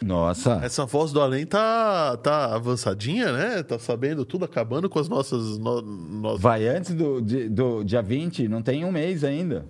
[0.00, 3.62] Nossa, Essa voz do além tá, tá avançadinha, né?
[3.64, 5.58] Tá sabendo tudo, acabando com as nossas.
[5.58, 9.66] No, nos- vai antes do, de- do dia 20, não tem um mês ainda.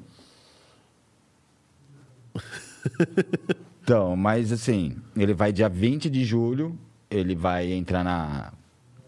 [3.82, 6.78] Então, mas assim, ele vai dia 20 de julho,
[7.10, 8.52] ele vai entrar na.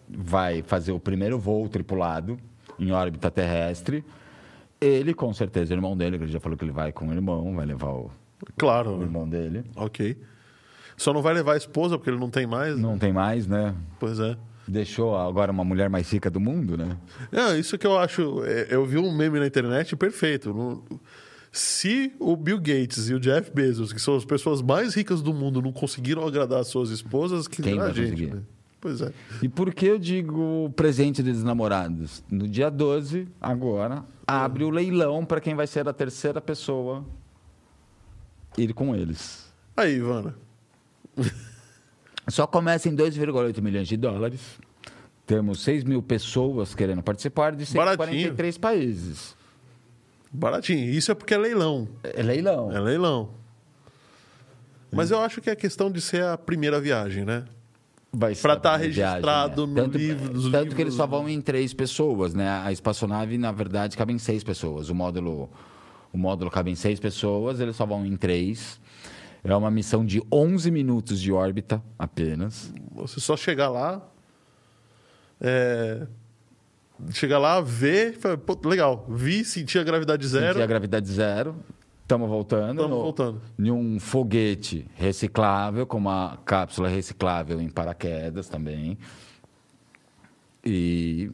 [0.09, 2.39] Vai fazer o primeiro voo tripulado
[2.79, 4.03] em órbita terrestre.
[4.81, 7.13] Ele, com certeza, o irmão dele, que ele já falou que ele vai com o
[7.13, 8.11] irmão, vai levar o,
[8.57, 8.97] Claro.
[8.97, 9.65] o irmão dele.
[9.77, 10.17] Ok.
[11.01, 12.79] Só não vai levar a esposa, porque ele não tem mais.
[12.79, 13.75] Não tem mais, né?
[13.99, 14.37] Pois é.
[14.69, 16.95] Deixou agora uma mulher mais rica do mundo, né?
[17.33, 18.45] Não, isso que eu acho.
[18.45, 20.85] é, Eu vi um meme na internet perfeito.
[21.51, 25.33] Se o Bill Gates e o Jeff Bezos, que são as pessoas mais ricas do
[25.33, 28.11] mundo, não conseguiram agradar as suas esposas, que Quem vai gente.
[28.11, 28.35] conseguir?
[28.35, 28.43] né?
[28.79, 29.11] Pois é.
[29.43, 32.23] E por que eu digo presente dos namorados?
[32.31, 37.07] No dia 12, agora, abre o leilão para quem vai ser a terceira pessoa
[38.59, 39.51] ir com eles.
[39.75, 40.35] Aí, Ivana.
[42.29, 44.41] Só começa em 2,8 milhões de dólares.
[45.27, 48.09] Temos 6 mil pessoas querendo participar de Baratinho.
[48.09, 49.37] 143 países.
[50.33, 50.91] Baratinho.
[50.91, 51.89] Isso é porque é leilão.
[52.03, 52.73] É leilão.
[52.73, 53.31] É leilão.
[54.93, 57.45] Mas eu acho que é questão de ser a primeira viagem, né?
[58.13, 60.75] Vai ser Pra a tá registrado no tanto, livro dos Tanto livros.
[60.75, 62.49] que eles só vão em três pessoas, né?
[62.65, 64.89] A espaçonave, na verdade, cabe em seis pessoas.
[64.89, 65.49] O módulo,
[66.13, 68.81] o módulo cabe em seis pessoas, eles só vão em três.
[69.43, 72.73] É uma missão de 11 minutos de órbita apenas.
[72.93, 74.07] Você só chegar lá.
[75.41, 76.07] É...
[77.11, 78.19] Chegar lá, ver.
[78.45, 79.07] Pô, legal.
[79.09, 80.49] Vi, senti a gravidade zero.
[80.49, 81.57] Sentir a gravidade zero.
[82.03, 82.83] Estamos voltando.
[82.83, 83.41] Estamos voltando.
[83.59, 88.99] Em um foguete reciclável, com uma cápsula reciclável em paraquedas também.
[90.65, 91.31] E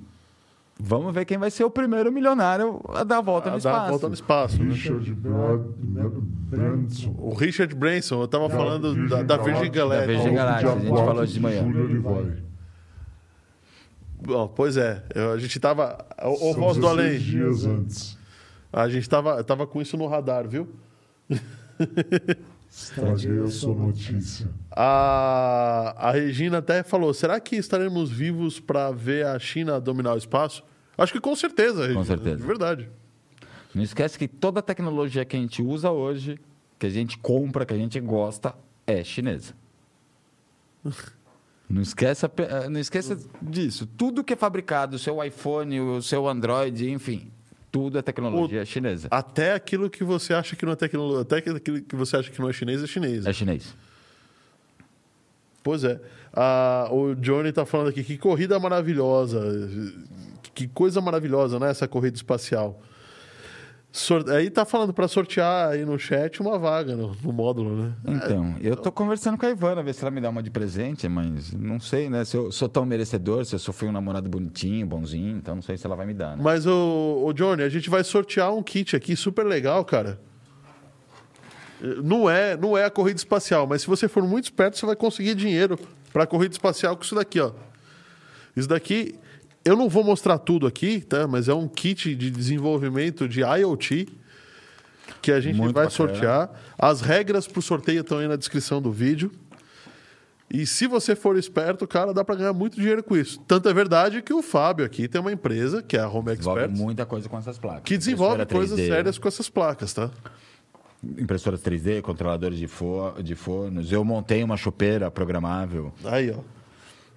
[0.79, 3.69] vamos ver quem vai ser o primeiro milionário a dar a volta no a dar
[3.71, 3.91] a espaço.
[3.91, 4.63] volta no espaço.
[4.63, 4.73] né?
[4.73, 5.61] Richard Brad,
[6.51, 7.15] Branson.
[7.19, 9.75] O Richard Branson, eu tava falando Virgin da, da Virgin Galactic.
[9.75, 10.07] Galactic.
[10.07, 11.63] Da Virgin dia a gente 4 falou de manhã.
[14.23, 16.05] Bom, pois é, eu- a gente tava.
[16.25, 17.19] O, voz do 16 além.
[17.19, 18.19] dias antes.
[18.73, 20.69] A gente tava, tava com isso no radar, viu?
[22.77, 24.51] Estraguei a sua notícia.
[24.71, 30.19] A, a Regina até falou: será que estaremos vivos para ver a China dominar o
[30.19, 30.63] espaço?
[30.99, 32.05] Acho que com certeza, Regina.
[32.05, 32.37] certeza.
[32.37, 32.91] De verdade.
[33.75, 36.39] Não esquece que toda a tecnologia que a gente usa hoje,
[36.79, 38.55] que a gente compra, que a gente gosta,
[38.87, 39.55] é chinesa.
[41.69, 43.89] Não esqueça, eh, não esqueça disso.
[43.97, 47.29] Tudo que é fabricado, o seu iPhone, o seu Android, enfim,
[47.77, 49.09] tudo é tecnologia chinesa.
[49.11, 52.41] Até aquilo que você acha que não é tecnologia, até aquilo que você acha que
[52.41, 53.27] não é chinês é chinês.
[53.27, 53.75] É chinês.
[55.63, 56.01] Pois é.
[56.33, 59.41] Ah, o Johnny tá falando aqui, que corrida maravilhosa.
[60.55, 61.71] Que coisa maravilhosa, né?
[61.71, 62.81] Essa corrida espacial.
[63.99, 67.93] Sor- Aí tá falando para sortear aí no chat uma vaga no, no módulo, né?
[68.07, 71.09] Então, eu tô conversando com a Ivana, ver se ela me dá uma de presente,
[71.09, 72.23] mas não sei, né?
[72.23, 75.63] Se eu sou tão merecedor, se eu só fui um namorado bonitinho, bonzinho, então não
[75.63, 76.43] sei se ela vai me dar, né?
[76.45, 80.21] Mas, o, o Johnny, a gente vai sortear um kit aqui super legal, cara.
[82.03, 84.97] Não é, não é a corrida espacial, mas se você for muito esperto, você vai
[84.97, 85.79] conseguir dinheiro
[86.13, 87.53] para a corrida espacial com isso daqui, ó.
[88.55, 89.15] Isso daqui,
[89.67, 91.27] eu não vou mostrar tudo aqui, tá?
[91.27, 94.07] Mas é um kit de desenvolvimento de IoT
[95.21, 95.91] que a gente Muito vai bacana.
[95.91, 96.51] sortear.
[96.79, 99.33] As regras para o sorteio estão aí na descrição do vídeo.
[100.49, 103.41] E se você for esperto, cara, dá para ganhar muito dinheiro com isso.
[103.41, 106.61] Tanto é verdade que o Fábio aqui tem uma empresa, que é a Home Desenvolve
[106.61, 107.83] Experts, muita coisa com essas placas.
[107.83, 110.09] que desenvolve coisas 3D, sérias com essas placas, tá?
[111.19, 113.91] Impressoras 3D, controladores de, for, de fornos.
[113.91, 115.93] Eu montei uma chopeira programável.
[116.05, 116.39] Aí, ó.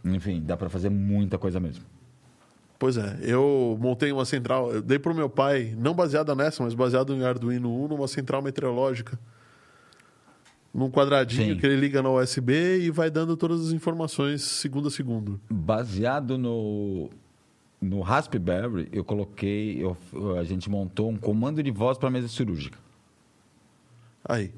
[0.04, 1.84] Enfim, dá para fazer muita coisa mesmo.
[2.80, 6.74] Pois é, eu montei uma central, eu dei pro meu pai, não baseada nessa, mas
[6.74, 9.20] baseado em Arduino Uno, uma central meteorológica.
[10.74, 11.60] Num quadradinho Sim.
[11.60, 15.42] que ele liga na USB e vai dando todas as informações segundo a segundo.
[15.50, 17.10] Baseado no,
[17.82, 19.98] no Raspberry, eu coloquei, eu-
[20.38, 22.78] a gente montou um comando de voz para mesa cirúrgica.
[24.24, 24.54] Aí,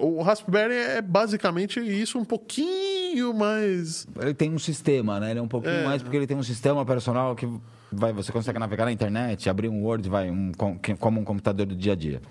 [0.00, 2.91] O Raspberry é basicamente isso, um pouquinho
[3.34, 4.06] mais.
[4.20, 5.30] Ele tem um sistema, né?
[5.30, 5.84] Ele é um pouquinho É.
[5.84, 7.48] mais porque ele tem um sistema operacional que
[7.90, 10.52] vai, você consegue navegar na internet, abrir um Word, vai, um,
[10.98, 12.22] como um computador do dia a dia.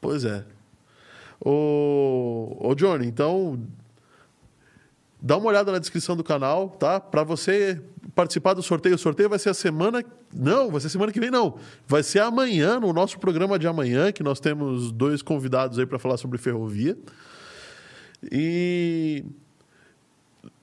[0.00, 0.44] Pois é.
[1.40, 3.58] Ô, ô Johnny, então.
[5.20, 7.00] Dá uma olhada na descrição do canal, tá?
[7.00, 7.80] Para você
[8.14, 8.94] participar do sorteio.
[8.94, 10.04] O sorteio vai ser a semana.
[10.34, 11.56] Não, vai ser semana que vem, não.
[11.88, 15.98] Vai ser amanhã, no nosso programa de amanhã, que nós temos dois convidados aí para
[15.98, 16.94] falar sobre ferrovia.
[18.30, 19.24] E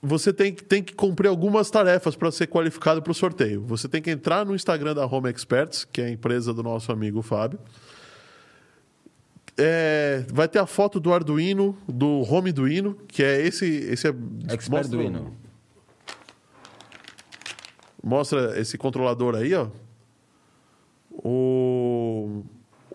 [0.00, 3.62] você tem, que- tem que cumprir algumas tarefas para ser qualificado para o sorteio.
[3.62, 6.90] Você tem que entrar no Instagram da Home Experts, que é a empresa do nosso
[6.92, 7.58] amigo Fábio.
[9.56, 13.66] É, vai ter a foto do Arduino, do Home Duino, que é esse.
[13.66, 14.14] esse é,
[14.50, 15.36] Expert Duino.
[18.02, 19.68] Mostra esse controlador aí, ó.
[21.10, 22.42] O,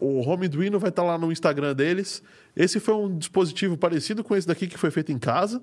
[0.01, 2.21] o Home Duino vai estar lá no Instagram deles.
[2.57, 5.61] Esse foi um dispositivo parecido com esse daqui que foi feito em casa.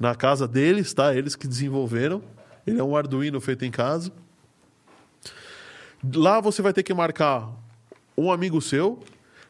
[0.00, 1.14] Na casa deles, tá?
[1.14, 2.22] Eles que desenvolveram.
[2.66, 4.10] Ele é um Arduino feito em casa.
[6.14, 7.50] Lá você vai ter que marcar
[8.16, 8.98] um amigo seu.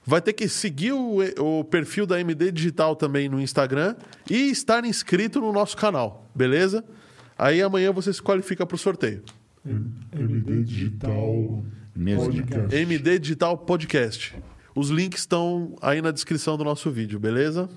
[0.04, 3.94] Vai ter que seguir o, o perfil da MD Digital também no Instagram
[4.28, 6.84] e estar inscrito no nosso canal, beleza?
[7.38, 9.22] Aí amanhã você se qualifica para o sorteio.
[10.12, 11.64] MD Digital
[11.94, 12.24] Mesmo.
[12.26, 12.76] Podcast.
[12.76, 14.36] MD Digital Podcast.
[14.76, 17.68] Os links estão aí na descrição do nosso vídeo, beleza?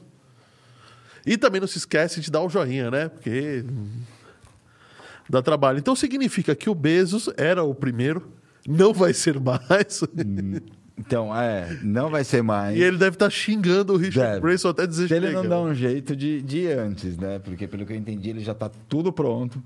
[1.25, 3.07] E também não se esquece de dar o joinha, né?
[3.07, 3.63] Porque
[5.29, 5.79] dá trabalho.
[5.79, 8.27] Então significa que o Bezos era o primeiro,
[8.67, 10.03] não vai ser mais.
[10.97, 12.77] Então, é, não vai ser mais.
[12.77, 14.41] e ele deve estar xingando o Richard Deve.
[14.41, 17.39] Branson até dizer Se ele não dá um jeito de, de antes, né?
[17.39, 19.63] Porque pelo que eu entendi, ele já está tudo pronto.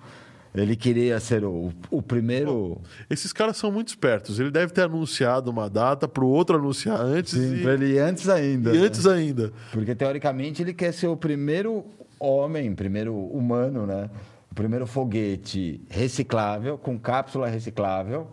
[0.56, 2.80] Ele queria ser o, o primeiro.
[3.10, 4.40] Esses caras são muito espertos.
[4.40, 7.98] Ele deve ter anunciado uma data para o outro anunciar antes Sim, e, pra ele
[7.98, 8.72] antes ainda.
[8.74, 8.86] e né?
[8.86, 9.52] antes ainda.
[9.72, 11.84] Porque teoricamente ele quer ser o primeiro
[12.20, 14.10] homem, primeiro humano, né?
[14.52, 18.28] O primeiro foguete reciclável, com cápsula reciclável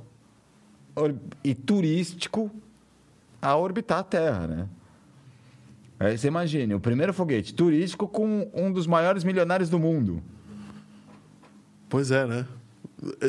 [1.42, 2.50] e turístico
[3.40, 4.68] a orbitar a Terra, né?
[5.98, 10.22] Aí você imagine, o primeiro foguete turístico com um dos maiores milionários do mundo.
[11.90, 12.46] Pois é, né?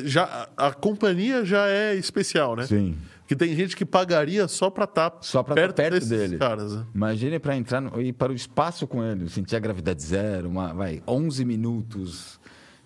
[0.05, 2.65] Já, a companhia já é especial, né?
[2.65, 2.95] Sim.
[3.27, 6.37] Que tem gente que pagaria só pra estar Só pra tá perto, perto dele.
[6.37, 6.75] caras.
[6.75, 6.85] Né?
[6.93, 10.73] Imagine para entrar no, ir para o espaço com ele, sentir a gravidade zero, uma,
[10.73, 12.39] vai, 11 minutos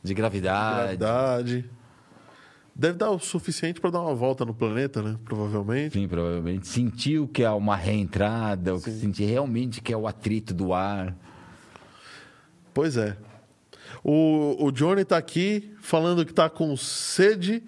[0.04, 0.98] de gravidade.
[0.98, 1.70] Gravidade.
[2.76, 5.18] Deve dar o suficiente pra dar uma volta no planeta, né?
[5.26, 5.94] Provavelmente.
[5.94, 6.68] Sim, provavelmente.
[6.68, 10.74] Sentir o que é uma reentrada, o que sentir realmente que é o atrito do
[10.74, 11.16] ar.
[12.74, 13.18] Pois é.
[14.08, 17.64] O, o Johnny tá aqui falando que tá com sede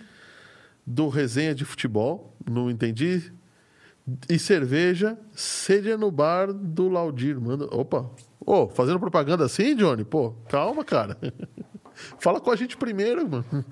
[0.85, 2.37] do resenha de futebol.
[2.47, 3.33] Não entendi.
[4.29, 7.41] E cerveja, sede é no bar do Laudir.
[7.41, 7.65] Manda.
[7.75, 8.07] Opa!
[8.39, 10.05] Ô, fazendo propaganda assim, Johnny?
[10.05, 11.17] Pô, calma, cara.
[12.19, 13.65] Fala com a gente primeiro, mano.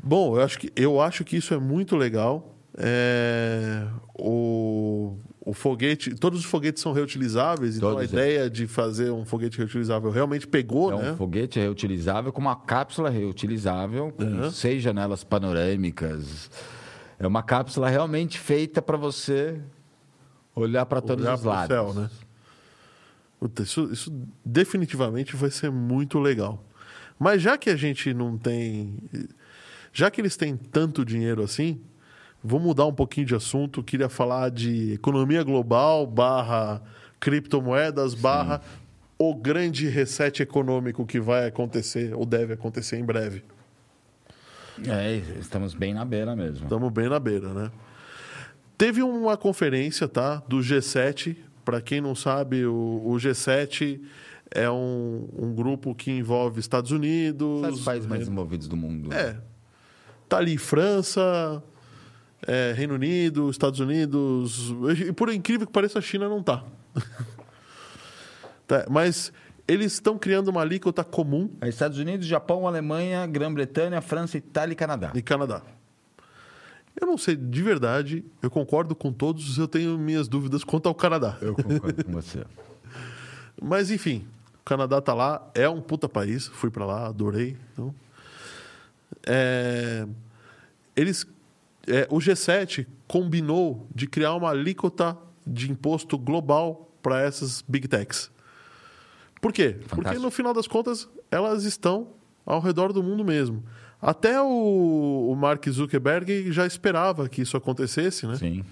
[0.00, 2.54] Bom, eu acho que, eu acho que isso é muito legal.
[2.78, 8.04] É, o, o foguete, todos os foguetes são reutilizáveis, então a é.
[8.04, 11.12] ideia de fazer um foguete reutilizável realmente pegou, É né?
[11.12, 14.50] um foguete reutilizável com uma cápsula reutilizável, com Uhum.
[14.50, 16.50] seis janelas panorâmicas.
[17.16, 19.60] É uma cápsula realmente feita para você
[20.54, 21.68] olhar para todos Olhar os lados.
[21.68, 22.10] céu, né?
[23.38, 24.12] Puta, isso, isso
[24.44, 26.64] definitivamente vai ser muito legal.
[27.18, 28.98] Mas já que a gente não tem.
[29.92, 31.80] Já que eles têm tanto dinheiro assim,
[32.46, 33.82] vou mudar um pouquinho de assunto.
[33.82, 36.80] Queria falar de economia global barra
[37.18, 38.60] criptomoedas barra
[39.18, 43.42] o grande reset econômico que vai acontecer ou deve acontecer em breve.
[44.86, 46.64] É, estamos bem na beira mesmo.
[46.64, 47.70] Estamos bem na beira, né?
[48.76, 50.42] Teve uma conferência, tá?
[50.46, 51.36] Do G7.
[51.64, 54.00] Para quem não sabe, o, o G7
[54.50, 57.66] é um, um grupo que envolve Estados Unidos.
[57.66, 59.12] Os países mais desenvolvidos do mundo.
[59.14, 59.38] É.
[60.28, 61.62] Tá ali França,
[62.46, 64.72] é, Reino Unido, Estados Unidos.
[65.06, 66.64] E por incrível que pareça, a China não tá.
[68.66, 69.32] Tá, Mas
[69.68, 74.76] eles estão criando uma alíquota comum É Estados Unidos, Japão, Alemanha, Grã-Bretanha, França, Itália e
[74.76, 75.12] Canadá.
[75.14, 75.62] e Canadá.
[77.00, 80.94] Eu não sei, de verdade, eu concordo com todos, eu tenho minhas dúvidas quanto ao
[80.96, 81.36] Canadá.
[81.40, 82.42] Eu concordo com você.
[83.62, 84.26] Mas enfim,
[84.60, 87.56] o Canadá tá lá, é um puta país, fui pra lá, adorei.
[87.72, 87.94] Então,
[89.26, 90.06] É,
[90.96, 91.24] eles,
[91.86, 95.16] é, o G7 combinou de criar uma alíquota
[95.46, 98.30] de imposto global para essas big techs.
[99.40, 99.76] Por quê?
[99.80, 100.22] Porque Fantástico.
[100.22, 102.08] no final das contas elas estão
[102.44, 103.62] ao redor do mundo mesmo.
[104.00, 108.36] Até o, o Mark Zuckerberg já esperava que isso acontecesse, né?
[108.36, 108.64] Sim.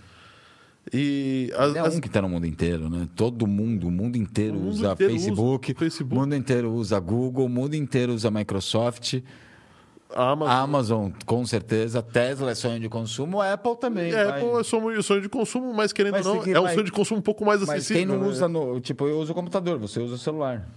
[0.92, 3.08] E as, É as- um que está no mundo inteiro, né?
[3.16, 6.14] Todo mundo, o mundo inteiro O mundo usa inteiro Facebook, usa Facebook.
[6.14, 9.20] o mundo inteiro usa Google, o mundo inteiro usa Microsoft,
[10.14, 14.12] a Amazon, a Amazon, com certeza, Tesla é sonho de consumo, a Apple também.
[14.12, 14.40] é, vai.
[14.42, 16.84] Apple é sonho, sonho de consumo, mas querendo Mas ou não, é um mas- sonho
[16.84, 17.96] de consumo um pouco mais Mas acessível.
[17.96, 18.28] quem não né?
[18.28, 20.68] usa, no, tipo, eu uso o computador, você usa o celular.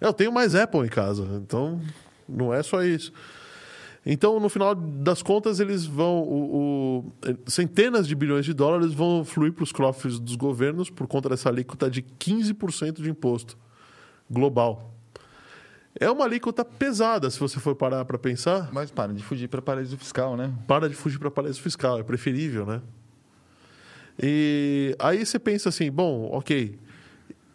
[0.00, 1.80] Eu tenho mais Apple em casa, então
[2.28, 3.12] não é só isso.
[4.06, 6.22] Então, no final das contas, eles vão.
[6.22, 11.06] O, o- centenas de bilhões de dólares vão fluir para os cofres dos governos por
[11.06, 13.58] conta dessa alíquota de 15% de imposto
[14.30, 14.89] global.
[15.98, 18.70] É uma alíquota pesada, se você for parar para pensar.
[18.72, 20.52] Mas para de fugir para paraíso fiscal, né?
[20.66, 22.80] Para de fugir para paraíso fiscal, é preferível, né?
[24.22, 26.78] E aí você pensa assim, bom, ok,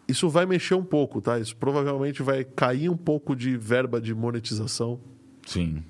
[0.08, 1.38] isso vai mexer um pouco, tá?
[1.38, 5.00] Isso provavelmente vai cair um pouco de verba de monetização,
[5.46, 5.82] Sim.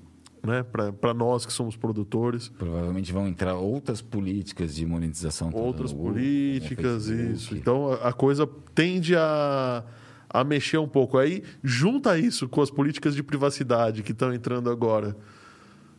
[0.43, 0.63] né?
[0.63, 5.51] Para nós que somos produtores, Provavelmente vão entrar outras políticas de monetização.
[5.53, 7.55] outras Google, políticas, isso.
[7.55, 9.83] Então a, a coisa tende a,
[10.29, 11.17] a mexer um pouco.
[11.17, 15.15] Aí junta isso com as políticas de privacidade que estão entrando agora.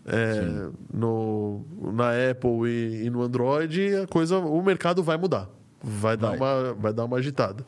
[0.07, 5.49] é, no, na Apple e, e no Android, a coisa, o mercado vai mudar.
[5.83, 6.39] Vai, Dar, Vai.
[6.39, 7.65] uma, vai dar uma agitada.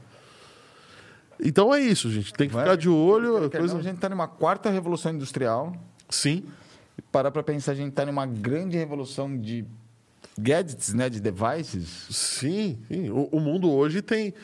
[1.43, 2.33] Então é isso, gente.
[2.35, 3.45] Tem que Vai- ficar de olho.
[3.45, 3.75] A coisa...
[3.75, 5.73] não, a gente está numa quarta revolução industrial.
[6.09, 6.45] Sim,
[7.11, 9.65] parar para pensar, a gente está numa grande revolução de
[10.39, 11.09] gadgets, né?
[11.09, 11.89] De devices.
[12.11, 12.79] sim.
[12.89, 13.11] sim.
[13.11, 14.35] O, o mundo hoje tem.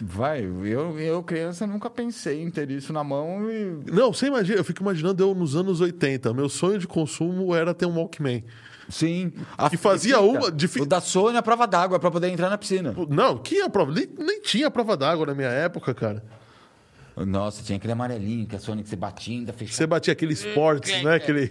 [0.00, 4.58] Vai, eu, eu criança nunca pensei em ter isso na mão e Não, você imagina,
[4.58, 6.32] eu fico imaginando eu nos anos 80.
[6.34, 8.42] Meu sonho de consumo era ter um Walkman.
[8.88, 9.32] Sim.
[9.56, 12.28] A Que fazia fita, uma de fi- O da Sony a prova d'água para poder
[12.28, 12.94] entrar na piscina.
[13.08, 13.92] Não, que a prova?
[13.92, 16.22] Nem, nem tinha prova d'água na minha época, cara.
[17.16, 19.76] Nossa, tinha aquele amarelinho que a Sony que você batia ainda fechava.
[19.76, 21.14] Você batia aquele esportes, né?
[21.14, 21.50] Aquele.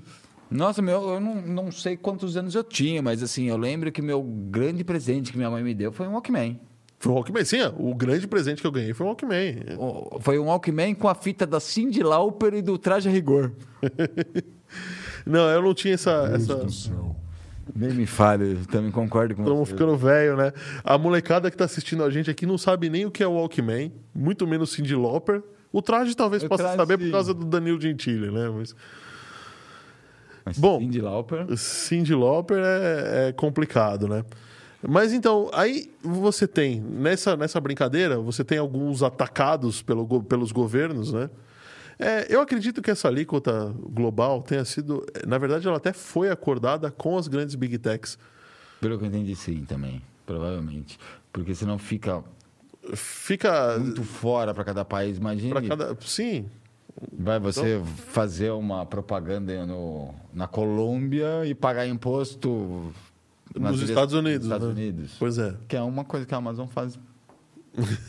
[0.50, 4.00] Nossa, meu, eu não, não sei quantos anos eu tinha, mas assim, eu lembro que
[4.00, 6.60] meu grande presente que minha mãe me deu foi um Walkman.
[7.00, 7.44] Foi um Walkman.
[7.46, 9.56] Sim, o grande presente que eu ganhei foi um Walkman.
[10.20, 13.52] Foi um Walkman com a fita da Cyndi Lauper e do Traje a Rigor.
[15.26, 16.28] Não, eu não tinha essa.
[16.28, 16.54] Deus essa...
[16.56, 17.16] do céu.
[17.74, 19.74] Nem me fale, eu também concordo com Estamos você.
[19.74, 20.52] ficando velho, né?
[20.82, 23.34] A molecada que tá assistindo a gente aqui não sabe nem o que é o
[23.34, 25.42] Walkman, muito menos Cindy Lauper.
[25.72, 28.48] O traje talvez O possa traje, saber por causa do Danilo Gentili, né?
[28.48, 28.74] Mas
[30.44, 30.80] Mas Bom.
[30.80, 31.56] Cyndi Lauper.
[31.56, 34.24] Cindy Lauper é, é complicado, né?
[34.82, 41.12] Mas então, aí você tem, nessa, nessa brincadeira, você tem alguns atacados pelo, pelos governos,
[41.12, 41.28] né?
[41.98, 45.04] É, eu acredito que essa alíquota global tenha sido.
[45.26, 48.18] Na verdade, ela até foi acordada com as grandes big techs.
[48.80, 50.00] Pelo que eu entendi, sim, também.
[50.24, 50.98] Provavelmente.
[51.30, 52.24] Porque senão fica
[52.94, 53.78] Fica.
[53.78, 55.18] muito fora para cada país.
[55.18, 55.96] Imagine, Pra cada.
[56.00, 56.46] Sim.
[57.12, 62.90] vai você fazer uma propaganda no, na Colômbia e pagar imposto
[63.58, 64.46] Nos Estados Unidos.
[64.46, 64.82] nos Estados né?
[64.82, 65.16] Unidos.
[65.18, 65.56] Pois é.
[65.66, 66.98] Que é uma coisa que a Amazon faz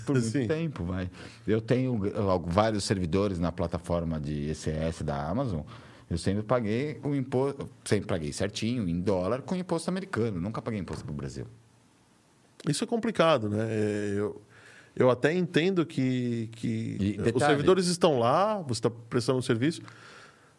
[0.06, 1.10] por muito tempo, vai.
[1.48, 2.00] Eu tenho
[2.46, 5.62] vários servidores na plataforma de ECS da Amazon.
[6.10, 10.42] Eu sempre paguei o imposto, sempre paguei certinho, em dólar, com imposto americano.
[10.42, 11.46] Nunca paguei imposto para o Brasil.
[12.68, 13.66] Isso é complicado, né?
[13.70, 14.42] É, Eu,
[14.96, 19.82] eu até entendo que, que E os servidores estão lá, você está prestando um serviço,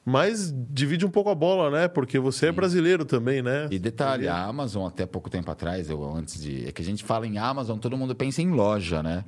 [0.05, 1.89] mas divide um pouco a bola, né?
[1.89, 3.69] Porque você é brasileiro também, né?
[3.71, 6.67] E detalhe, a Amazon, até pouco tempo atrás, eu, antes de.
[6.69, 9.25] É que a gente fala em Amazon, todo mundo pensa em loja, né?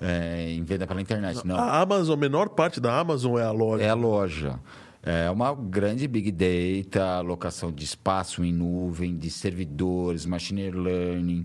[0.00, 1.44] É, em venda pela internet.
[1.44, 1.56] Não.
[1.56, 3.84] A Amazon, a menor parte da Amazon é a loja.
[3.84, 4.60] É a loja.
[5.02, 11.44] É uma grande big data, alocação de espaço em nuvem, de servidores, machine learning.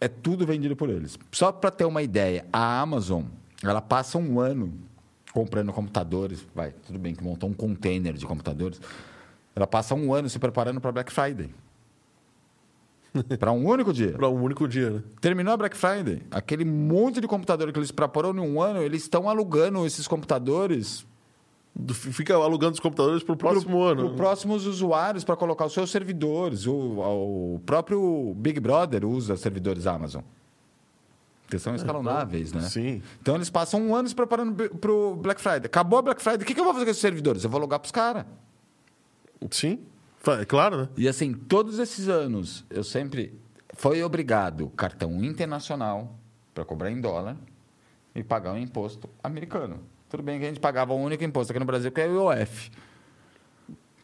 [0.00, 1.18] É tudo vendido por eles.
[1.32, 3.24] Só para ter uma ideia, a Amazon,
[3.62, 4.72] ela passa um ano
[5.34, 6.46] comprando computadores.
[6.54, 8.80] Vai, tudo bem que montou um container de computadores.
[9.54, 11.50] Ela passa um ano se preparando para Black Friday.
[13.38, 14.12] para um único dia.
[14.12, 15.02] Para um único dia, né?
[15.20, 16.22] Terminou a Black Friday.
[16.30, 21.06] Aquele monte de computador que eles preparam em um ano, eles estão alugando esses computadores
[21.76, 24.06] Do- Fica alugando os computadores para o próximo ano.
[24.08, 26.66] para próximos usuários para colocar os seus servidores.
[26.66, 26.72] O,
[27.56, 30.22] o próprio Big Brother usa servidores Amazon.
[31.54, 32.62] Que são escalonáveis, né?
[32.62, 33.00] Sim.
[33.22, 35.66] Então eles passam um ano se preparando para o Black Friday.
[35.66, 37.44] Acabou a Black Friday, o que, que eu vou fazer com esses servidores?
[37.44, 38.24] Eu vou alugar para os caras.
[39.50, 39.78] Sim.
[40.40, 40.88] É claro, né?
[40.96, 43.38] E assim, todos esses anos, eu sempre
[43.74, 46.18] foi obrigado cartão internacional
[46.52, 47.36] para cobrar em dólar
[48.14, 49.80] e pagar um imposto americano.
[50.08, 52.32] Tudo bem que a gente pagava o único imposto aqui no Brasil, que é o
[52.32, 52.70] IOF.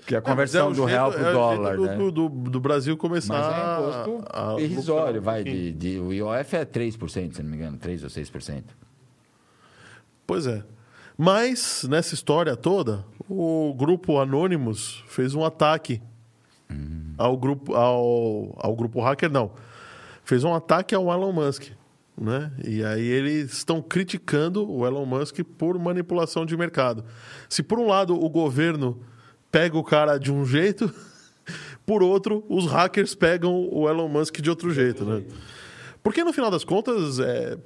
[0.07, 1.97] Que é a conversão é do o real jeito- para é dólar, jeito né?
[1.97, 5.45] do, do, do Brasil começar Mas é a- imposto a- irrisório, vai.
[5.45, 8.63] De, de- o IOF é 3%, se não me engano, 3% ou 6%.
[10.27, 10.63] Pois é.
[11.17, 16.01] Mas, nessa história toda, o grupo Anonymous fez um ataque
[17.19, 19.51] ao, grupo, ao, ao grupo hacker, não.
[20.25, 21.65] fez um ataque ao Elon Musk.
[22.17, 22.53] Né?
[22.65, 27.05] E aí eles estão criticando o Elon Musk por manipulação de mercado.
[27.49, 29.01] Se por um lado o governo
[29.51, 30.93] pega o cara de um jeito,
[31.87, 35.05] por outro, os hackers pegam o Elon Musk de outro jeito.
[35.05, 35.25] Né?
[36.03, 37.59] Porque no final das contas, é,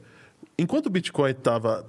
[0.59, 1.89] enquanto o Bitcoin estava.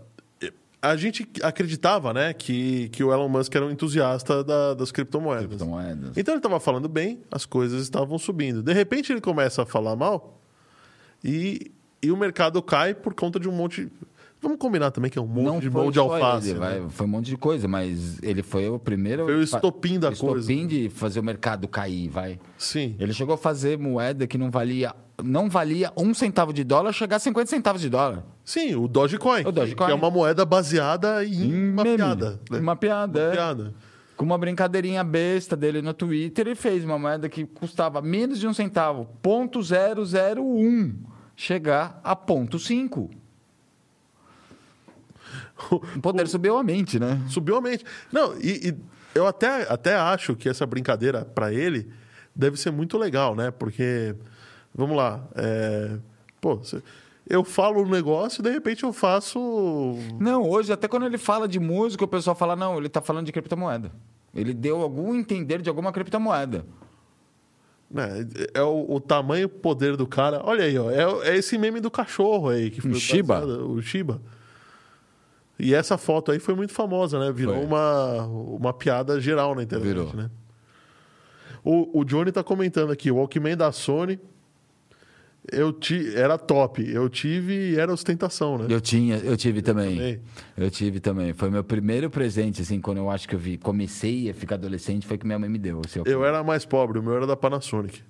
[0.82, 5.48] A gente acreditava né, que, que o Elon Musk era um entusiasta da- das criptomoedas.
[5.48, 6.16] Criptomoedas.
[6.16, 8.62] Então ele estava falando bem, as coisas estavam subindo.
[8.62, 10.40] De repente ele começa a falar mal
[11.24, 11.72] e,
[12.04, 13.92] e o mercado cai por conta de um monte.
[14.46, 16.52] Vamos combinar também que é um monte de mão de alface.
[16.52, 16.80] ele, né?
[16.80, 19.26] vai- foi um monte de coisa, mas ele foi o primeiro.
[19.26, 20.68] Foi o estopim da estopim coisa.
[20.68, 22.40] de fazer o mercado cair, vai.
[22.58, 22.96] Sim.
[23.00, 24.94] Ele chegou a fazer moeda que não valia,
[25.24, 28.24] não valia um centavo de dólar, chegar a 50 centavos de dólar.
[28.44, 29.42] Sim, o Dogecoin.
[29.46, 29.88] O Dogecoin.
[29.88, 31.98] Que é uma moeda baseada em uma Meme.
[31.98, 32.40] piada.
[32.52, 32.60] né?
[32.60, 33.32] Uma piada, Uma é.
[33.32, 33.74] piada.
[34.16, 38.48] Com uma brincadeirinha besta dele no Twitter, ele fez uma moeda que custava menos de
[38.48, 40.94] um centavo, ponto zero zero um,
[41.36, 43.10] chegar a ponto cinco.
[45.72, 47.22] O poder subiu a mente, né?
[47.30, 47.86] Subiu a mente.
[48.12, 48.76] Não, e, e
[49.14, 51.90] eu até, até acho que essa brincadeira, para ele,
[52.36, 53.52] deve ser muito legal, né?
[53.52, 54.16] Porque,
[54.74, 55.98] vamos lá, é,
[56.42, 56.60] pô,
[57.28, 59.98] eu falo um negócio e de repente eu faço.
[60.20, 63.26] Não, hoje, até quando ele fala de música, o pessoal fala, não, ele tá falando
[63.26, 63.92] de criptomoeda.
[64.34, 66.66] Ele deu algum entender de alguma criptomoeda.
[67.90, 70.42] Né, é o, o tamanho o poder do cara.
[70.44, 72.70] Olha aí, ó, é, é esse meme do cachorro aí.
[72.70, 73.46] Que foi Um Shiba.
[73.46, 74.22] O Shiba.
[75.58, 77.32] E essa foto aí foi muito famosa, né?
[77.32, 77.66] Virou Foi.
[77.66, 80.14] uma, uma piada geral na internet, Virou.
[80.14, 80.30] né?
[81.64, 84.20] O, o Johnny tá comentando aqui, o Walkman da Sony
[85.52, 86.84] eu ti, era top.
[86.90, 88.68] Eu tive e era ostentação, né?
[88.70, 89.96] Eu tinha, eu tive também.
[89.96, 90.22] também.
[90.58, 91.34] Eu tive também.
[91.34, 95.06] Foi meu primeiro presente, assim, quando eu acho que eu vi, comecei a ficar adolescente,
[95.06, 95.82] foi que minha mãe me deu.
[95.86, 98.02] Assim, Eu era mais pobre, o meu era da Panasonic.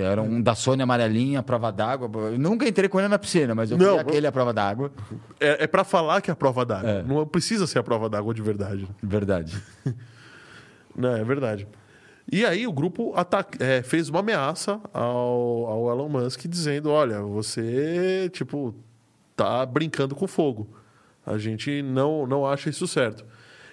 [0.00, 2.08] Era um da Sony amarelinha, prova d'água.
[2.30, 4.92] Eu nunca entrei com ele na piscina, mas eu Não, aquele à prova d'água.
[5.40, 6.88] É, é para falar que é a prova d'água.
[6.88, 7.02] É.
[7.02, 8.88] Não precisa ser a prova d'água de verdade.
[9.02, 9.60] Verdade.
[10.96, 11.66] Não, é verdade.
[12.30, 17.20] E aí o grupo ataca- é, fez uma ameaça ao, ao Elon Musk dizendo, olha,
[17.20, 18.74] você, tipo,
[19.36, 20.68] tá brincando com fogo.
[21.24, 23.24] A gente não, não acha isso certo.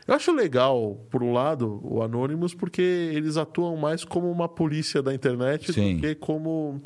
[0.08, 5.02] Eu acho legal, por um lado, o Anonymous, porque eles atuam mais como uma polícia
[5.02, 5.96] da internet Sim.
[5.96, 6.82] do que como,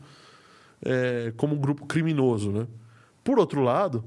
[0.85, 2.67] é, como um grupo criminoso, né?
[3.23, 4.03] Por outro lado,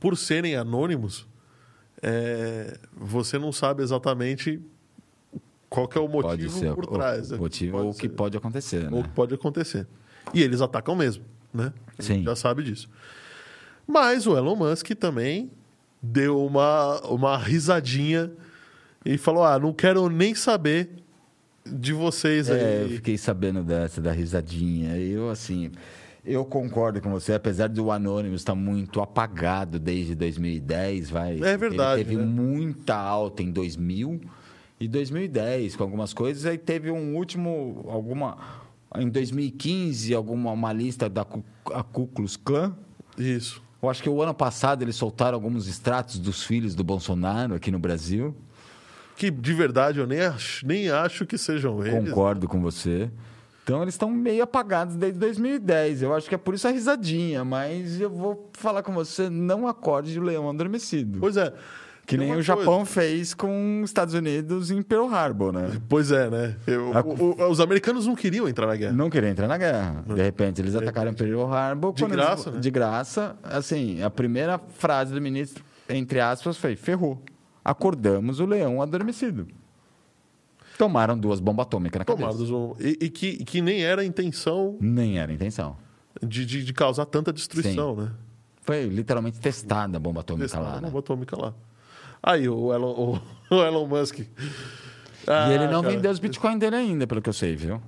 [0.00, 1.26] por serem anônimos,
[2.02, 4.60] é, você não sabe exatamente
[5.68, 6.74] qual é o motivo ser.
[6.74, 7.30] por o- trás.
[7.30, 7.38] O né?
[7.40, 9.02] motivo Pode o que pode acontecer, Ou né?
[9.02, 9.86] que pode acontecer.
[10.32, 11.72] E eles atacam mesmo, né?
[11.98, 12.24] A gente Sim.
[12.24, 12.88] Já sabe disso.
[13.86, 15.50] Mas o Elon Musk também
[16.02, 18.30] deu uma, uma risadinha
[19.04, 20.90] e falou: Ah, não quero nem saber
[21.64, 22.96] de vocês É, eu aí.
[22.96, 24.96] fiquei sabendo dessa, da risadinha.
[24.96, 25.70] Eu, assim,
[26.24, 31.40] eu concordo com você, apesar do Anonymous estar muito apagado desde 2010, vai.
[31.42, 32.24] É verdade, Ele teve né?
[32.24, 34.20] muita alta em 2000
[34.78, 38.36] e 2010 com algumas coisas, aí teve um último, alguma
[38.94, 41.26] em 2015, alguma uma lista da
[41.72, 42.74] a Ku Klux Klan.
[43.18, 43.62] Isso.
[43.86, 47.70] Eu acho que o ano passado eles soltaram alguns extratos dos filhos do Bolsonaro aqui
[47.70, 48.34] no Brasil.
[49.16, 52.08] Que de verdade eu nem acho, nem acho que sejam eles.
[52.08, 53.08] Concordo com você.
[53.62, 56.02] Então eles estão meio apagados desde 2010.
[56.02, 59.68] Eu acho que é por isso a risadinha, mas eu vou falar com você, não
[59.68, 61.20] acorde o leão adormecido.
[61.20, 61.52] Pois é.
[62.06, 65.70] Que nem o Japão fez com os Estados Unidos em Pearl Harbor, né?
[65.88, 66.56] Pois é, né?
[66.66, 68.92] Eu- A- o- o- os americanos não queriam entrar na guerra.
[68.92, 70.04] Não queria entrar na guerra.
[70.06, 71.92] De repente, eles atacaram Pearl Harbor.
[71.92, 72.60] De quando eles- graça, né?
[72.60, 73.36] De graça.
[73.42, 77.20] Assim, a primeira frase do ministro, entre aspas, foi: ferrou.
[77.64, 79.46] Acordamos o leão adormecido.
[80.78, 82.28] Tomaram duas bombas atômicas na cabeça.
[82.28, 85.76] Tomados um- e, e que, que nem era a intenção Nem era a intenção.
[86.22, 88.10] de, de, de causar tanta destruição, né?
[88.60, 90.86] Foi literalmente testada a bomba atômica Testar lá, uma né?
[90.88, 91.54] bomba atômica lá.
[92.22, 93.20] Aí, o Elon, o,
[93.54, 94.18] o Elon Musk.
[94.20, 94.26] e
[95.26, 95.94] Ah, ele não cara.
[95.94, 97.80] vendeu os bitcoins dele ainda, pelo que eu sei, viu?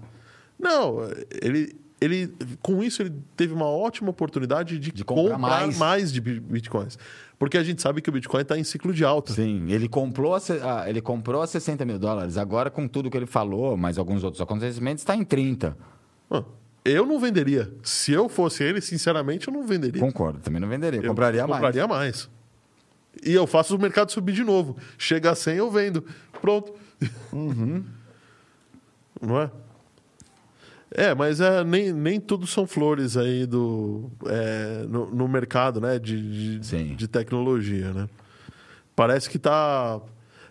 [0.58, 0.98] Não,
[1.42, 2.32] ele, ele.
[2.60, 5.78] Com isso, ele teve uma ótima oportunidade de, De comprar comprar, mais.
[5.78, 6.12] mais.
[6.12, 6.98] de bi- bitcoins.
[7.38, 9.32] Porque a gente sabe que o Bitcoin está em ciclo de alta.
[9.32, 12.36] Sim, ele comprou, a, ah, ele comprou a 60 mil dólares.
[12.36, 15.76] Agora, com tudo que ele falou, mais alguns outros acontecimentos, está em 30.
[16.28, 16.42] Ah,
[16.84, 17.72] Eu não venderia.
[17.84, 20.00] Se eu fosse ele, sinceramente, eu não venderia.
[20.00, 21.00] Concordo, também não venderia.
[21.00, 21.52] Eu compraria mais.
[21.62, 22.28] Compraria mais.
[23.24, 24.76] E eu faço o mercado subir de novo.
[24.96, 26.04] Chega a 100, eu vendo.
[26.40, 26.72] Pronto.
[27.32, 27.84] Uhum.
[29.20, 29.50] Não é?
[30.90, 35.98] É, mas é, nem, nem tudo são flores aí do, é, no, no mercado né,
[35.98, 37.92] de, de, de tecnologia.
[37.92, 38.08] Né?
[38.96, 40.00] Parece que tá.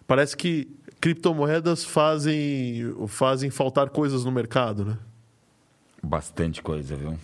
[0.06, 0.70] Parece que
[1.02, 4.98] criptomoedas fazem, fazem faltar coisas no mercado, né?
[6.02, 7.18] Bastante coisa, viu?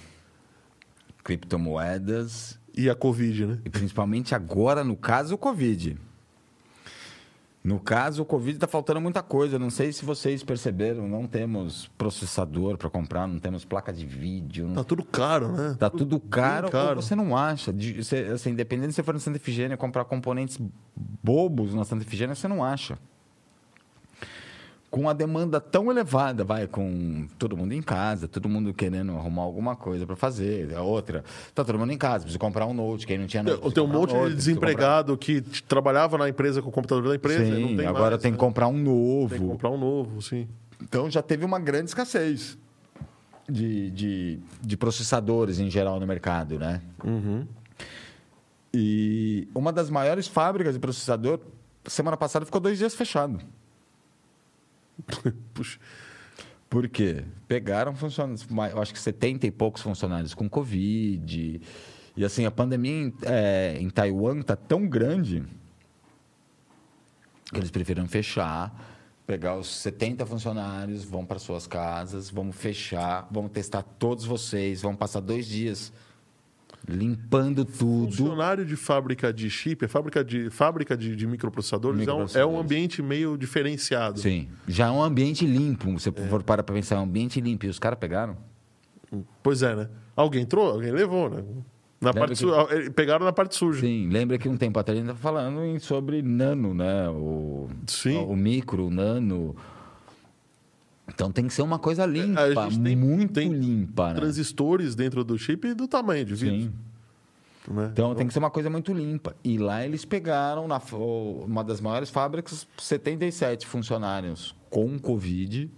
[1.23, 3.59] criptomoedas E a Covid, né?
[3.63, 5.97] e principalmente agora, no caso, o Covid.
[7.63, 9.57] No caso, o Covid está faltando muita coisa.
[9.57, 14.67] Não sei se vocês perceberam, não temos processador para comprar, não temos placa de vídeo.
[14.67, 15.75] Não Tá tudo caro, né?
[15.79, 16.97] Tá tudo caro, caro.
[16.97, 17.71] ou você não acha.
[17.71, 20.59] De- você, assim, independente se você for na Santa Efigênia comprar componentes
[21.23, 22.97] bobos na Santa Efigênia, você não acha.
[24.93, 29.41] Com a demanda tão elevada, vai, com todo mundo em casa, todo mundo querendo arrumar
[29.41, 30.71] alguma coisa para fazer.
[30.75, 31.23] A outra,
[31.55, 33.53] tá todo mundo em casa, precisa comprar um note, quem não tinha note.
[33.55, 37.09] Tem, precisa tem um monte note, de desempregado que trabalhava na empresa com o computador
[37.09, 38.37] da empresa e não Sim, tem agora mais, tem né?
[38.37, 39.29] que comprar um novo.
[39.29, 40.47] Tem que comprar um novo, sim.
[40.79, 42.55] Então já teve uma grande escassez
[43.49, 46.83] de, de, de processadores em geral no mercado, né?
[48.71, 51.39] E uma das maiores fábricas de processador,
[51.83, 53.39] semana passada, ficou dois dias fechado.
[55.53, 55.79] Puxa.
[56.69, 57.23] Por quê?
[57.47, 58.47] Pegaram funcionários,
[58.81, 61.61] acho que 70 e poucos funcionários com Covid.
[62.15, 65.43] E assim, a pandemia em, é, em Taiwan está tão grande
[67.51, 68.73] que eles preferiram fechar,
[69.27, 74.97] pegar os 70 funcionários, vão para suas casas, vamos fechar, vamos testar todos vocês, vamos
[74.97, 75.93] passar dois dias
[76.87, 78.07] limpando tudo.
[78.11, 82.09] Funcionário de fábrica de chip, é fábrica de, fábrica de, de microprocessadores, é um- É,
[82.09, 82.59] um, Microprocessadores.
[82.65, 84.19] ambiente meio diferenciado.
[84.19, 85.91] Sim, já é um ambiente limpo.
[85.93, 87.65] Você for parar para pensar, é um ambiente limpo.
[87.65, 88.37] E os caras pegaram?
[89.41, 89.89] Pois é, né?
[90.15, 91.43] Alguém entrou, alguém levou, né?
[92.01, 93.79] Na Lembra parte que- su- eh, Pegaram na parte suja.
[93.81, 97.07] Sim, lembra que um tempo atrás a gente estava falando sobre nano, né?
[97.09, 98.17] O, Sim.
[98.17, 99.55] o micro, o nano.
[101.07, 104.19] Então tem que ser uma coisa limpa, É, a gente tem- muito tem limpa, né?
[104.19, 106.61] Transistores dentro do chip e do tamanho de vidro.
[106.61, 106.73] Sim.
[107.67, 107.89] Né?
[107.91, 109.35] Então tem que ser uma coisa muito limpa.
[109.43, 110.81] E lá eles pegaram, na,
[111.45, 115.69] uma das maiores fábricas, 77 funcionários com Covid.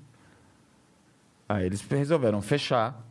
[1.47, 3.03] Aí eles resolveram fechar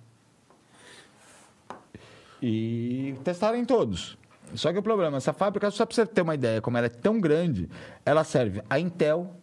[2.43, 4.19] e testarem todos.
[4.55, 6.91] Só que o problema, essa fábrica, só para você ter uma ideia, como ela é
[6.91, 7.69] tão grande,
[8.05, 9.37] ela serve a Intel,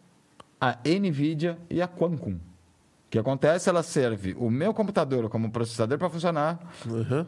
[0.59, 2.37] a Nvidia e a Qualcomm.
[3.11, 3.67] O que acontece?
[3.67, 6.57] Ela serve o meu computador como processador para funcionar,
[6.89, 7.25] Uhum.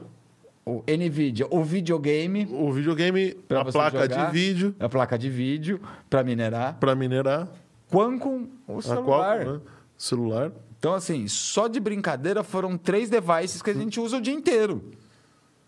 [0.66, 4.28] o Nvidia, o videogame, O videogame, a placa jogar.
[4.28, 7.50] de vídeo a placa de vídeo para minerar, para minerar,
[7.92, 9.46] Qualcomm, o celular.
[9.46, 9.60] né?
[9.98, 10.54] celular.
[10.80, 14.82] Então, assim, só de brincadeira foram três devices que a gente usa o dia inteiro.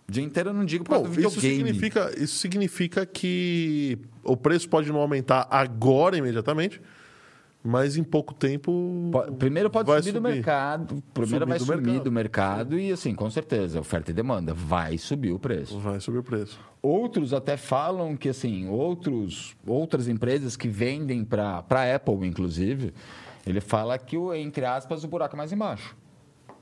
[0.08, 4.38] O dia inteiro eu não digo por causa Bom, isso significa, isso significa que o
[4.38, 6.82] preço pode não aumentar agora, imediatamente,
[7.66, 9.10] mas em pouco tempo.
[9.12, 11.04] Po- Primeiro pode vai subir, do mercado.
[11.14, 12.04] Primeiro Subir vai do subir mercado.
[12.04, 14.54] do mercado e, assim, com certeza, oferta e demanda.
[14.54, 15.80] Vai subir o preço.
[15.80, 16.60] Vai subir o preço.
[16.82, 22.94] Outros até falam que, assim, outros, outras empresas que vendem para a Apple, inclusive,
[23.46, 25.96] ele fala que, entre aspas, o buraco é mais embaixo.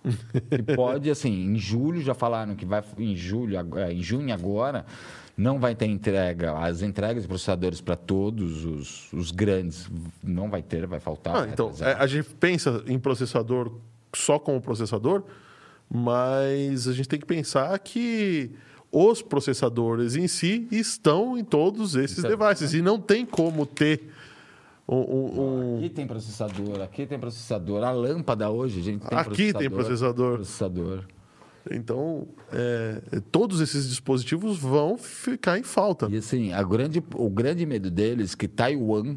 [0.49, 4.85] que pode, assim, em julho já falaram que vai em julho, eh, em junho agora,
[5.35, 9.89] não vai ter entrega, as entregas de processadores para todos os, os grandes,
[10.23, 11.35] não vai ter, vai faltar.
[11.35, 13.71] Ah, então, é, a gente pensa em processador
[14.15, 15.23] só como processador,
[15.89, 18.51] mas a gente tem que pensar que
[18.91, 23.65] os processadores em si estão em todos esses Isso é- devices e não tem como
[23.65, 24.09] ter
[24.87, 27.83] um- um- um, Aqui tem processador, aqui tem processador.
[27.83, 30.35] A lâmpada hoje, a gente tem Aqui tem processador.
[30.35, 31.03] processador.
[31.71, 36.07] Então, é, todos esses dispositivos vão ficar em falta.
[36.11, 39.15] E assim, a grande, o grande medo deles é que Taiwan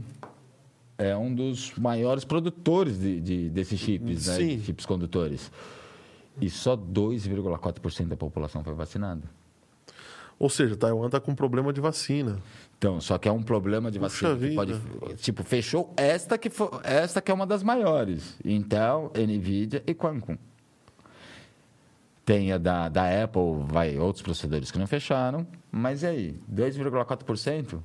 [0.98, 4.38] é um dos maiores produtores de, de- desses chips, né?
[4.38, 5.50] De chips condutores.
[6.40, 9.22] E só 2,4% da população foi vacinada.
[10.38, 12.38] Ou seja, Taiwan está com problema de vacina.
[12.78, 14.48] Então, só que é um problema de Puxa vacina.
[14.50, 14.74] que pode,
[15.16, 18.36] tipo, fechou esta que, fo- esta que é uma das maiores.
[18.44, 20.36] Intel, Nvidia e Qualcomm.
[22.26, 25.46] Tem a da, da Apple, vai, outros processadores que não fecharam.
[25.72, 26.40] Mas e aí?
[26.52, 27.78] 2,4%?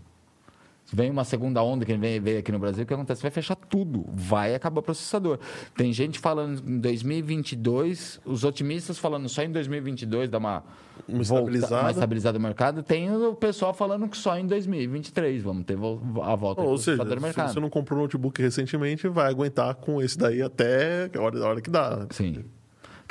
[0.94, 3.22] Vem uma segunda onda que vem, veio aqui no Brasil, o que acontece?
[3.22, 4.04] Vai fechar tudo.
[4.12, 5.38] Vai acabar o processador.
[5.78, 10.64] Tem gente falando em 2022, os otimistas falando só em 2022 dá uma,
[11.08, 11.82] Uma volta- estabilizada.
[11.84, 12.84] uma estabilizada no mercado.
[12.84, 16.98] Tem o pessoal falando que só em 2023 vamos ter a volta Ou do seja,
[16.98, 17.54] processador no se mercado.
[17.54, 21.48] você não comprou um notebook recentemente, vai aguentar com esse daí até a hora, a
[21.48, 21.98] hora que dá.
[21.98, 22.08] né?
[22.10, 22.44] Sim.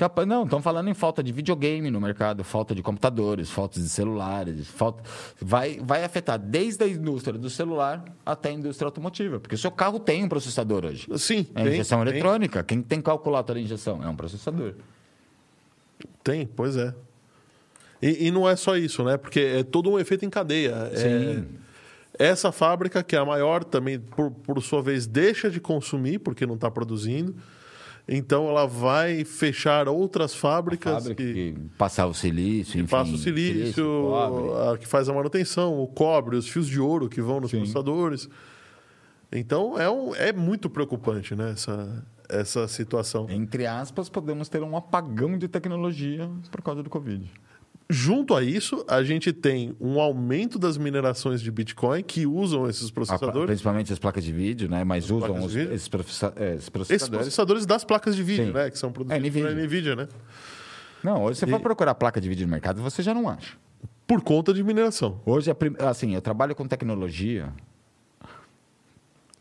[0.00, 3.86] Capa- Não, estão falando em falta de videogame no mercado, falta de computadores, falta de
[3.86, 5.02] celulares, falta...
[5.38, 9.70] Vai, vai afetar desde a indústria do celular até a indústria automotiva, porque o seu
[9.70, 11.06] carro tem um processador hoje.
[11.18, 12.64] Sim, É tem, injeção tem, eletrônica.
[12.64, 14.02] Quem tem calculador de injeção?
[14.02, 14.72] É um processador.
[16.24, 16.94] Tem, pois é.
[18.00, 19.18] E, e não é só isso, né?
[19.18, 20.90] Porque é todo um efeito em cadeia.
[20.96, 21.46] Sim.
[22.18, 26.20] É, essa fábrica, que é a maior, também, por, por sua vez, deixa de consumir
[26.20, 27.34] porque não está produzindo.
[28.08, 32.90] Então ela vai fechar outras fábricas Fábrica que, que passar o silício, enfim.
[32.90, 34.14] passa o silício,
[34.72, 37.58] a que faz a manutenção, o cobre, os fios de ouro que vão nos Sim.
[37.58, 38.28] processadores.
[39.30, 43.26] Então é, um, é muito preocupante né, essa, essa situação.
[43.30, 47.30] Entre aspas, podemos ter um apagão de tecnologia por causa do Covid.
[47.92, 52.88] Junto a isso, a gente tem um aumento das minerações de Bitcoin que usam esses
[52.88, 53.46] A- processadores.
[53.46, 54.84] principalmente as placas de vídeo, né?
[54.84, 55.74] Mas usam placas de os- vídeo?
[55.74, 57.18] esses, processa- é, esses processadores.
[57.24, 58.52] processadores das placas de vídeo, Sim.
[58.52, 58.70] né?
[58.70, 59.48] Que são produzidos NVIDIA.
[59.48, 60.08] pela NVIDIA, né?
[61.02, 63.56] Não, hoje você E- vai procurar placa de vídeo no mercado, você já não acha.
[64.06, 65.20] Por conta de mineração.
[65.26, 65.56] Hoje, a
[65.90, 67.52] assim, eu trabalho com tecnologia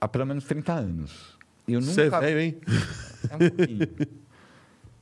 [0.01, 1.37] há pelo menos 30 anos.
[1.67, 2.19] E Eu Você é nunca...
[2.21, 2.57] velho, hein?
[3.29, 3.87] É um pouquinho.
[3.87, 4.07] pra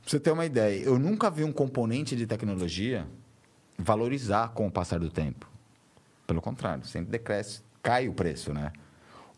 [0.04, 3.06] você ter uma ideia, eu nunca vi um componente de tecnologia
[3.78, 5.48] valorizar com o passar do tempo.
[6.26, 8.72] Pelo contrário, sempre decresce, cai o preço, né?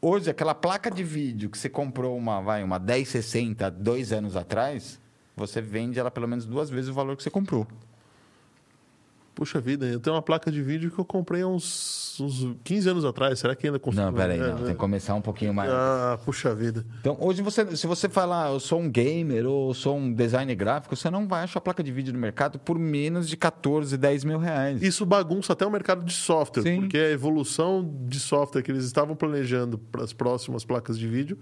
[0.03, 4.99] Hoje, aquela placa de vídeo que você comprou uma, vai, uma 1060 dois anos atrás,
[5.37, 7.67] você vende ela pelo menos duas vezes o valor que você comprou.
[9.41, 12.91] Puxa vida, eu tenho uma placa de vídeo que eu comprei há uns, uns 15
[12.91, 13.39] anos atrás.
[13.39, 14.03] Será que ainda consigo?
[14.05, 14.65] Não, peraí, É, não, né?
[14.65, 15.71] tem que começar um pouquinho mais.
[15.73, 16.85] Ah, puxa vida.
[17.01, 20.95] Então, hoje, você, se você falar, eu sou um gamer ou sou um designer gráfico,
[20.95, 24.37] você não vai achar placa de vídeo no mercado por menos de 14, 10 mil
[24.39, 24.83] reais.
[24.83, 26.81] Isso bagunça até o mercado de software, Sim.
[26.83, 31.39] porque a evolução de software que eles estavam planejando para as próximas placas de vídeo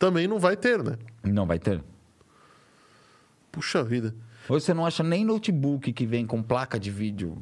[0.00, 0.96] também não vai ter, né?
[1.22, 1.80] Não vai ter.
[3.52, 4.12] Puxa vida.
[4.48, 7.38] Hoje você não acha nem notebook que vem com placa de vídeo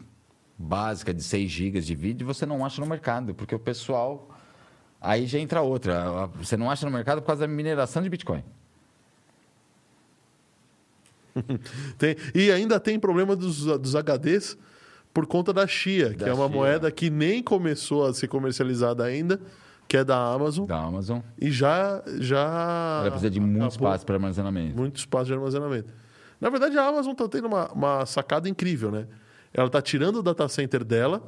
[0.56, 4.30] básica de 6 GB de vídeo, você não acha no mercado, porque o pessoal.
[5.00, 6.26] Aí já entra outra.
[6.38, 8.42] Você não acha no mercado por causa da mineração de Bitcoin.
[11.98, 14.56] Tem- e ainda tem problema dos, dos HDs
[15.12, 16.56] por conta da Chia, que é uma Chia.
[16.56, 19.40] moeda que nem começou a ser comercializada ainda,
[19.86, 21.20] que é da Amazon, Da Amazon.
[21.40, 24.76] e já já Ela precisa de muito acabou- espaço para armazenamento.
[24.76, 25.92] muito espaço de armazenamento.
[26.44, 29.06] Na verdade, a Amazon está tendo uma, uma sacada incrível, né?
[29.50, 31.22] Ela está tirando o data center dela,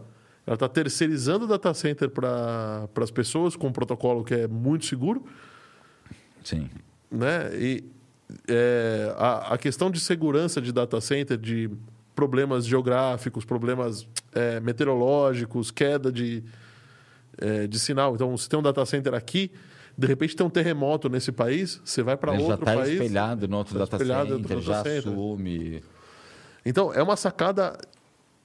[0.47, 4.85] ela está terceirizando o data center para as pessoas com um protocolo que é muito
[4.85, 5.25] seguro,
[6.45, 6.69] Sim.
[7.11, 7.49] né?
[7.55, 7.83] E
[8.47, 11.71] é, a, a questão de segurança de data center, de
[12.15, 16.45] problemas geográficos, problemas é, meteorológicos, queda de,
[17.39, 18.15] é, de sinal.
[18.15, 19.51] Então, se tem um data center aqui,
[19.99, 22.93] de repente tem um terremoto nesse país, você vai para já outro está país.
[22.93, 25.13] espelhado no outro tá data center, outro já data center.
[25.13, 25.83] assume.
[26.65, 27.79] Então, é uma sacada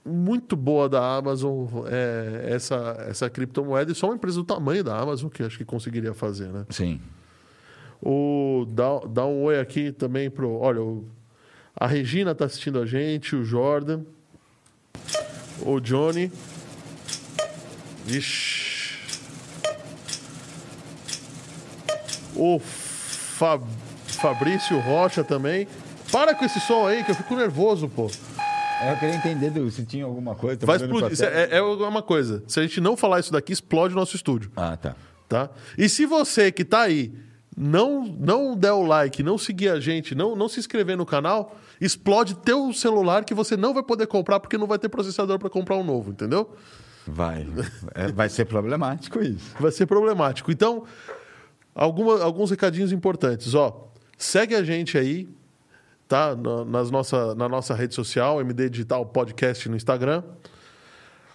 [0.05, 4.97] muito boa da Amazon, é, essa, essa criptomoeda, e só uma empresa do tamanho da
[4.97, 6.65] Amazon que acho que conseguiria fazer, né?
[6.69, 6.99] Sim.
[8.01, 10.49] O, dá, dá um oi aqui também pro.
[10.57, 11.05] Olha, o-
[11.75, 14.01] a Regina está assistindo a gente, o Jordan,
[15.63, 16.31] o Johnny.
[18.07, 18.70] Ixi.
[22.35, 23.59] O Fa-
[24.07, 25.67] Fabrício Rocha também.
[26.11, 28.09] Para com esse som aí, que eu fico nervoso, pô.
[28.89, 30.57] Eu queria entender do- se tinha alguma coisa.
[30.59, 31.17] tô Vai explodir.
[31.23, 32.43] É, é uma coisa.
[32.47, 34.51] Se a gente não falar isso daqui, explode o nosso estúdio.
[34.55, 34.95] Ah, tá.
[35.29, 35.49] tá?
[35.77, 37.13] E se você que tá aí
[37.55, 41.55] não não der o like, não seguir a gente, não, não se inscrever no canal,
[41.79, 45.49] explode teu celular que você não vai poder comprar porque não vai ter processador para
[45.49, 46.53] comprar um novo, entendeu?
[47.05, 47.45] Vai.
[47.93, 49.53] É, vai ser problemático isso.
[49.59, 50.51] Vai ser problemático.
[50.51, 50.83] Então,
[51.73, 53.89] alguma, alguns recadinhos importantes, ó.
[54.17, 55.27] Segue a gente aí,
[56.07, 56.35] tá?
[56.35, 60.23] Na, nas nossa, na nossa rede social, MD Digital Podcast no Instagram.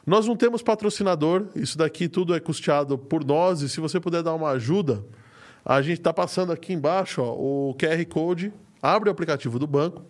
[0.07, 4.23] Nós não temos patrocinador, isso daqui tudo é custeado por nós, e se você puder
[4.23, 5.05] dar uma ajuda,
[5.65, 10.05] a gente está passando aqui embaixo ó, o QR Code, abre o aplicativo do banco,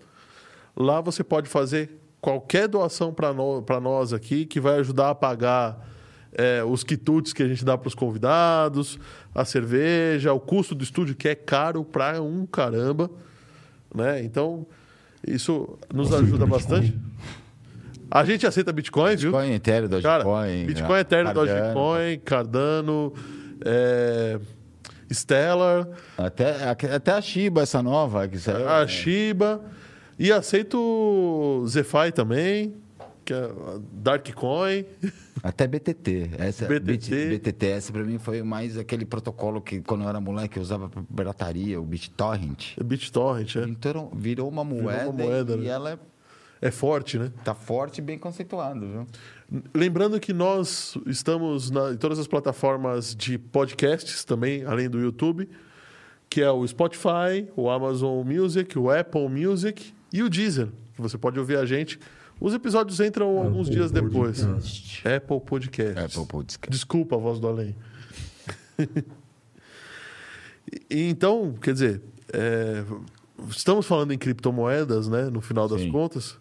[0.76, 5.95] lá você pode fazer qualquer doação para no, nós aqui, que vai ajudar a pagar
[6.36, 8.98] é, os quitutes que a gente dá para os convidados,
[9.34, 13.10] a cerveja, o custo do estúdio, que é caro pra um caramba.
[13.94, 14.22] Né?
[14.22, 14.66] Então,
[15.26, 16.96] isso nos ajuda bastante.
[18.10, 19.32] A gente aceita Bitcoin, viu?
[19.32, 20.66] Bitcoin Ethereum, Cara, Dogecoin.
[20.66, 21.46] Bitcoin Ethereum, Cardano.
[21.46, 23.12] Dogecoin, Cardano,
[23.64, 24.38] é,
[25.10, 28.28] Stellar, Até, até a Shiba, essa nova.
[28.28, 28.88] Que saiu, a né?
[28.88, 29.60] Shiba.
[30.18, 32.74] E aceito o Zephi também,
[33.26, 33.50] que é
[33.92, 34.84] Darkcoin.
[35.42, 36.30] Até BTT.
[36.38, 37.26] Essa, BTT.
[37.38, 40.88] BTT, essa pra mim foi mais aquele protocolo que quando eu era moleque eu usava
[40.88, 42.76] pra pirataria, o BitTorrent.
[42.82, 43.64] BitTorrent, é.
[43.64, 45.66] Então virou uma moeda, moeda, e né?
[45.66, 46.00] ela
[46.62, 47.30] É forte, né?
[47.44, 49.06] tá forte e bem conceituada, viu?
[49.74, 55.48] Lembrando que nós estamos na- em todas as plataformas de podcasts também, além do YouTube,
[56.30, 61.18] que é o Spotify, o Amazon Music, o Apple Music e o Deezer, que você
[61.18, 61.98] pode ouvir a gente.
[62.40, 64.42] Os episódios entram alguns Apple dias depois.
[64.42, 65.08] Podcast.
[65.08, 65.98] Apple Podcast.
[65.98, 66.70] Apple Podcast.
[66.70, 67.74] Desculpa a voz do além.
[70.90, 72.02] E então, quer dizer,
[72.32, 72.84] é,
[73.48, 75.30] estamos falando em criptomoedas, né?
[75.30, 75.92] No final das Sim.
[75.92, 76.38] contas.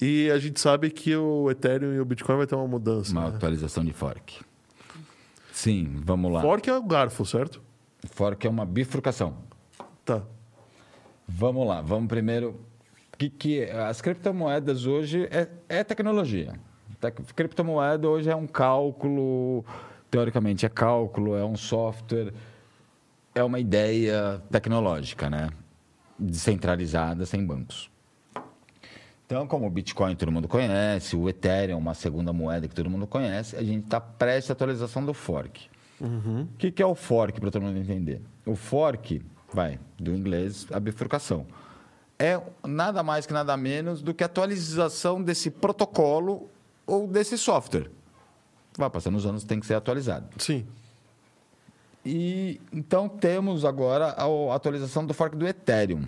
[0.00, 3.12] E a gente sabe que o Ethereum e o Bitcoin vai ter uma mudança.
[3.12, 3.36] Uma né?
[3.36, 4.40] atualização de fork.
[5.52, 6.40] Sim, vamos lá.
[6.40, 7.60] Fork é o garfo, certo?
[8.06, 9.36] Fork é uma bifurcação.
[10.04, 10.22] Tá.
[11.28, 12.58] Vamos lá, vamos primeiro.
[13.20, 16.54] Que, que as criptomoedas hoje é, é tecnologia.
[16.98, 19.62] Tec- criptomoeda hoje é um cálculo,
[20.10, 22.32] teoricamente é cálculo, é um software,
[23.34, 25.50] é uma ideia tecnológica, né?
[26.18, 27.90] Descentralizada, sem bancos.
[29.26, 33.06] Então, como o Bitcoin todo mundo conhece, o Ethereum, uma segunda moeda que todo mundo
[33.06, 35.68] conhece, a gente está prestes à atualização do fork.
[36.00, 38.22] O que, que é o fork, para todo mundo entender?
[38.46, 39.20] O fork,
[39.52, 41.44] vai, do inglês, a bifurcação.
[42.22, 42.38] É
[42.68, 46.50] nada mais que nada menos do que a atualização desse protocolo
[46.86, 47.90] ou desse software.
[48.76, 50.28] Vai passando os anos, tem que ser atualizado.
[50.36, 50.66] Sim.
[52.04, 56.04] E então temos agora a atualização do fork do Ethereum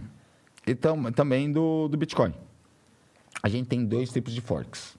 [0.67, 2.35] e tam- também do, do Bitcoin.
[3.43, 4.97] A gente tem dois tipos de forks.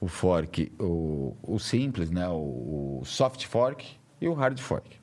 [0.00, 2.28] O fork, o, o simples, né?
[2.28, 3.86] o, o soft fork
[4.20, 4.98] e o hard fork.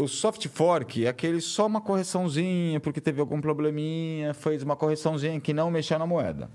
[0.00, 5.38] O soft fork é aquele só uma correçãozinha, porque teve algum probleminha, fez uma correçãozinha
[5.38, 6.48] que não mexeu na moeda.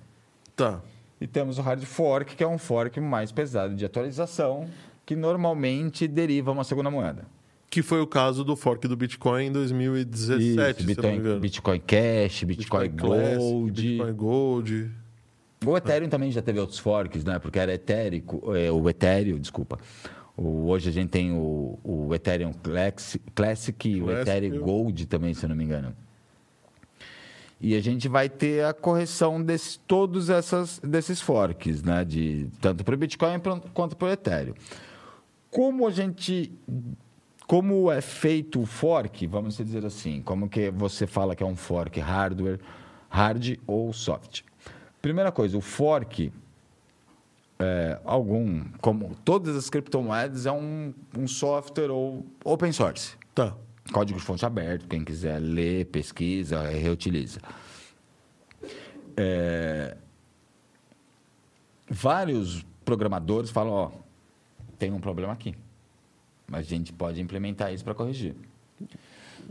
[0.56, 0.82] Tá.
[1.22, 4.68] E temos o hard fork, que é um fork mais pesado de atualização,
[5.06, 7.28] que normalmente deriva uma segunda moeda.
[7.70, 11.40] Que foi o caso do fork do Bitcoin em 2017, Isso, Bitcoin.
[11.40, 13.82] Bitcoin Cash, Bitcoin, Classic, Gold.
[13.82, 14.92] Bitcoin Gold.
[15.64, 17.38] O Ethereum também já teve outros forks, né?
[17.38, 19.80] Porque era etérico, é, o Ethereum, desculpa.
[20.38, 24.06] O- hoje a gente tem o, o Ethereum Classic, Classic e o.
[24.12, 25.96] Ethereum Gold também, se eu não me engano.
[27.60, 29.58] E a gente vai ter a correção de
[29.88, 32.04] todos essas, desses forks, né?
[32.04, 33.40] De, tanto para o Bitcoin
[33.74, 34.54] quanto para o Ethereum.
[35.50, 36.52] Como a gente.
[37.48, 41.56] Como é feito o fork, vamos dizer assim, como que você fala que é um
[41.56, 42.60] fork hardware,
[43.08, 44.42] hard ou soft?
[45.00, 46.32] Primeira coisa, o fork,
[47.60, 53.16] é, algum, como todas as criptomoedas, é um, um software ou open source.
[53.34, 53.56] Tá.
[53.92, 57.40] Código de fonte aberto, quem quiser ler, pesquisa, reutiliza.
[59.16, 59.96] É,
[61.90, 63.92] vários programadores falam, ó,
[64.78, 65.56] tem um problema aqui.
[66.48, 68.36] Mas a gente pode implementar isso para corrigir.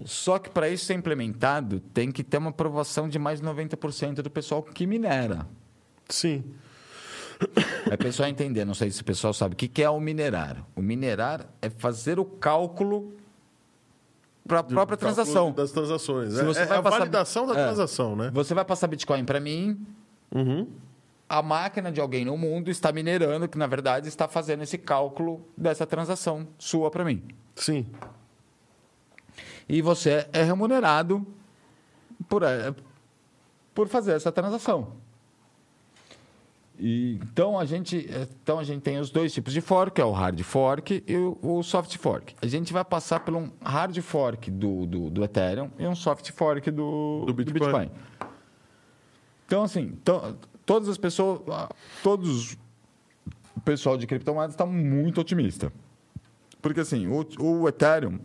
[0.05, 4.16] Só que para isso ser implementado, tem que ter uma aprovação de mais de 90%
[4.16, 5.47] do pessoal que minera.
[6.09, 6.44] Sim.
[7.90, 10.64] É pessoal entender, não sei se o pessoal sabe o que que é o minerar.
[10.74, 13.12] O minerar é fazer o cálculo
[14.46, 15.52] para a própria transação.
[15.52, 16.34] Das transações.
[16.34, 17.64] Se É, você é vai a passar- validação da É.
[17.64, 18.30] transação, né?
[18.32, 19.86] Você vai passar Bitcoin para mim,
[20.34, 20.66] Uhum.
[21.28, 25.40] a máquina de alguém no mundo está minerando, que na verdade está fazendo esse cálculo
[25.56, 27.22] dessa transação sua para mim.
[27.56, 27.86] Sim.
[29.68, 31.26] E você é remunerado
[32.28, 32.74] por, eh,
[33.74, 34.92] por fazer essa transação.
[36.78, 38.09] E, então, a gente,
[38.42, 41.38] então a gente tem os dois tipos de fork, é o hard fork e o,
[41.40, 42.34] o soft fork.
[42.42, 46.30] A gente vai passar por um hard fork do, do, do Ethereum e um soft
[46.32, 47.90] fork do, Do Bitcoin.
[49.46, 50.36] Então, assim, to-
[50.66, 51.40] todas as pessoas,
[52.02, 52.55] todos
[53.56, 55.72] o pessoal de criptomoedas está muito otimista.
[56.60, 58.18] Porque, assim, o, o Ethereum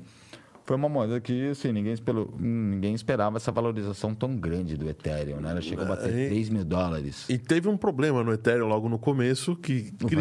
[0.69, 5.39] foi uma moeda que, assim, ninguém, esperou, ninguém esperava essa valorização tão grande do Ethereum,
[5.41, 5.49] né?
[5.49, 7.27] Ela chegou a bater É, e- 3 mil dólares.
[7.27, 10.15] E teve um problema no Ethereum logo no começo que, Um que-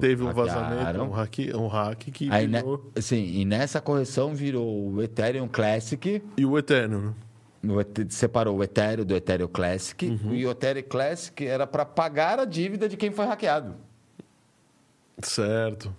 [0.00, 0.32] teve um Hackearam.
[0.32, 2.90] vazamento, um hack, um hack que Aí, né, virou...
[2.96, 7.12] assim, e nessa correção virou o Ethereum Classic, E o Ethereum,
[7.62, 7.84] né?
[8.08, 10.34] separou o Ethereum do Ethereum Classic, Uhum.
[10.34, 13.74] e o Ethereum Classic era para pagar a dívida de quem foi hackeado.
[15.22, 15.94] Certo.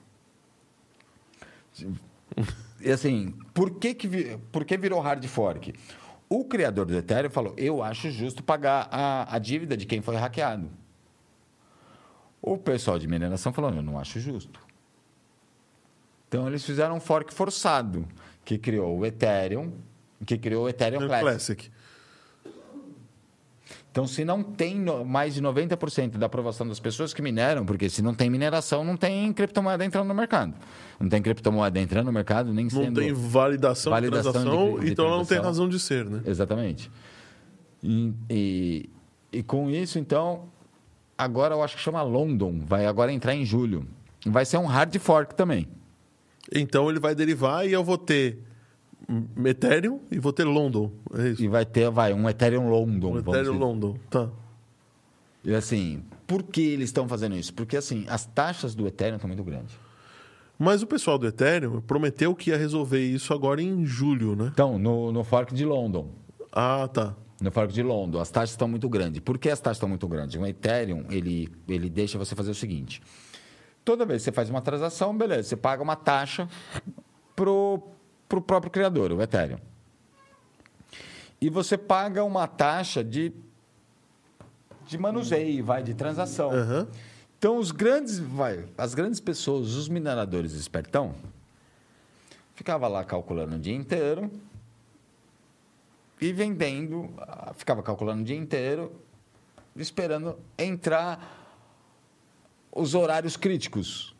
[2.85, 5.73] E assim, por que, que, vi- por que virou hard fork?
[6.29, 10.15] O criador do Ethereum falou: eu acho justo pagar a, a dívida de quem foi
[10.15, 10.69] hackeado.
[12.39, 14.59] O pessoal de mineração falou: eu não acho justo.
[16.27, 18.07] Então eles fizeram um fork forçado,
[18.43, 19.71] que criou o Ethereum,
[20.25, 21.21] que criou o Ethereum Classic.
[21.23, 21.71] Classic.
[23.95, 27.87] Então, se não tem no- mais de 90% da aprovação das pessoas que mineram, porque
[27.89, 30.53] se não tem mineração, não tem criptomoeda entrando no mercado.
[30.99, 34.85] Não tem criptomoeda entrando no mercado, nem Não tem validação, Validação de de transação, cri-
[34.87, 36.21] de então ela não tem razão de ser, né?
[36.25, 36.91] Exatamente.
[37.81, 38.89] E, e,
[39.31, 40.49] e com isso, então,
[41.17, 43.87] agora eu acho que chama London, vai agora entrar em julho.
[44.25, 45.69] Vai ser um hard fork também.
[46.53, 48.39] Então ele vai derivar e eu vou ter
[49.45, 50.91] Ethereum e vou ter London.
[51.17, 51.43] É isso.
[51.43, 53.13] E vai ter, vai, um Ethereum London.
[53.13, 53.57] Um Ethereum dizer.
[53.57, 53.95] London.
[54.09, 54.29] Tá.
[55.43, 57.53] E assim, por que eles estão fazendo isso?
[57.53, 59.75] Porque assim, as taxas do Ethereum estão muito grandes.
[60.57, 64.49] Mas o pessoal do Ethereum prometeu que ia resolver isso agora em julho, né?
[64.53, 66.09] Então, no, no fork de London.
[66.51, 67.13] Ah, tá.
[67.41, 69.19] No fork de London, as taxas estão muito grandes.
[69.19, 70.39] Por que as taxas estão muito grandes?
[70.39, 73.01] O Ethereum, ele, ele deixa você fazer o seguinte.
[73.83, 76.47] Toda vez que você faz uma transação, beleza, você paga uma taxa
[77.35, 77.83] pro,
[78.35, 79.59] pro próprio criador, o Ethereum.
[81.39, 83.31] E você paga uma taxa de,
[84.85, 86.51] de manuseio, vai, de transação.
[86.51, 86.87] Aham.
[87.37, 91.13] Então, os grandes, vai, as grandes pessoas, os mineradores espertão,
[92.55, 94.31] ficava lá calculando o dia inteiro
[96.19, 97.13] e vendendo,
[97.55, 98.91] ficava calculando o dia inteiro,
[99.75, 101.53] esperando entrar
[102.71, 104.15] os horários críticos,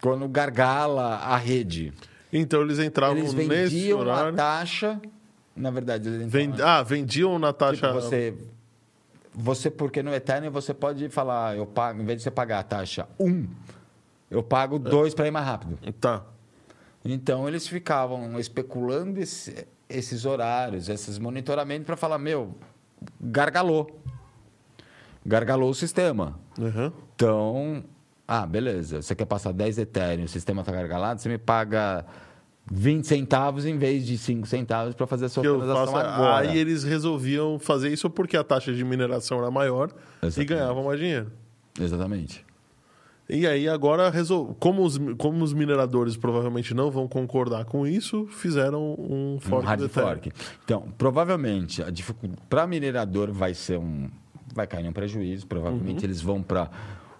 [0.00, 1.92] quando gargala a rede.
[2.32, 4.36] Então eles entravam Eles nesse vendiam a horário.
[4.36, 5.00] taxa,
[5.54, 6.60] na verdade, eles entravam Vend...
[6.62, 7.86] Ah, vendiam na taxa.
[7.88, 8.34] Tipo, você,
[9.34, 12.62] você, porque no Ethereum você pode falar, eu pago, em vez de você pagar a
[12.62, 13.46] taxa 1,
[14.30, 15.78] eu pago 2 para ir mais rápido.
[16.00, 16.24] Tá.
[17.04, 22.56] Então eles ficavam especulando esse- esses horários, esses monitoramentos para falar, meu,
[23.20, 24.00] gargalou.
[25.24, 26.38] Gargalou o sistema.
[26.58, 26.92] Aham.
[27.14, 27.84] Então,
[28.26, 32.04] ah, beleza, você quer passar 10 Ethereum, o sistema está gargalado, você me paga
[32.70, 35.96] 20 centavos em vez de 5 centavos para fazer a sua Que transação faço...
[36.08, 36.48] agora.
[36.48, 39.88] Aí eles resolviam fazer isso porque a taxa de mineração era maior
[40.22, 40.48] e Exatamente.
[40.48, 41.30] ganhavam mais dinheiro.
[41.80, 42.44] Exatamente.
[43.28, 44.56] E aí agora, resol...
[44.60, 49.66] como, os, como os mineradores provavelmente não vão concordar com isso, fizeram um um fork
[49.66, 50.08] hard do Ethereum.
[50.08, 50.32] fork.
[50.64, 51.82] Então, provavelmente,
[52.48, 54.08] para minerador vai ser um
[54.54, 56.04] vai cair um prejuízo, provavelmente Uhum.
[56.04, 56.70] eles vão para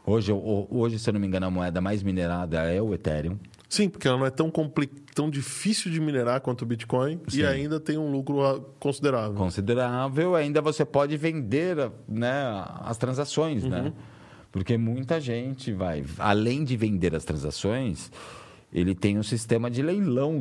[0.06, 3.36] hoje, hoje, se eu não me engano, a moeda mais minerada é o Ethereum.
[3.68, 4.86] Sim, porque ela não é tão, compli...
[4.86, 7.40] tão difícil de minerar quanto o Bitcoin Sim.
[7.40, 9.34] e ainda tem um lucro ah, considerável.
[9.34, 12.32] considerável, ainda você pode vender né,
[12.80, 13.70] as transações, Uhum.
[13.70, 13.92] né?
[14.52, 18.10] Porque muita gente vai, além de vender as transações,
[18.72, 20.38] ele tem um sistema de leilão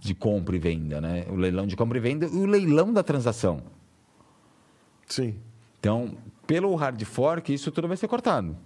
[0.00, 1.24] de compra e venda, né?
[1.30, 3.62] O leilão de compra e venda e o leilão da transação.
[5.06, 5.36] Sim.
[5.80, 6.16] Então,
[6.46, 8.56] pelo hard fork, isso tudo vai ser cortado.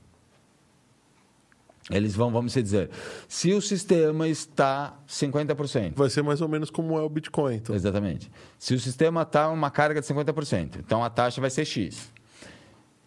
[1.90, 2.90] Eles vão, vamos dizer,
[3.26, 7.56] se o sistema está 50%, Vai ser mais ou menos como é o Bitcoin.
[7.56, 7.74] Então.
[7.74, 8.30] Exatamente.
[8.58, 12.12] Se o sistema está uma carga de 50%, então a taxa vai ser X.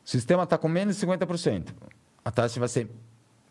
[0.04, 1.68] O sistema está com menos de 50%,
[2.26, 2.90] a taxa vai ser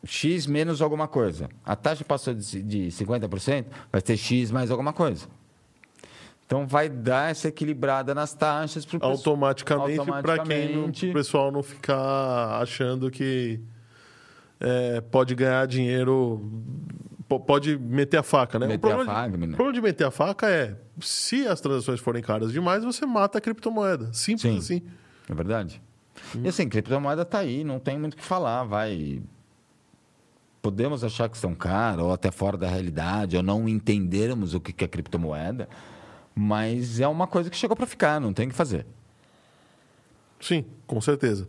[0.04, 1.48] X menos alguma coisa.
[1.64, 5.28] A taxa passou de de 50%, vai ser X mais alguma coisa.
[6.44, 11.62] Então vai dar essa equilibrada nas taxas para o automaticamente, para quem o pessoal não
[11.62, 13.60] ficar achando que
[14.60, 16.48] é, pode ganhar dinheiro,
[17.26, 18.66] po- pode meter a faca, né?
[18.66, 19.56] Meter o problema, a faca, de, né?
[19.56, 23.40] problema de meter a faca é, se as transações forem caras demais, você mata a
[23.40, 24.12] criptomoeda.
[24.12, 24.58] Simples Sim.
[24.58, 24.82] assim.
[25.28, 25.80] É verdade.
[26.42, 29.22] E assim, criptomoeda está aí, não tem muito o que falar, vai.
[30.60, 34.84] Podemos achar que são caras, ou até fora da realidade, ou não entendermos o que
[34.84, 35.66] é criptomoeda,
[36.34, 38.84] mas é uma coisa que chegou para ficar, não tem o que fazer.
[40.38, 41.48] Sim, com certeza.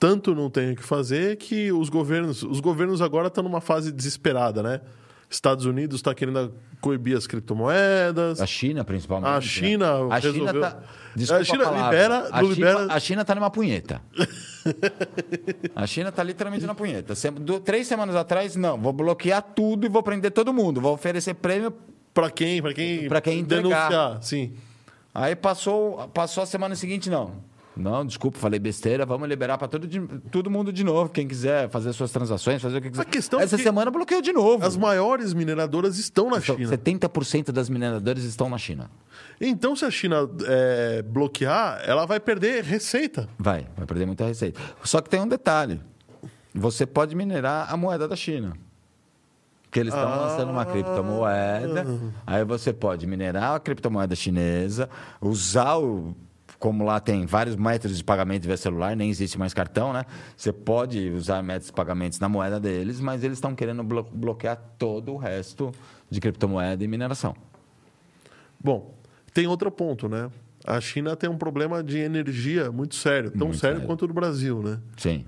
[0.00, 3.92] Tanto não tem o que fazer que os governos, os governos agora estão numa fase
[3.92, 4.80] desesperada, né?
[5.28, 8.40] Estados Unidos está querendo coibir as criptomoedas.
[8.40, 9.28] A China, principalmente.
[9.30, 9.40] A né?
[9.42, 10.78] China A China resolveu- tá.
[11.14, 11.84] Desculpa A China palavra.
[11.90, 14.00] libera- a, não China, libera- a China tá numa punheta.
[15.76, 17.14] a China tá literalmente na punheta.
[17.14, 20.80] Sem- do- três semanas atrás, não, vou bloquear tudo e vou prender todo mundo.
[20.80, 21.72] Vou oferecer prêmio.
[22.12, 23.62] Para quem, para quem, Pra quem entregar.
[23.88, 24.54] denunciar, sim.
[25.14, 27.34] Aí passou, passou a semana seguinte, não.
[27.76, 31.08] Não, desculpa, falei besteira, vamos liberar para todo, de- todo mundo de novo.
[31.08, 33.02] Quem quiser fazer suas transações, fazer o que quiser.
[33.02, 34.66] A questão é Essa que semana bloqueou de novo.
[34.66, 36.68] As maiores mineradoras estão na Então, China.
[36.68, 38.90] 70% das mineradoras estão na China.
[39.40, 43.28] Então, se a China é, bloquear, ela vai perder receita.
[43.38, 44.60] Vai, vai perder muita receita.
[44.82, 45.80] Só que tem um detalhe.
[46.52, 48.52] Você pode minerar a moeda da China.
[49.62, 50.16] Porque eles estão Ah.
[50.16, 51.86] lançando uma criptomoeda.
[52.26, 54.90] Aí você pode minerar a criptomoeda chinesa,
[55.20, 56.16] usar o.
[56.60, 60.04] Como lá tem vários métodos de pagamento via celular, nem existe mais cartão, né?
[60.36, 64.56] Você pode usar métodos de pagamentos na moeda deles, mas eles estão querendo blo- bloquear
[64.78, 65.72] todo o resto
[66.10, 67.34] de criptomoeda e mineração.
[68.62, 68.94] Bom,
[69.32, 70.30] tem outro ponto, né?
[70.66, 73.86] A China tem um problema de energia muito sério, tão Muito sério, sério.
[73.88, 74.78] quanto o do Brasil, né?
[74.98, 75.24] Sim.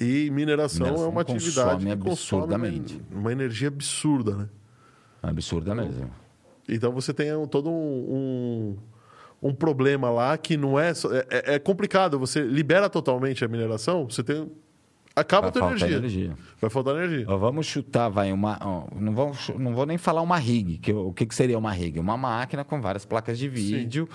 [0.00, 3.02] E mineração, Mineração é uma atividade que consome uma, absurdamente.
[3.10, 4.48] uma energia absurda, né?
[5.20, 6.08] Absurda mesmo.
[6.68, 8.76] Então você tem todo um, um,
[9.42, 11.26] um problema lá que não é, só- é.
[11.30, 12.18] é complicado.
[12.18, 14.50] Você libera totalmente a mineração, você tem.
[15.14, 15.98] Acaba a Vai tua faltar energia.
[15.98, 16.36] energia.
[16.60, 17.26] Vai faltar energia.
[17.28, 18.58] Ó, vamos chutar, vai, uma.
[18.62, 20.78] ó, não, vou, não vou nem falar uma rig.
[20.78, 21.98] Que, o que, que seria uma rig?
[21.98, 24.08] Uma máquina com várias placas de vídeo,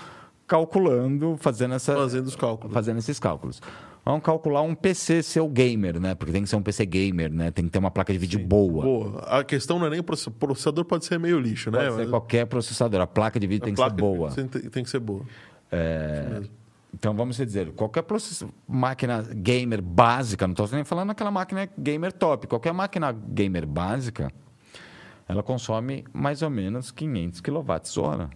[0.46, 1.94] calculando, fazendo essa.
[1.94, 2.72] Fazendo os cálculos.
[2.74, 3.60] Fazendo esses cálculos.
[4.08, 6.14] Vamos calcular um PC seu gamer, né?
[6.14, 7.50] Porque tem que ser um PC gamer, né?
[7.50, 8.82] Tem que ter uma placa de vídeo boa.
[8.82, 9.20] Boa.
[9.38, 11.76] A questão não é nem o process- processador, pode ser meio lixo, né?
[11.80, 13.02] Pode ser Mas qualquer processador.
[13.02, 14.30] A placa de vídeo a tem que ser boa.
[14.70, 15.26] Tem, que ser boa.
[15.70, 16.40] É,
[16.94, 18.02] Então vamos dizer, qualquer
[18.66, 24.32] máquina gamer básica, não estou nem falando aquela máquina gamer top, qualquer máquina gamer básica,
[25.28, 28.30] ela consome mais ou menos 500 kWh,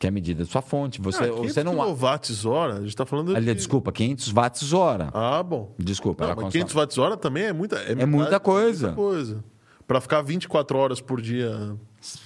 [0.00, 0.98] que é a medida da sua fonte.
[1.02, 1.72] Você, ah, 500 você não.
[1.74, 3.54] quilowatts hora, a gente tá falando Ali, de...
[3.54, 5.10] Desculpa, 500 watts hora.
[5.12, 5.74] Ah, bom.
[5.78, 6.64] Desculpa, Não, ela mas consome.
[6.64, 7.76] 500 watts hora também é muita...
[7.76, 8.86] É, muita metade- coisa.
[8.88, 9.44] Muita coisa.
[9.86, 11.76] Pra ficar 24 horas por dia,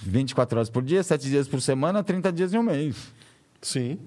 [0.03, 2.95] 24 horas por dia, 7 dias por semana, 30 dias em um mês.
[3.61, 3.99] sim.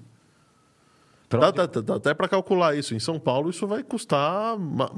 [1.29, 2.95] Dá, dá- dá- até pra calcular isso.
[2.95, 4.89] Em São Paulo, isso vai custar uma,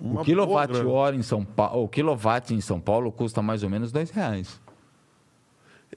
[0.00, 0.88] uma o quilowatt boa grana.
[0.96, 4.58] hora em São Paulo, o quilowatt em São Paulo custa mais ou menos dois reais.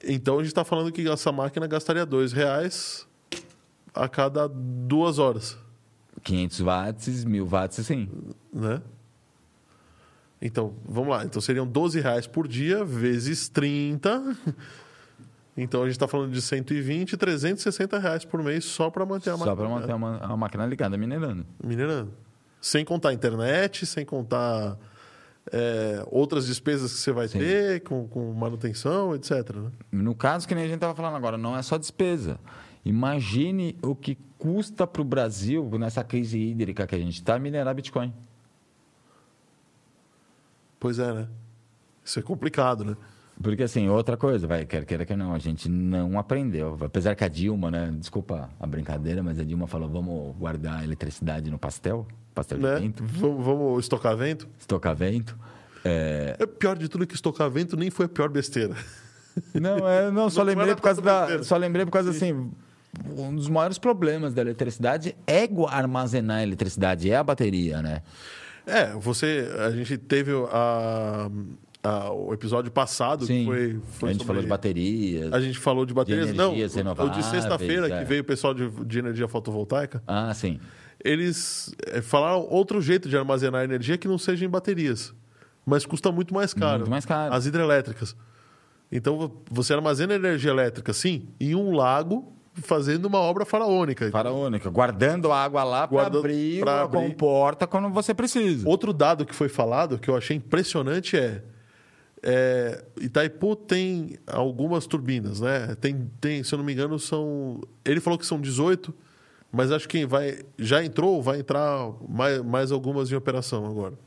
[0.04, 3.06] Então, a gente tá falando que essa máquina gastaria dois reais
[3.94, 5.58] a cada duas horas.
[6.22, 8.08] 500 watts, 1000 watts, sim.
[8.52, 8.80] né?
[10.40, 11.24] Então, vamos lá.
[11.24, 14.36] Então seriam 12 reais por dia, vezes 30.
[15.54, 19.36] Então a gente está falando de 120, 360 reais por mês só para manter a
[19.36, 21.44] Só máquina para manter a, a máquina ligada minerando.
[21.62, 22.10] minerando.
[22.58, 24.78] Sem contar internet, sem contar
[25.50, 27.38] é, outras despesas que você vai Sim.
[27.38, 29.56] ter com, com manutenção, etc.
[29.56, 29.70] né?
[29.90, 32.38] No caso que nem a gente estava falando agora, não é só despesa.
[32.84, 37.74] Imagine o que custa para o Brasil, nessa crise hídrica que a gente está, minerar
[37.74, 38.12] Bitcoin.
[40.78, 41.28] Pois é, né?
[42.04, 42.96] Isso é complicado, né?
[43.40, 46.76] Porque, assim, outra coisa, vai, quer queira que não, a gente não aprendeu.
[46.80, 47.92] Apesar que a Dilma, né?
[47.98, 52.64] Desculpa a brincadeira, mas a Dilma falou: vamos guardar a eletricidade no pastel, pastel de
[52.64, 52.76] né?
[52.80, 54.48] vento, Vamos, vamos estocar vento?
[54.58, 55.36] estocar vento.
[55.84, 58.74] É, É pior de tudo que estocar vento nem foi a pior besteira.
[59.54, 61.20] Não, é, não, só Não lembrei por causa da.
[61.20, 61.42] besteira.
[61.44, 62.50] Só lembrei por causa assim.
[63.16, 68.02] Um dos maiores problemas da eletricidade é armazenar a eletricidade, é a bateria, né?
[68.66, 69.48] É, você.
[69.66, 71.30] A gente teve a,
[71.82, 73.40] a- o episódio passado Sim.
[73.40, 73.80] que foi.
[73.92, 75.32] foi a gente sobre- falou de baterias.
[75.32, 76.28] A gente falou de baterias.
[76.28, 77.98] De não, o- de sexta-feira, é.
[78.00, 80.60] que veio o pessoal de, de energia fotovoltaica, Ah, sim.
[81.04, 85.14] Eles eh, falaram outro jeito de armazenar energia que não seja em baterias.
[85.64, 86.80] Mas custa muito mais caro.
[86.80, 87.34] Muito mais caro.
[87.34, 88.16] As hidrelétricas.
[88.90, 94.10] Então você armazena energia elétrica, sim, em um lago, fazendo uma obra faraônica.
[94.10, 96.98] Faraônica, guardando a água lá para abrir pra a abrir.
[96.98, 98.68] comporta quando você precisa.
[98.68, 101.42] Outro dado que foi falado, que eu achei impressionante, é,
[102.22, 105.74] é, Itaipu tem algumas turbinas, né?
[105.80, 107.60] Tem, tem, se eu não me engano, são.
[107.84, 108.94] Ele falou que são 18,
[109.52, 113.98] mas acho que vai, já entrou, vai entrar mais, mais algumas em operação agora.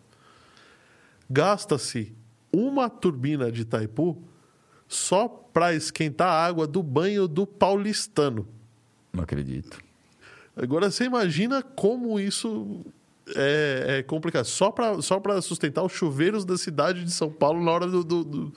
[1.29, 2.15] Gasta-se
[2.51, 4.21] uma turbina de Itaipu
[4.87, 8.47] só para esquentar a água do banho do paulistano.
[9.13, 9.79] Não acredito.
[10.55, 12.83] Agora você imagina como isso
[13.35, 14.45] é, é complicado.
[14.45, 18.03] Só para só pra sustentar os chuveiros da cidade de São Paulo na hora do,
[18.03, 18.53] do, do,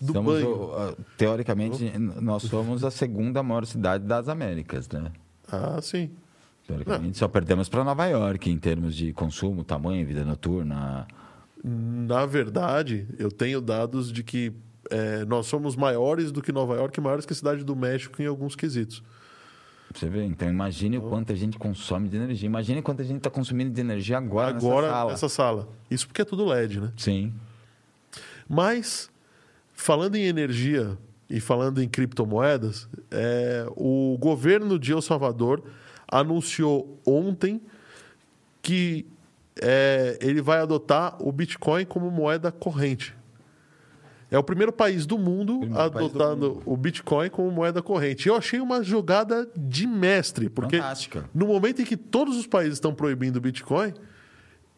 [0.00, 0.96] do Somos banho.
[1.16, 5.10] teoricamente, nós somos a segunda maior cidade das Américas, né?
[5.52, 6.10] Ah, sim.
[6.66, 11.06] Teoricamente, só perdemos para Nova York em termos de consumo, tamanho, vida noturna.
[11.62, 14.52] Na verdade, eu tenho dados de que
[14.90, 18.20] é, nós somos maiores do que Nova York e maiores que a cidade do México
[18.22, 19.02] em alguns quesitos.
[19.94, 20.24] Você vê?
[20.24, 22.46] Então, imagine o quanto a gente consome de energia.
[22.46, 25.10] Imagine quanto a gente está consumindo de energia agora, Agora, nessa sala.
[25.10, 25.68] nessa sala.
[25.90, 26.92] Isso porque é tudo LED, né?
[26.96, 27.34] Sim.
[28.48, 29.10] Mas,
[29.74, 30.96] falando em energia
[31.32, 35.62] e falando em criptomoedas, é, o governo de El Salvador
[36.06, 37.58] anunciou ontem
[38.60, 39.06] que
[39.60, 43.16] é, ele vai adotar o Bitcoin como moeda corrente.
[44.30, 48.28] É o primeiro país do mundo Primeiro país do adotando o Bitcoin como moeda corrente.
[48.28, 51.24] Eu achei uma jogada de mestre, porque Fantástica.
[51.34, 53.94] no momento em que todos os países estão proibindo o Bitcoin,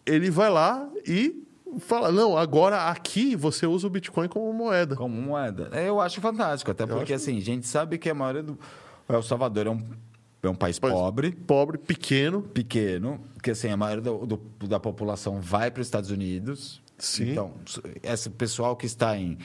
[0.06, 1.43] ele vai lá e
[1.80, 4.96] fala: não, agora aqui você usa o Bitcoin como moeda.
[4.96, 5.68] Como moeda.
[5.72, 8.58] É, Eu acho fantástico, até porque, acho- assim, a gente sabe que a maioria do.
[9.08, 9.82] El Salvador é um,
[10.42, 12.42] é um país País pobre, Pobre, pequeno.
[12.42, 16.80] pequeno, que assim, a maioria do, do- da população vai para os Estados Unidos.
[16.98, 17.32] Sim.
[17.32, 17.52] Então,
[18.02, 19.36] esse pessoal que está em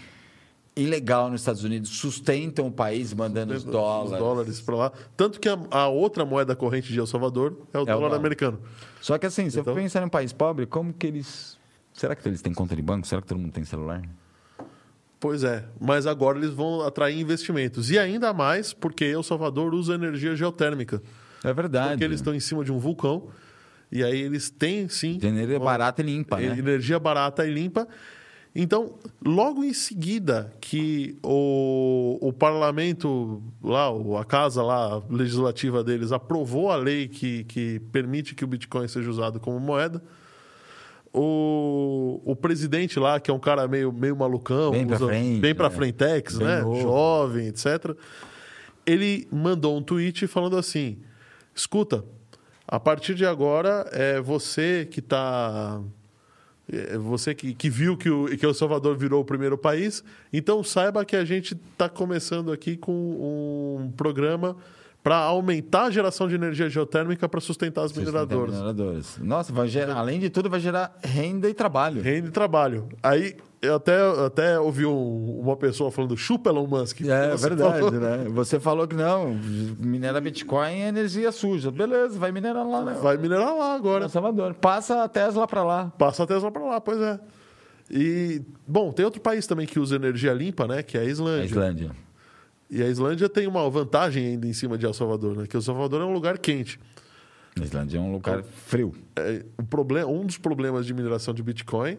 [0.76, 4.11] ilegal nos Estados Unidos sustentam o país mandando os dólares.
[4.14, 4.91] Os dólares para lá.
[5.18, 8.15] Tanto que a, a outra moeda corrente de El Salvador é o dólar dólar.
[8.15, 8.60] americano.
[9.01, 11.57] Só que assim, se Então- eu pensar em um país pobre, como que eles.
[12.00, 13.06] Será que eles têm conta de banco?
[13.06, 14.02] Será que todo mundo tem celular?
[15.20, 17.92] Pois é, mas agora eles vão atrair investimentos.
[17.92, 21.02] E ainda mais porque El Salvador usa energia geotérmica.
[21.44, 21.90] É verdade.
[21.90, 23.28] Porque eles estão em cima de um vulcão.
[23.92, 26.58] E aí eles têm, sim, energia uma- barata e limpa, né?
[26.58, 27.86] energia barata e limpa.
[28.56, 33.90] Então, logo em seguida que o, o parlamento lá,
[34.22, 39.10] a casa lá legislativa deles aprovou a lei que, que permite que o Bitcoin seja
[39.10, 40.02] usado como moeda,
[41.14, 45.56] o, o presidente lá, que é um cara meio, meio malucão, Bem pra frente, bem
[45.56, 45.76] pra né?
[45.76, 46.61] frentex, Bem né?
[46.61, 46.81] novo.
[46.81, 47.95] Jovem, etc.
[48.86, 50.99] Ele mandou um tweet falando assim:
[51.56, 52.03] escuta,
[52.68, 55.81] a partir de agora é você que está
[56.72, 60.64] é você que, que viu que o, que El Salvador virou o primeiro país, então
[60.64, 64.56] saiba que a gente está começando aqui com um programa
[65.04, 68.54] para aumentar a geração de energia geotérmica para sustentar as mineradoras.
[68.56, 69.18] Mineradoras.
[69.20, 72.02] Nossa, vai gerar, além de tudo, vai gerar renda e trabalho.
[72.02, 72.90] Renda e trabalho.
[73.02, 77.02] Aí eu até, eu até ouvi um- uma pessoa falando chupa Elon Musk.
[77.02, 78.26] É verdade, falou- né?
[78.30, 79.38] Você falou que não,
[79.80, 81.72] minera Bitcoin é energia suja.
[81.72, 82.98] Beleza, vai minerar lá, né?
[83.02, 84.06] Vai minerar lá agora.
[84.06, 84.54] Em Salvador.
[84.56, 85.92] Passa a Tesla para lá.
[85.98, 87.20] Passa a Tesla para lá, pois é.
[87.90, 90.84] E, bom, tem outro país também que usa energia limpa, né?
[90.84, 91.44] Que é a Islândia.
[91.44, 91.92] A Islândia.
[92.70, 95.48] E a Islândia tem uma vantagem ainda em cima de El Salvador, né?
[95.48, 96.80] Que El Salvador é um lugar quente.
[97.60, 98.94] A Islândia é um lugar frio.
[99.16, 101.98] É, o problema, um dos problemas de mineração de Bitcoin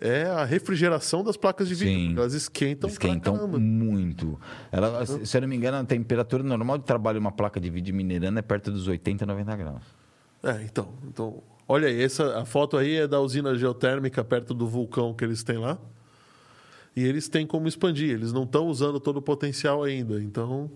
[0.00, 2.10] é a refrigeração das placas de vídeo.
[2.10, 2.16] Sim.
[2.16, 4.40] Elas esquentam, Esquentam muito.
[4.70, 7.60] Ela, se se eu não me engano, a temperatura normal de trabalho de uma placa
[7.60, 9.82] de vídeo minerando é perto dos 80, 90 graus.
[10.42, 11.42] É, então, então.
[11.66, 15.42] Olha aí, essa, a foto aí é da usina geotérmica perto do vulcão que eles
[15.42, 15.78] têm lá.
[16.98, 20.20] E eles têm como expandir, eles não estão usando todo o potencial ainda.
[20.20, 20.68] Então,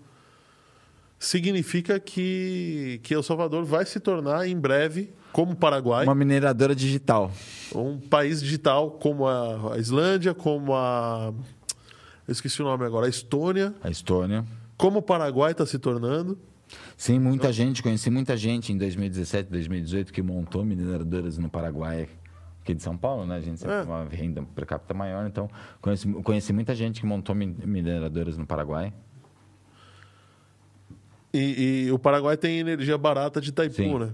[1.18, 6.74] significa que, que El Salvador vai se tornar em breve, como o Paraguai, Uma mineradora
[6.74, 7.30] digital.
[7.74, 11.32] um país digital como a, a Islândia, como a.
[12.28, 14.44] Eu esqueci o nome agora, a Estônia, A Estônia.
[14.76, 16.38] como o Paraguai está se tornando.
[16.96, 22.08] Sim, muita gente, conheci muita gente em 2017, 2018 que montou mineradoras no Paraguai,
[22.62, 23.36] aqui de São Paulo, né?
[23.36, 23.80] A gente sempre É.
[23.82, 25.48] tem uma renda per capita maior, então
[25.80, 28.92] conheci, conheci muita gente que montou min- mineradoras no Paraguai.
[31.34, 33.98] E, e o Paraguai tem energia barata de Itaipu, Sim.
[33.98, 34.12] né?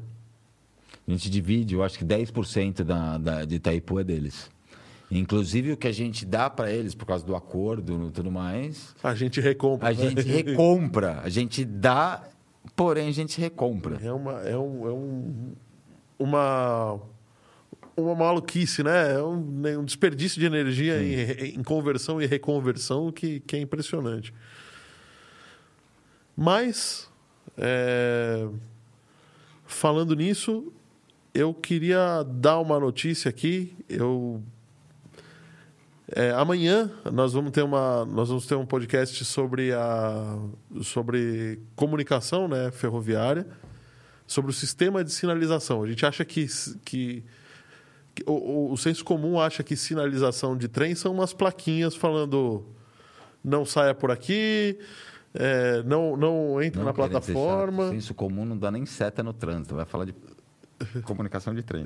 [1.07, 4.51] A gente divide, eu acho que 10% da, da, de Itaipu é deles.
[5.11, 8.95] Inclusive o que a gente dá para eles por causa do acordo e tudo mais,
[9.03, 9.89] A gente recompra.
[9.89, 9.97] a né?
[9.97, 11.20] gente recompra.
[11.23, 12.23] A gente dá,
[12.77, 13.97] porém a gente recompra.
[14.03, 14.33] É uma.
[14.43, 15.53] É um, é um,
[16.19, 17.01] uma.
[17.99, 19.15] Uma maluquice, né?
[19.15, 23.61] É um, né, um desperdício de energia em, em conversão e reconversão que, que é
[23.61, 24.33] impressionante.
[26.37, 27.11] Mas,
[27.57, 28.47] é,
[29.66, 30.73] falando nisso,
[31.35, 33.77] eu queria dar uma notícia aqui.
[33.89, 34.41] Eu
[36.15, 40.39] é, amanhã nós vamos ter uma nós vamos ter um podcast sobre a
[40.83, 43.47] sobre comunicação né ferroviária
[44.27, 46.47] sobre o sistema de sinalização a gente acha que,
[46.83, 47.25] que, que
[48.27, 52.65] o, o- o senso comum acha que sinalização de trem são umas plaquinhas falando
[53.45, 54.78] não saia por aqui
[55.35, 59.32] é, não não na querendo ser chato, plataforma Senso comum não dá nem seta no
[59.32, 60.15] trânsito, vai falar de
[61.05, 61.85] comunicação de trem.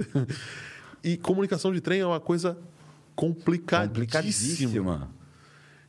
[1.02, 2.56] e comunicação de trem é uma coisa
[3.14, 5.10] complicadíssima Complicadíssima.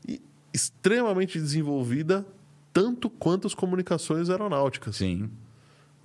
[0.07, 0.22] e
[0.53, 2.26] extremamente desenvolvida
[2.74, 5.30] tanto quanto as comunicações aeronáuticas Sim.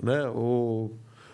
[0.02, 0.90] né o,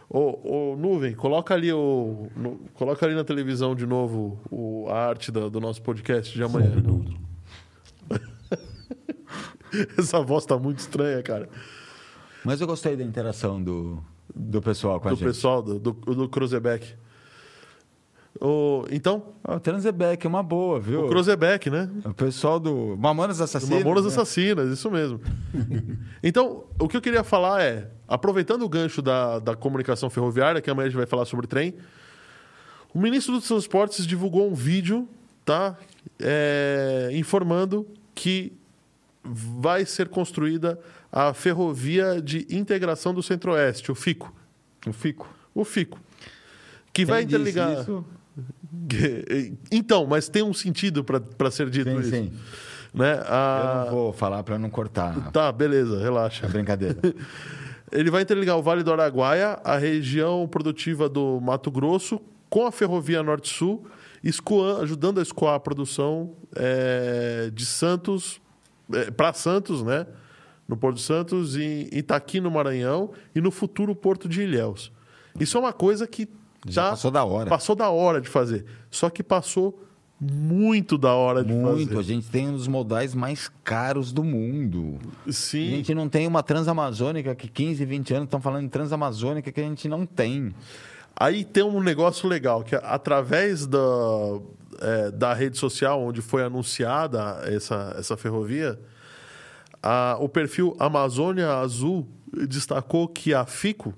[0.09, 5.09] o, o nuvem coloca ali o no- coloca ali na televisão de novo o, a
[5.09, 6.73] arte da- do nosso podcast de amanhã
[9.99, 11.49] essa voz tá muito estranha cara
[12.45, 14.03] Mas eu gostei da interação do,
[14.35, 15.27] do pessoal com a do gente.
[15.27, 16.95] pessoal do do, do Cruzebeck
[18.41, 21.05] o, então Ah, o Transebeck é uma boa, viu?
[21.05, 23.79] o Cruzebeck né O pessoal do Mamonas Assassinas.
[23.79, 24.11] Mamonas né?
[24.11, 25.21] Assassinas, isso mesmo.
[26.23, 30.71] então, o que eu queria falar é, aproveitando o gancho da, da comunicação ferroviária, que
[30.71, 31.75] amanhã a gente vai falar sobre trem,
[32.93, 35.09] o ministro dos Transportes divulgou um vídeo,
[35.45, 35.77] tá?
[36.21, 38.53] É, informando que
[39.25, 40.79] vai ser construída
[41.11, 44.33] a ferrovia de integração do Centro-Oeste, o FICO.
[44.87, 45.29] O Fico.
[45.55, 45.99] O FICO.
[46.93, 47.81] Que Quem vai interligar.
[47.81, 48.05] isso?
[49.71, 52.11] Então, mas tem um sentido para ser dito Sim, isso.
[52.11, 52.33] sim.
[52.93, 53.15] Né?
[53.15, 53.83] Eu A...
[53.87, 56.45] não vou falar para não cortar Tá, beleza, relaxa.
[56.47, 56.97] a brincadeira.
[57.95, 62.73] Ele vai interligar o Vale do Araguaia, a região produtiva do Mato Grosso, com a
[62.73, 63.87] ferrovia Norte-Sul,
[64.81, 68.41] ajudando a escoar a produção eh, de Santos,
[69.17, 70.07] para Santos, né?
[70.67, 74.91] No Porto de Santos, em Itaqui, no Maranhão, e no futuro Porto de Ilhéus.
[75.39, 76.27] Isso é uma coisa que
[76.67, 77.51] Já tá- passou da hora.
[77.51, 78.65] Passou da hora de fazer.
[78.91, 79.84] Só que passou
[80.21, 81.93] muito da hora de Muito.
[81.93, 82.15] A fazer.
[82.15, 84.99] gente tem um dos modais mais caros do mundo.
[85.27, 85.71] A Sim.
[85.71, 89.65] gente não tem uma transamazônica que 15, 20 anos estão falando em transamazônica que a
[89.65, 90.55] gente não tem.
[91.17, 93.79] Aí tem um negócio legal, que através da,
[94.81, 98.79] é, da rede social onde foi anunciada essa, essa ferrovia,
[99.83, 102.09] a, o perfil Amazônia Azul
[102.49, 103.95] destacou que a FICO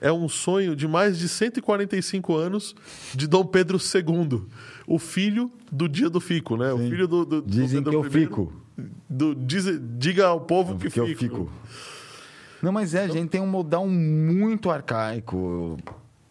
[0.00, 2.74] é um sonho de mais de 145 anos
[3.14, 4.42] de Dom Pedro II,
[4.86, 6.72] o filho do dia do Fico, né?
[6.72, 8.52] O filho do, do Dizem do que eu fico.
[9.08, 11.18] do- diz- diga ao povo que, que eu fico.
[11.20, 11.52] fico.
[12.62, 15.78] Não, mas é, a gente tem um modal muito arcaico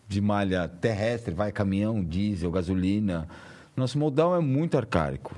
[0.07, 3.27] de malha terrestre, vai caminhão, diesel, gasolina.
[3.75, 5.35] Nosso modal é muito arcaico.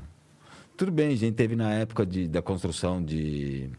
[0.76, 3.70] Tudo bem, a gente teve na época de, da construção de,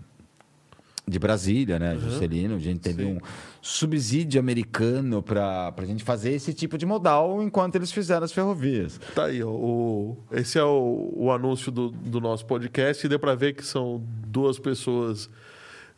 [1.07, 3.15] de Brasília, né, Juscelino, a gente teve Sim.
[3.15, 3.19] um
[3.61, 9.01] subsídio americano para a gente fazer esse tipo de modal enquanto eles fizeram as ferrovias.
[9.15, 13.35] Tá aí, o, esse é o, o anúncio do, do nosso podcast e deu para
[13.35, 15.29] ver que são duas pessoas,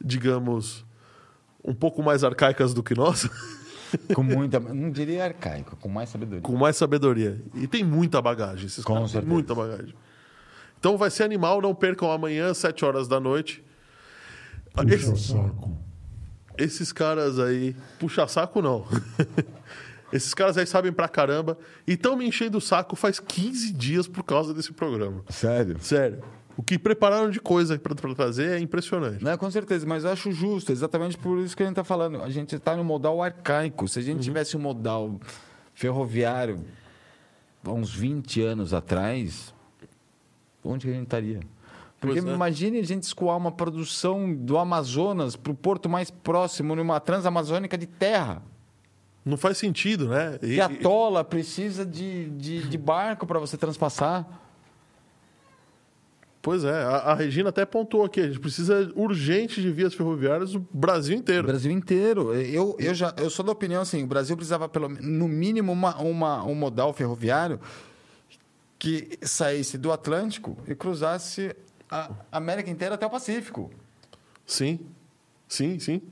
[0.03, 0.85] digamos,
[1.63, 3.29] um pouco mais arcaicas do que nós,
[4.15, 6.41] Com muita, não diria arcaico, com mais sabedoria.
[6.41, 7.43] com mais sabedoria.
[7.55, 9.33] E tem muita bagagem, esses Com caras certeza.
[9.33, 9.95] muita bagagem.
[10.81, 13.63] Então vai ser animal, não percam amanhã, 7 horas da noite.
[14.75, 15.77] Puxa Esse- saco.
[16.59, 18.85] esses caras aí, puxa saco não.
[20.13, 21.57] esses caras aí sabem pra caramba
[21.87, 25.23] e estão me enchendo o saco faz 15 dias por causa desse programa.
[25.29, 25.77] Sério?
[25.81, 26.23] Sério.
[26.57, 29.25] O que prepararam de coisa pra pra trazer é impressionante.
[29.25, 32.23] Não, com certeza, mas eu acho justo, exatamente por isso que a gente está falando.
[32.23, 33.89] A gente está no modal arcaico.
[33.89, 35.19] Se a gente tivesse um modal
[35.75, 36.65] ferroviário
[37.65, 39.53] há uns 20 anos atrás,
[40.63, 41.41] onde que a gente estaria?
[42.05, 42.35] Porque Pois é.
[42.37, 47.77] imagine a gente escoar uma produção do Amazonas para o porto mais próximo, numa transamazônica
[47.79, 48.43] de terra.
[49.25, 50.39] Não faz sentido, né?
[50.43, 54.27] E- E a tola precisa de, de, de barco para você transpassar.
[56.43, 60.53] Pois é, a, a Regina até pontuou aqui, a gente precisa urgente de vias ferroviárias
[60.53, 61.47] no Brasil O inteiro.
[61.47, 62.35] Brasil inteiro.
[62.35, 65.97] Eu, eu, já, eu sou da opinião assim, o Brasil precisava, pelo, no mínimo, uma,
[65.97, 67.59] uma, um modal ferroviário
[68.79, 71.57] que saísse do Atlântico e cruzasse
[71.91, 73.71] a América inteira até o Pacífico.
[74.47, 74.81] Sim,
[75.49, 76.03] sim, sim.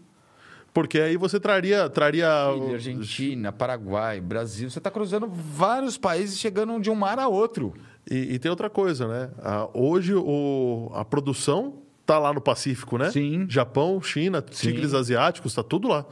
[0.72, 1.88] Porque aí você traria...
[1.90, 4.70] traria Chile, Argentina, Paraguai, Brasil.
[4.70, 7.74] Você está cruzando vários países chegando de um mar a outro.
[8.10, 9.30] E, e tem outra coisa, né?
[9.42, 11.74] Ah, hoje o, a produção
[12.06, 13.10] tá lá no Pacífico, né?
[13.10, 13.46] Sim.
[13.48, 16.06] Japão, China, tigres asiáticos, tá tudo lá.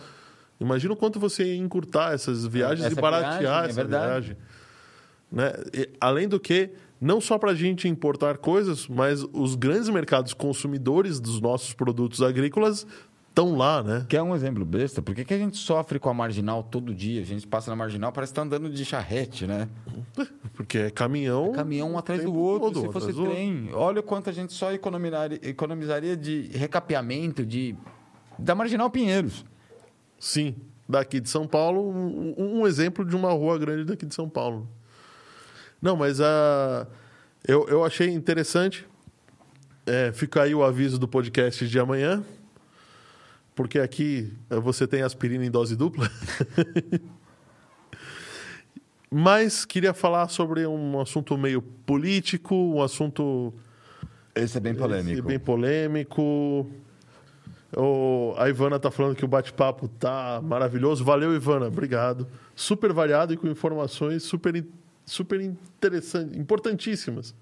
[0.60, 4.04] Imagina o quanto você ia encurtar essas viagens Essa e baratear viagem, é essa verdade.
[4.06, 4.36] viagem.
[5.32, 5.52] Né?
[5.72, 6.70] E, além do que,
[7.00, 12.20] não só para a gente importar coisas, mas os grandes mercados consumidores dos nossos produtos
[12.20, 12.86] agrícolas
[13.30, 14.04] estão lá, né?
[14.08, 15.00] Quer um exemplo besta?
[15.00, 17.22] Por que, que a gente sofre com a marginal todo dia?
[17.22, 19.68] A gente passa na marginal, parece que está andando de charrete, né?
[20.52, 21.52] Porque é caminhão.
[21.52, 23.34] caminhão um atrás do outro, todo, se fosse do outro.
[23.34, 23.70] trem.
[23.72, 27.74] Olha o quanto a gente só economizaria, economizaria de recapeamento de
[28.38, 29.44] da Marginal Pinheiros.
[30.18, 30.56] Sim,
[30.88, 34.68] daqui de São Paulo, um, um exemplo de uma rua grande daqui de São Paulo.
[35.80, 36.86] Não, mas a
[37.46, 38.86] eu, eu achei interessante.
[39.86, 42.22] É, fica aí o aviso do podcast de amanhã,
[43.54, 46.08] porque aqui eh, você tem aspirina em dose dupla.
[49.10, 53.52] mas queria falar sobre um assunto meio político, um assunto
[54.34, 55.26] Esse é bem polêmico.
[55.26, 56.70] bem polêmico.
[57.76, 61.04] O, a Ivana tá falando que o bate-papo tá maravilhoso.
[61.04, 61.66] Valeu, Ivana.
[61.66, 62.28] Obrigado.
[62.54, 64.64] Super variado e com informações super,
[65.10, 67.34] super interessantes, importantíssimas.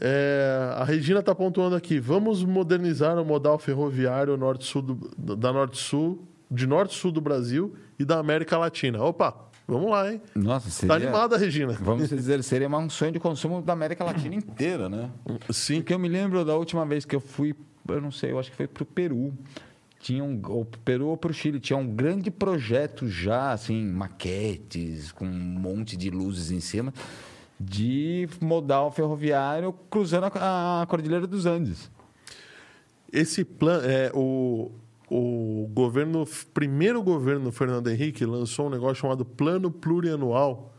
[0.00, 1.98] É, a Regina está pontuando aqui.
[1.98, 8.18] Vamos modernizar o modal ferroviário norte-sul do- da Norte-Sul, de norte-sul do Brasil e da
[8.18, 9.02] América Latina.
[9.02, 9.36] Opa,
[9.68, 10.20] vamos lá, hein?
[10.34, 10.94] Nossa, Tá seria...
[10.96, 11.72] animada, Regina.
[11.74, 15.10] Vamos dizer, seria um sonho de consumo da América Latina inteira, né?
[15.50, 15.76] Sim.
[15.76, 17.54] Porque eu me lembro da última vez que eu fui,
[17.88, 19.32] eu não sei, eu acho que foi pro Peru.
[20.04, 20.38] Tinha um,
[20.84, 26.10] Peru ou pro Chile, tinha um grande projeto já, assim, maquetes, com um monte de
[26.10, 26.92] luzes em cima,
[27.58, 31.90] de modal ferroviário cruzando a, a Cordilheira dos Andes.
[33.10, 34.72] Esse plano, é, o,
[35.08, 40.74] o governo, primeiro governo Fernando Henrique lançou um negócio chamado Plano Plurianual,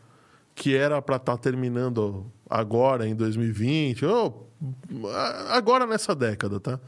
[0.53, 4.52] que era para estar terminando agora em 2020, ou
[5.49, 6.80] agora nessa década, tá?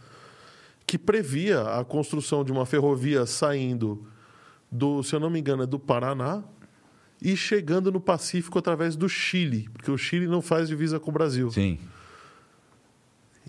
[0.88, 4.08] Que previa a construção de uma ferrovia saindo
[4.72, 6.44] do, se eu não me engano, é do Paraná
[7.22, 11.14] e chegando no Pacífico através do Chile, porque o Chile não faz divisa com o
[11.14, 11.52] Brasil.
[11.52, 11.78] Sim.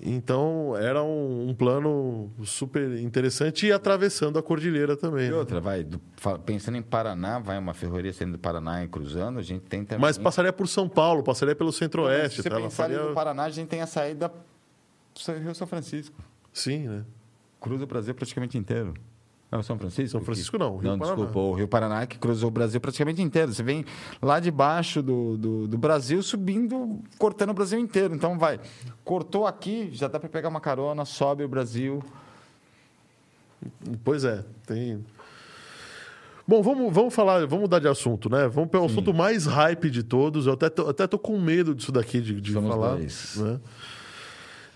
[0.00, 5.26] Então era um, um plano super interessante e atravessando a cordilheira também.
[5.26, 5.36] E né?
[5.36, 6.00] outra, vai, do-
[6.44, 10.00] pensando em Paraná, vai uma ferrovia saindo do Paraná e cruzando, a gente tem também...
[10.00, 12.42] Mas passaria por São Paulo, passaria pelo Se Centro-Oeste.
[12.42, 12.56] você tá?
[12.56, 13.02] Pensar faria...
[13.02, 16.16] no Paraná, a gente tem a saída do Rio São Francisco.
[16.52, 17.04] Sim, né?
[17.60, 18.94] Cruza o Brasil praticamente inteiro.
[19.50, 20.10] Não, São Francisco?
[20.10, 21.16] São Francisco não, Rio não, Paraná.
[21.16, 23.52] desculpa, o Rio Paraná que cruzou o Brasil praticamente inteiro.
[23.52, 23.84] Você vem
[24.20, 28.14] lá de baixo do, do, do Brasil subindo, cortando o Brasil inteiro.
[28.14, 28.60] Então vai,
[29.04, 32.02] cortou aqui, já dá para pegar uma carona, sobe o Brasil.
[34.04, 35.04] Pois é, tem.
[36.46, 38.48] Bom, vamos, vamos falar, vamos mudar de assunto, né?
[38.48, 40.46] Vamos pelo assunto mais hype de todos.
[40.46, 42.96] Eu até tô, até tô com medo disso daqui de, de Somos falar.
[42.96, 43.36] dois.
[43.36, 43.60] né?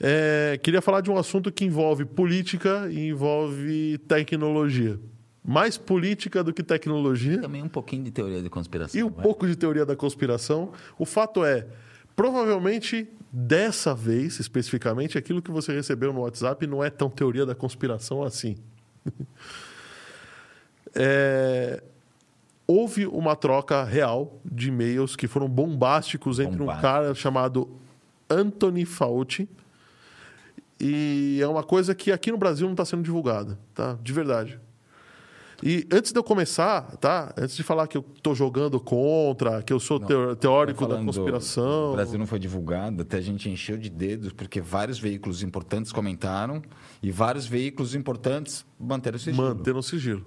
[0.05, 4.99] É, queria falar de um assunto que envolve política e envolve tecnologia.
[5.45, 9.01] Mais política do que tecnologia Também um pouquinho de teoria de conspiração.
[9.01, 9.23] e um vai.
[9.23, 10.73] pouco de teoria da conspiração.
[10.99, 11.67] O fato é,
[12.17, 17.55] provavelmente dessa vez, especificamente, aquilo que você recebeu no WhatsApp não é tão teoria da
[17.55, 18.57] conspiração assim.
[20.95, 21.83] É,
[22.67, 26.83] houve uma troca real de e-mails que foram bombásticos entre um Bombástico.
[26.83, 27.69] cara chamado
[28.29, 29.49] Anthony Fauci.
[30.85, 33.97] E é uma coisa que aqui no Brasil não está sendo divulgada, tá?
[34.03, 34.59] De verdade.
[35.63, 37.33] E antes de eu começar, tá?
[37.39, 41.91] Antes de falar que eu estou jogando contra, que eu sou teo- teórico da conspiração.
[41.91, 45.93] O Brasil não foi divulgado, até a gente encheu de dedos, porque vários veículos importantes
[45.93, 46.61] comentaram
[47.01, 49.47] e vários veículos importantes manteram o sigilo.
[49.55, 50.27] Manter no sigilo.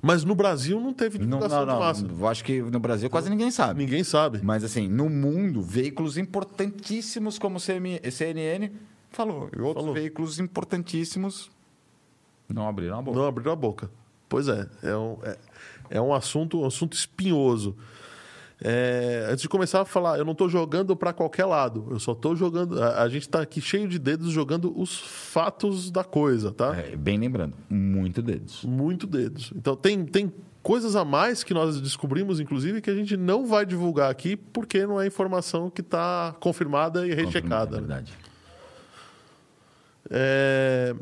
[0.00, 2.06] Mas no Brasil não teve Não, divulgação não, de massa.
[2.06, 2.16] não.
[2.20, 3.82] Eu acho que no Brasil quase ninguém sabe.
[3.82, 4.38] Ninguém sabe.
[4.40, 8.70] Mas assim, no mundo, veículos importantíssimos como o CM CNN
[9.16, 9.50] falou.
[9.56, 9.94] E outros Falou.
[9.94, 11.50] veículos importantíssimos
[12.48, 13.18] não abriram a boca.
[13.18, 13.90] Não abriram a boca.
[14.28, 15.38] Pois é, é um, é,
[15.90, 17.76] é um assunto, um assunto espinhoso.
[18.60, 21.86] É, antes de começar a falar, eu não estou jogando para qualquer lado.
[21.90, 22.82] Eu só estou jogando.
[22.82, 26.76] A, a gente está aqui cheio de dedos jogando os fatos da coisa, tá?
[26.76, 28.64] É, bem lembrando, muito dedos.
[28.64, 29.52] Muito dedos.
[29.54, 30.32] Então tem, tem
[30.62, 34.86] coisas a mais que nós descobrimos, inclusive, que a gente não vai divulgar aqui porque
[34.86, 37.78] não é informação que está confirmada e rechecada.
[37.78, 38.04] É né?
[40.10, 40.94] É,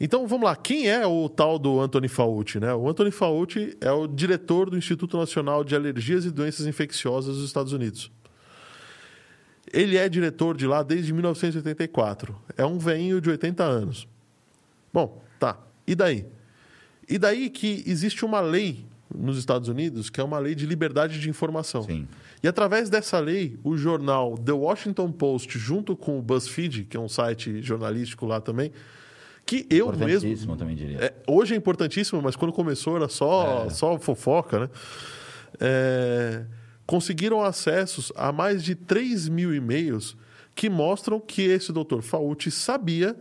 [0.00, 2.58] Então vamos lá, quem é o tal do Anthony Fauci?
[2.58, 2.74] Né?
[2.74, 7.46] O Anthony Fauci é o diretor do Instituto Nacional de Alergias e Doenças Infecciosas dos
[7.46, 8.10] Estados Unidos.
[9.72, 12.36] Ele é diretor de lá desde 1984.
[12.56, 14.08] É um veinho de 80 anos.
[14.92, 15.58] Bom, tá.
[15.86, 16.26] E daí?
[17.08, 18.84] E daí que existe uma lei
[19.16, 21.82] nos Estados Unidos que é uma lei de liberdade de informação.
[21.82, 22.06] Sim.
[22.42, 27.00] E através dessa lei, o jornal The Washington Post, junto com o BuzzFeed, que é
[27.00, 28.72] um site jornalístico lá também,
[29.44, 30.04] que eu mesmo.
[30.06, 30.98] Importantíssimo, também diria.
[30.98, 33.70] É, hoje é importantíssimo, mas quando começou era só, É.
[33.70, 34.70] só fofoca, né?
[35.60, 36.44] É,
[36.86, 40.16] conseguiram acessos a mais de 3 mil e-mails
[40.54, 43.16] que mostram que esse doutor Fauci sabia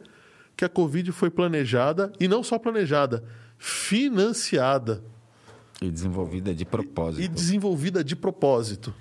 [0.55, 3.23] que a Covid foi planejada, e não só planejada,
[3.57, 5.03] financiada
[5.81, 7.23] E desenvolvida de propósito.
[7.23, 8.93] e desenvolvida de propósito.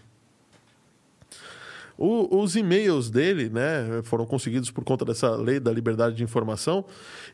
[1.98, 6.82] O- os e-mails dele né, foram conseguidos por conta dessa lei da liberdade de informação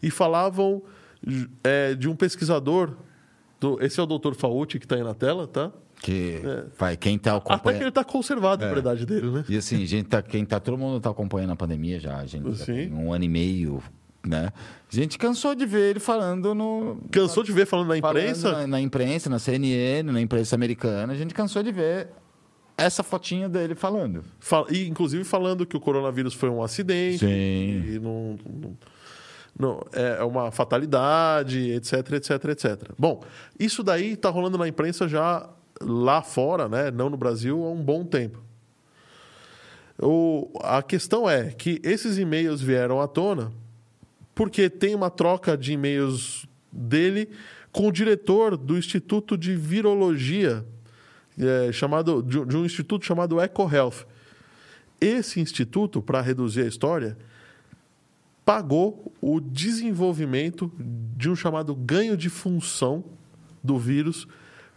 [0.02, 0.82] e falavam
[1.62, 2.92] é, de um pesquisador.
[3.58, 4.34] do- esse é o Dr.
[4.34, 5.72] Fauci que está aí na tela, tá?
[6.02, 6.42] Que
[6.78, 7.88] vai, quem tá Até que ele acompanhando.
[7.88, 8.70] está conservado a É.
[8.74, 9.44] verdade dele, né?
[9.48, 12.52] E assim, gente tá, quem tá, todo mundo tá acompanhando a pandemia já, a gente
[12.54, 13.82] já um ano e meio,
[14.26, 14.52] né?
[14.90, 16.98] A gente cansou de ver ele falando no.
[17.10, 18.52] Cansou de ver falando na falando imprensa?
[18.52, 22.08] Na, na imprensa, na CNN, na imprensa americana, a gente cansou de ver
[22.76, 24.22] essa fotinha dele falando.
[24.38, 27.18] Fal- e, inclusive falando que o coronavírus foi um acidente.
[27.20, 27.84] Sim.
[27.94, 28.76] E não, não-
[29.58, 32.90] não- é uma fatalidade, etc, etc, etc.
[32.98, 33.22] Bom,
[33.58, 35.48] isso daí está rolando na imprensa já
[35.80, 36.90] lá fora, né?
[36.90, 38.42] não no Brasil, há um bom tempo.
[39.98, 43.50] O, a questão é que esses e-mails vieram à tona
[44.36, 47.28] porque tem uma troca de e-mails dele
[47.72, 50.64] com o diretor do Instituto de Virologia,
[51.38, 54.06] é, chamado, de, de um instituto chamado EcoHealth.
[55.00, 57.16] Esse instituto, para reduzir a história,
[58.44, 63.04] pagou o desenvolvimento de um chamado ganho de função
[63.62, 64.26] do vírus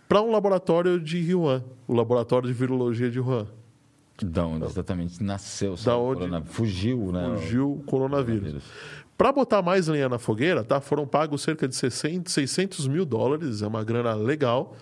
[0.08, 3.48] para um laboratório de Wuhan, o laboratório de virologia de Wuhan.
[4.22, 5.76] Da onde exatamente nasceu.
[5.76, 7.26] Da onde- corona- Fugiu, né?
[7.38, 8.40] Surgiu o coronavírus.
[8.40, 8.64] coronavírus.
[9.20, 10.80] Para botar mais lenha na fogueira, tá?
[10.80, 14.78] foram pagos cerca de 600, 600 mil dólares, é uma grana legal,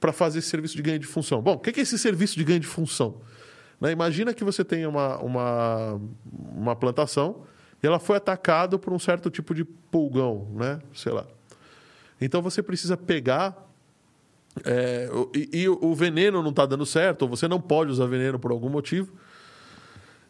[0.00, 1.40] para fazer esse serviço de ganho de função.
[1.40, 3.20] Bom, o que é esse serviço de ganho de função?
[3.80, 6.00] Né, Imagina que você tem uma, uma,
[6.56, 7.44] uma plantação
[7.80, 10.80] e ela foi atacada por um certo tipo de pulgão, né?
[10.92, 11.24] sei lá.
[12.20, 13.64] Então você precisa pegar
[14.64, 18.40] é, e, e o veneno não está dando certo, ou você não pode usar veneno
[18.40, 19.12] por algum motivo.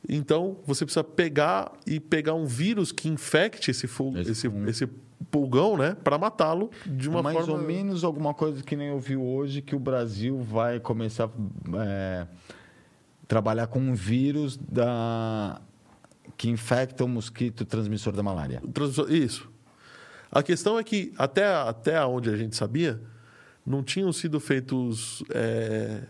[0.07, 4.89] Então, você precisa pegar e pegar um vírus que infecte esse, Esse esse, esse
[5.31, 5.95] pulgão, né?
[5.95, 7.55] Para matá-lo de uma mais forma.
[7.55, 11.85] ou menos alguma coisa que nem eu vi hoje que o Brasil vai começar a
[11.85, 12.27] é,
[13.27, 15.61] trabalhar com um vírus da
[16.37, 18.62] que infecta o mosquito transmissor da malária.
[19.09, 19.51] Isso.
[20.31, 23.01] A questão é que, até, até onde a gente sabia,
[23.66, 26.03] não tinham sido feitos é,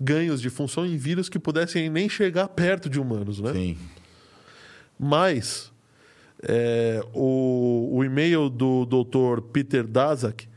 [0.00, 3.52] ganhos de função em vírus que pudessem nem chegar perto de humanos, né?
[3.52, 3.78] Sim.
[4.98, 5.72] Mas
[6.42, 9.40] é, o, o e-mail do Dr.
[9.52, 10.48] Peter Daszak,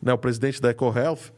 [0.00, 1.32] né, o presidente da EcoHealth,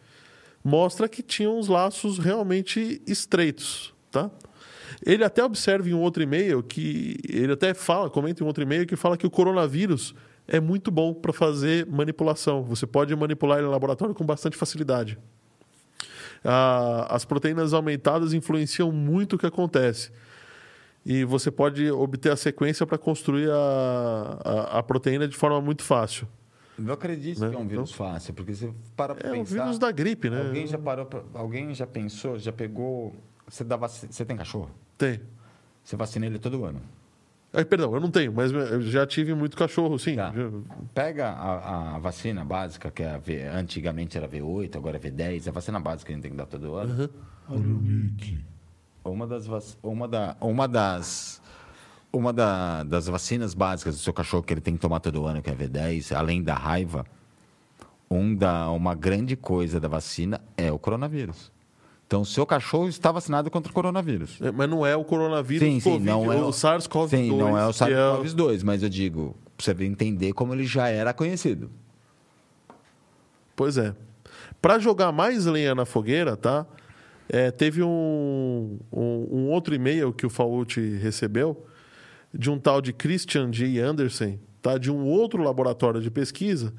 [0.62, 4.30] mostra que tinha uns laços realmente estreitos, tá?
[5.04, 8.62] Ele até observa em um outro e-mail que ele até fala, comenta em um outro
[8.62, 10.14] e-mail que fala que o coronavírus
[10.46, 12.64] é muito bom para fazer manipulação.
[12.64, 15.18] Você pode manipular ele em laboratório com bastante facilidade.
[16.44, 20.10] Ah, as proteínas aumentadas influenciam muito o que acontece.
[21.04, 24.38] E você pode obter a sequência para construir a,
[24.74, 26.28] a, a proteína de forma muito fácil.
[26.78, 27.50] Eu acredito Né?
[27.50, 29.54] que é um vírus fácil, porque você para pra É pensar...
[29.64, 30.46] vírus da gripe, né?
[30.46, 33.14] Alguém já parou, pra- alguém já pensou, já pegou...
[33.48, 34.70] Você, dá vaci- você tem cachorro?
[34.96, 35.20] Tem.
[35.82, 36.80] Você vacina ele todo ano.
[37.52, 40.16] Ai, perdão, eu não tenho, mas eu já tive muito cachorro, sim.
[40.16, 40.30] Tá.
[40.32, 40.50] Já-
[40.94, 45.48] Pega a, a vacina básica, que é a V, antigamente era V8, agora é V10,
[45.48, 47.08] a vacina básica que a gente tem que dar todo ano.
[47.48, 49.10] Olha o.
[49.10, 51.40] Uma das vac- uma da uma das
[52.12, 55.40] uma da- das vacinas básicas do seu cachorro que ele tem que tomar todo ano,
[55.40, 57.06] que é V10, além da raiva,
[58.10, 61.50] um da uma grande coisa da vacina é o coronavírus.
[62.08, 64.38] Então, o seu cachorro está vacinado contra o coronavírus.
[64.40, 67.08] É, Mas não é o coronavírus Sim, sim, Covid, não é o SARS-CoV-2.
[67.10, 70.88] Sim, não é o que é SARS-CoV-2, mas eu digo, você entender como ele já
[70.88, 71.70] era conhecido.
[73.54, 73.94] Pois é.
[74.62, 76.66] Para jogar mais lenha na fogueira, tá?
[77.28, 81.66] É, teve um, um, um outro e-mail que o Fauci recebeu
[82.32, 83.80] de um tal de Christian J.
[83.80, 84.78] Anderson, tá?
[84.78, 86.72] De um outro laboratório de pesquisa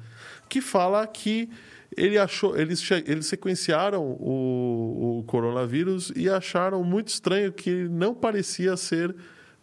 [0.48, 1.48] que fala que
[1.96, 8.76] ele achou, eles, eles sequenciaram o, o coronavírus e acharam muito estranho que não parecia
[8.76, 9.14] ser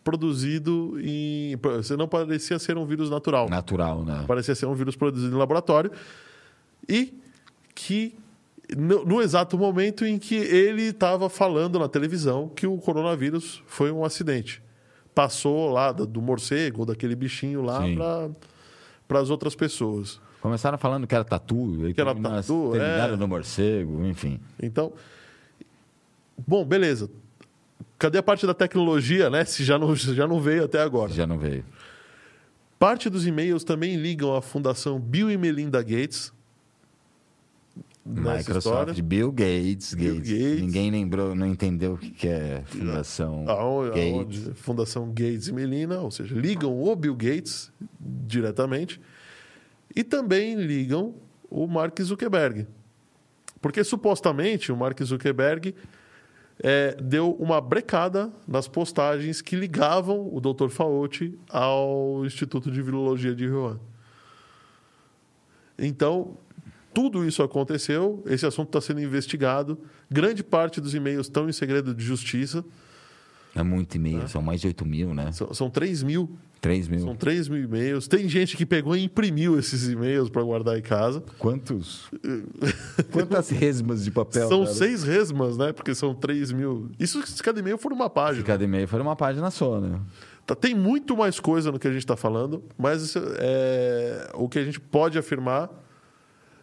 [0.03, 1.57] produzido em,
[1.97, 3.49] não parecia ser um vírus natural.
[3.49, 4.23] Natural, né?
[4.27, 5.91] Parecia ser um vírus produzido em laboratório.
[6.87, 7.13] E
[7.75, 8.15] que,
[8.75, 13.91] no, no exato momento em que ele estava falando na televisão que o coronavírus foi
[13.91, 14.63] um acidente.
[15.13, 17.81] Passou lá do, do morcego, daquele bichinho lá,
[19.07, 20.21] para as outras pessoas.
[20.41, 23.15] Começaram falando que era tatu, Que era terminaram- tatu, é.
[23.17, 24.39] no morcego, enfim.
[24.61, 24.93] Então,
[26.47, 27.09] bom, beleza.
[27.97, 29.43] Cadê a parte da tecnologia, né?
[29.43, 31.11] Se já não, já não veio até agora.
[31.11, 31.65] Já não veio.
[32.77, 36.31] Parte dos e-mails também ligam à Fundação Bill e Melinda Gates.
[38.05, 39.03] Microsoft, história.
[39.03, 40.31] Bill Gates, Bill Gates.
[40.31, 40.61] Gates.
[40.61, 44.13] Ninguém lembrou, não entendeu o que que é fundação Aonde, Gates.
[44.13, 47.69] aonde Fundação Gates e Melina, ou seja, ligam o Bill Gates
[47.99, 49.01] diretamente
[49.97, 51.15] e também ligam
[51.49, 52.67] o Mark Zuckerberg.
[53.59, 55.73] Porque supostamente o Mark Zuckerberg
[56.59, 60.69] é, deu uma brecada nas postagens que ligavam o Dr.
[60.69, 63.79] Fauci ao Instituto de Virologia de Wuhan.
[65.79, 66.37] Então,
[66.93, 69.79] tudo isso aconteceu, esse assunto está sendo investigado,
[70.11, 72.63] grande parte dos e-mails estão em segredo de justiça.
[73.55, 75.31] É muito e-mail, são mais de 8 mil, né?
[75.31, 76.37] São, são 3 mil.
[76.61, 76.99] 3 mil.
[76.99, 78.07] São 3 mil e-mails.
[78.07, 81.23] Tem gente que pegou e imprimiu esses e-mails para guardar em casa.
[81.37, 82.09] Quantos?
[83.11, 84.47] Quantas resmas de papel?
[84.47, 84.75] são cara?
[84.75, 85.71] seis resmas, né?
[85.71, 86.89] Porque são 3 mil.
[86.99, 88.43] Isso se cada e-mail for uma página.
[88.45, 89.99] Cada e-mail foi uma página só, né?
[90.47, 94.47] Tá, tem muito mais coisa no que a gente está falando, mas isso é, o
[94.47, 95.69] que a gente pode afirmar,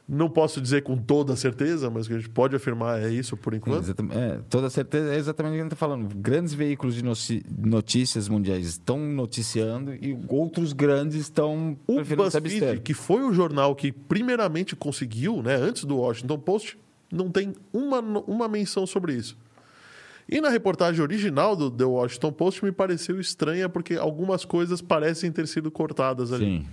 [0.07, 3.37] não posso dizer com toda certeza, mas o que a gente pode afirmar é isso
[3.37, 3.85] por enquanto.
[3.85, 6.15] Exatamente, é, toda certeza, é exatamente o que a gente está falando.
[6.15, 7.03] Grandes veículos de
[7.59, 13.91] notícias mundiais estão noticiando e outros grandes estão O BuzzFeed, que foi o jornal que
[13.91, 16.79] primeiramente conseguiu, né, antes do Washington Post,
[17.11, 19.37] não tem uma, uma menção sobre isso.
[20.29, 25.31] E na reportagem original do The Washington Post me pareceu estranha porque algumas coisas parecem
[25.31, 26.45] ter sido cortadas ali.
[26.45, 26.67] Sim.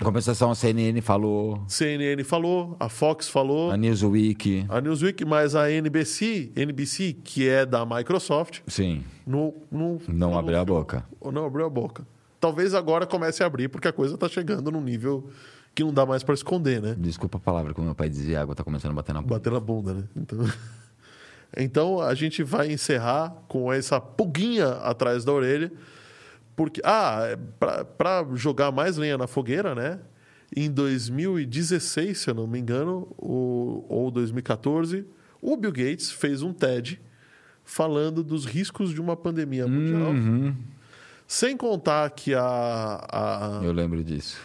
[0.00, 5.54] Em compensação, a CNN falou, CNN falou, a Fox falou, a Newsweek, a Newsweek, mas
[5.54, 11.06] a NBC, NBC, que é da Microsoft, sim, não, não, não abriu a boca.
[11.32, 12.04] não abriu a boca.
[12.40, 15.30] Talvez agora comece a abrir, porque a coisa está chegando num nível
[15.72, 16.96] que não dá mais para esconder, né?
[16.98, 19.34] Desculpa a palavra, como meu pai dizia, a água está começando a bater na boca.
[19.34, 20.04] Bater na bunda, né?
[20.16, 20.38] Então...
[21.56, 25.72] então a gente vai encerrar com essa pulguinha atrás da orelha,
[26.56, 27.36] porque ah,
[27.98, 30.00] para jogar mais lenha na fogueira, né?
[30.54, 35.04] Em 2016, se eu não me engano, o, ou 2014,
[35.42, 37.00] o Bill Gates fez um TED
[37.64, 40.12] falando dos riscos de uma pandemia mundial.
[40.12, 40.54] Uhum.
[41.26, 44.38] Sem contar que a, a, Eu lembro disso.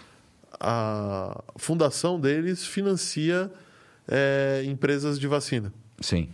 [0.60, 3.52] a fundação deles financia
[4.08, 5.72] é, empresas de vacina.
[6.00, 6.30] Sim.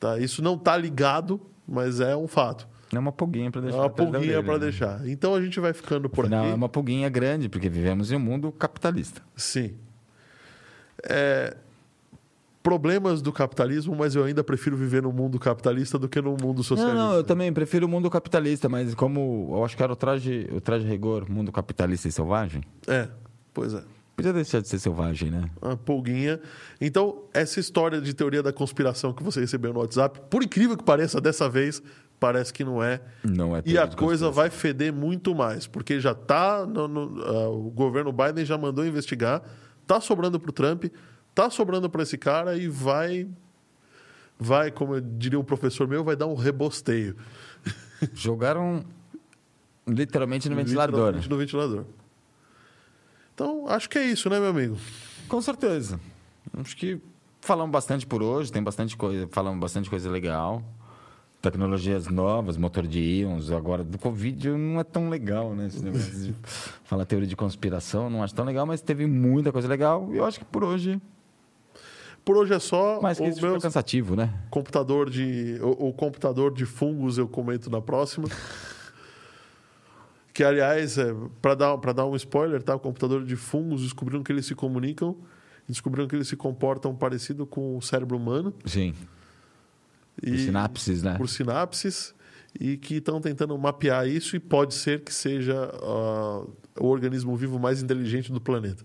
[0.00, 0.18] Tá?
[0.18, 2.66] Isso não está ligado, mas é um fato.
[2.92, 3.78] É uma pulguinha para É deixar.
[3.78, 4.58] uma na tela pulguinha para né?
[4.60, 5.06] deixar.
[5.08, 6.50] Então a gente vai ficando por Não, aqui.
[6.50, 9.20] é uma pulguinha grande, porque vivemos em um mundo capitalista.
[9.36, 9.74] Sim.
[11.04, 11.56] É,
[12.60, 16.62] Problemas do capitalismo, mas eu ainda prefiro viver num mundo capitalista do que num mundo
[16.62, 16.98] socialista.
[16.98, 19.96] Não, não, eu também prefiro o mundo capitalista, mas como eu acho que era o
[19.96, 23.08] traje, o traje rigor, mundo capitalista e selvagem, É,
[23.54, 23.82] pois é.
[24.14, 25.48] podia deixar de ser selvagem, né?
[25.62, 26.40] Uma pulguinha.
[26.78, 30.84] Então, essa história de teoria da conspiração que você recebeu no WhatsApp, por incrível que
[30.84, 31.80] pareça, dessa vez,
[32.20, 33.00] parece que não é.
[33.24, 36.66] Não é E a coisa vai feder muito mais, porque já tá.
[36.66, 39.42] no- no- ah, o governo Biden já mandou investigar,
[39.86, 40.86] tá sobrando pro Trump,
[41.34, 43.28] tá sobrando para esse cara e vai.
[44.40, 47.16] Vai, como eu diria um professor meu, vai dar um rebosteio.
[48.14, 48.84] Jogaram
[49.86, 51.12] literalmente no ventilador.
[51.12, 51.18] né?
[51.18, 51.84] Literalmente no ventilador.
[53.34, 54.76] Então, acho que é isso, né, meu amigo?
[55.28, 55.98] Com certeza.
[56.56, 57.00] Acho que
[57.40, 60.62] falamos bastante por hoje, tem bastante coisa, falamos bastante coisa legal.
[61.40, 63.52] Tecnologias novas, motor de íons.
[63.52, 65.68] Agora, do Covid não é tão legal, né?
[65.68, 66.34] Esse negócio de
[66.84, 70.08] falar teoria de conspiração, não acho tão legal, mas teve muita coisa legal.
[70.12, 71.00] E eu acho que por hoje,
[72.24, 73.00] Por hoje é só.
[73.00, 74.34] mais que o isso, meu cansativo, né?
[74.50, 75.58] computador de.
[75.62, 78.26] O, o computador de fungos eu comento na próxima.
[80.34, 82.74] que, aliás, é, para dar, pra dar um spoiler, tá?
[82.74, 85.16] O computador de fungos descobriram que eles se comunicam.
[85.68, 88.52] Descobriram que eles se comportam parecido com o cérebro humano.
[88.64, 88.94] Sim.
[90.22, 91.16] E, Por sinapses, né?
[91.16, 92.14] Por sinapses.
[92.58, 96.44] E que estão tentando mapear isso e pode ser que seja ah,
[96.80, 98.84] o organismo vivo mais inteligente do planeta.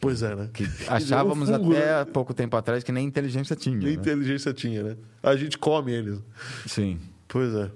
[0.00, 0.48] Pois é, né?
[0.52, 2.04] Que achávamos fungo, até né?
[2.06, 3.76] pouco tempo atrás que nem inteligência tinha.
[3.76, 3.92] Nem né?
[3.92, 4.96] inteligência tinha, né?
[5.22, 6.20] A gente come eles.
[6.66, 6.98] Sim.
[7.26, 7.70] Pois é.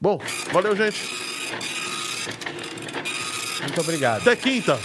[0.00, 0.20] Bom,
[0.52, 1.00] valeu, gente.
[3.62, 4.20] Muito obrigado.
[4.22, 4.78] Até quinta.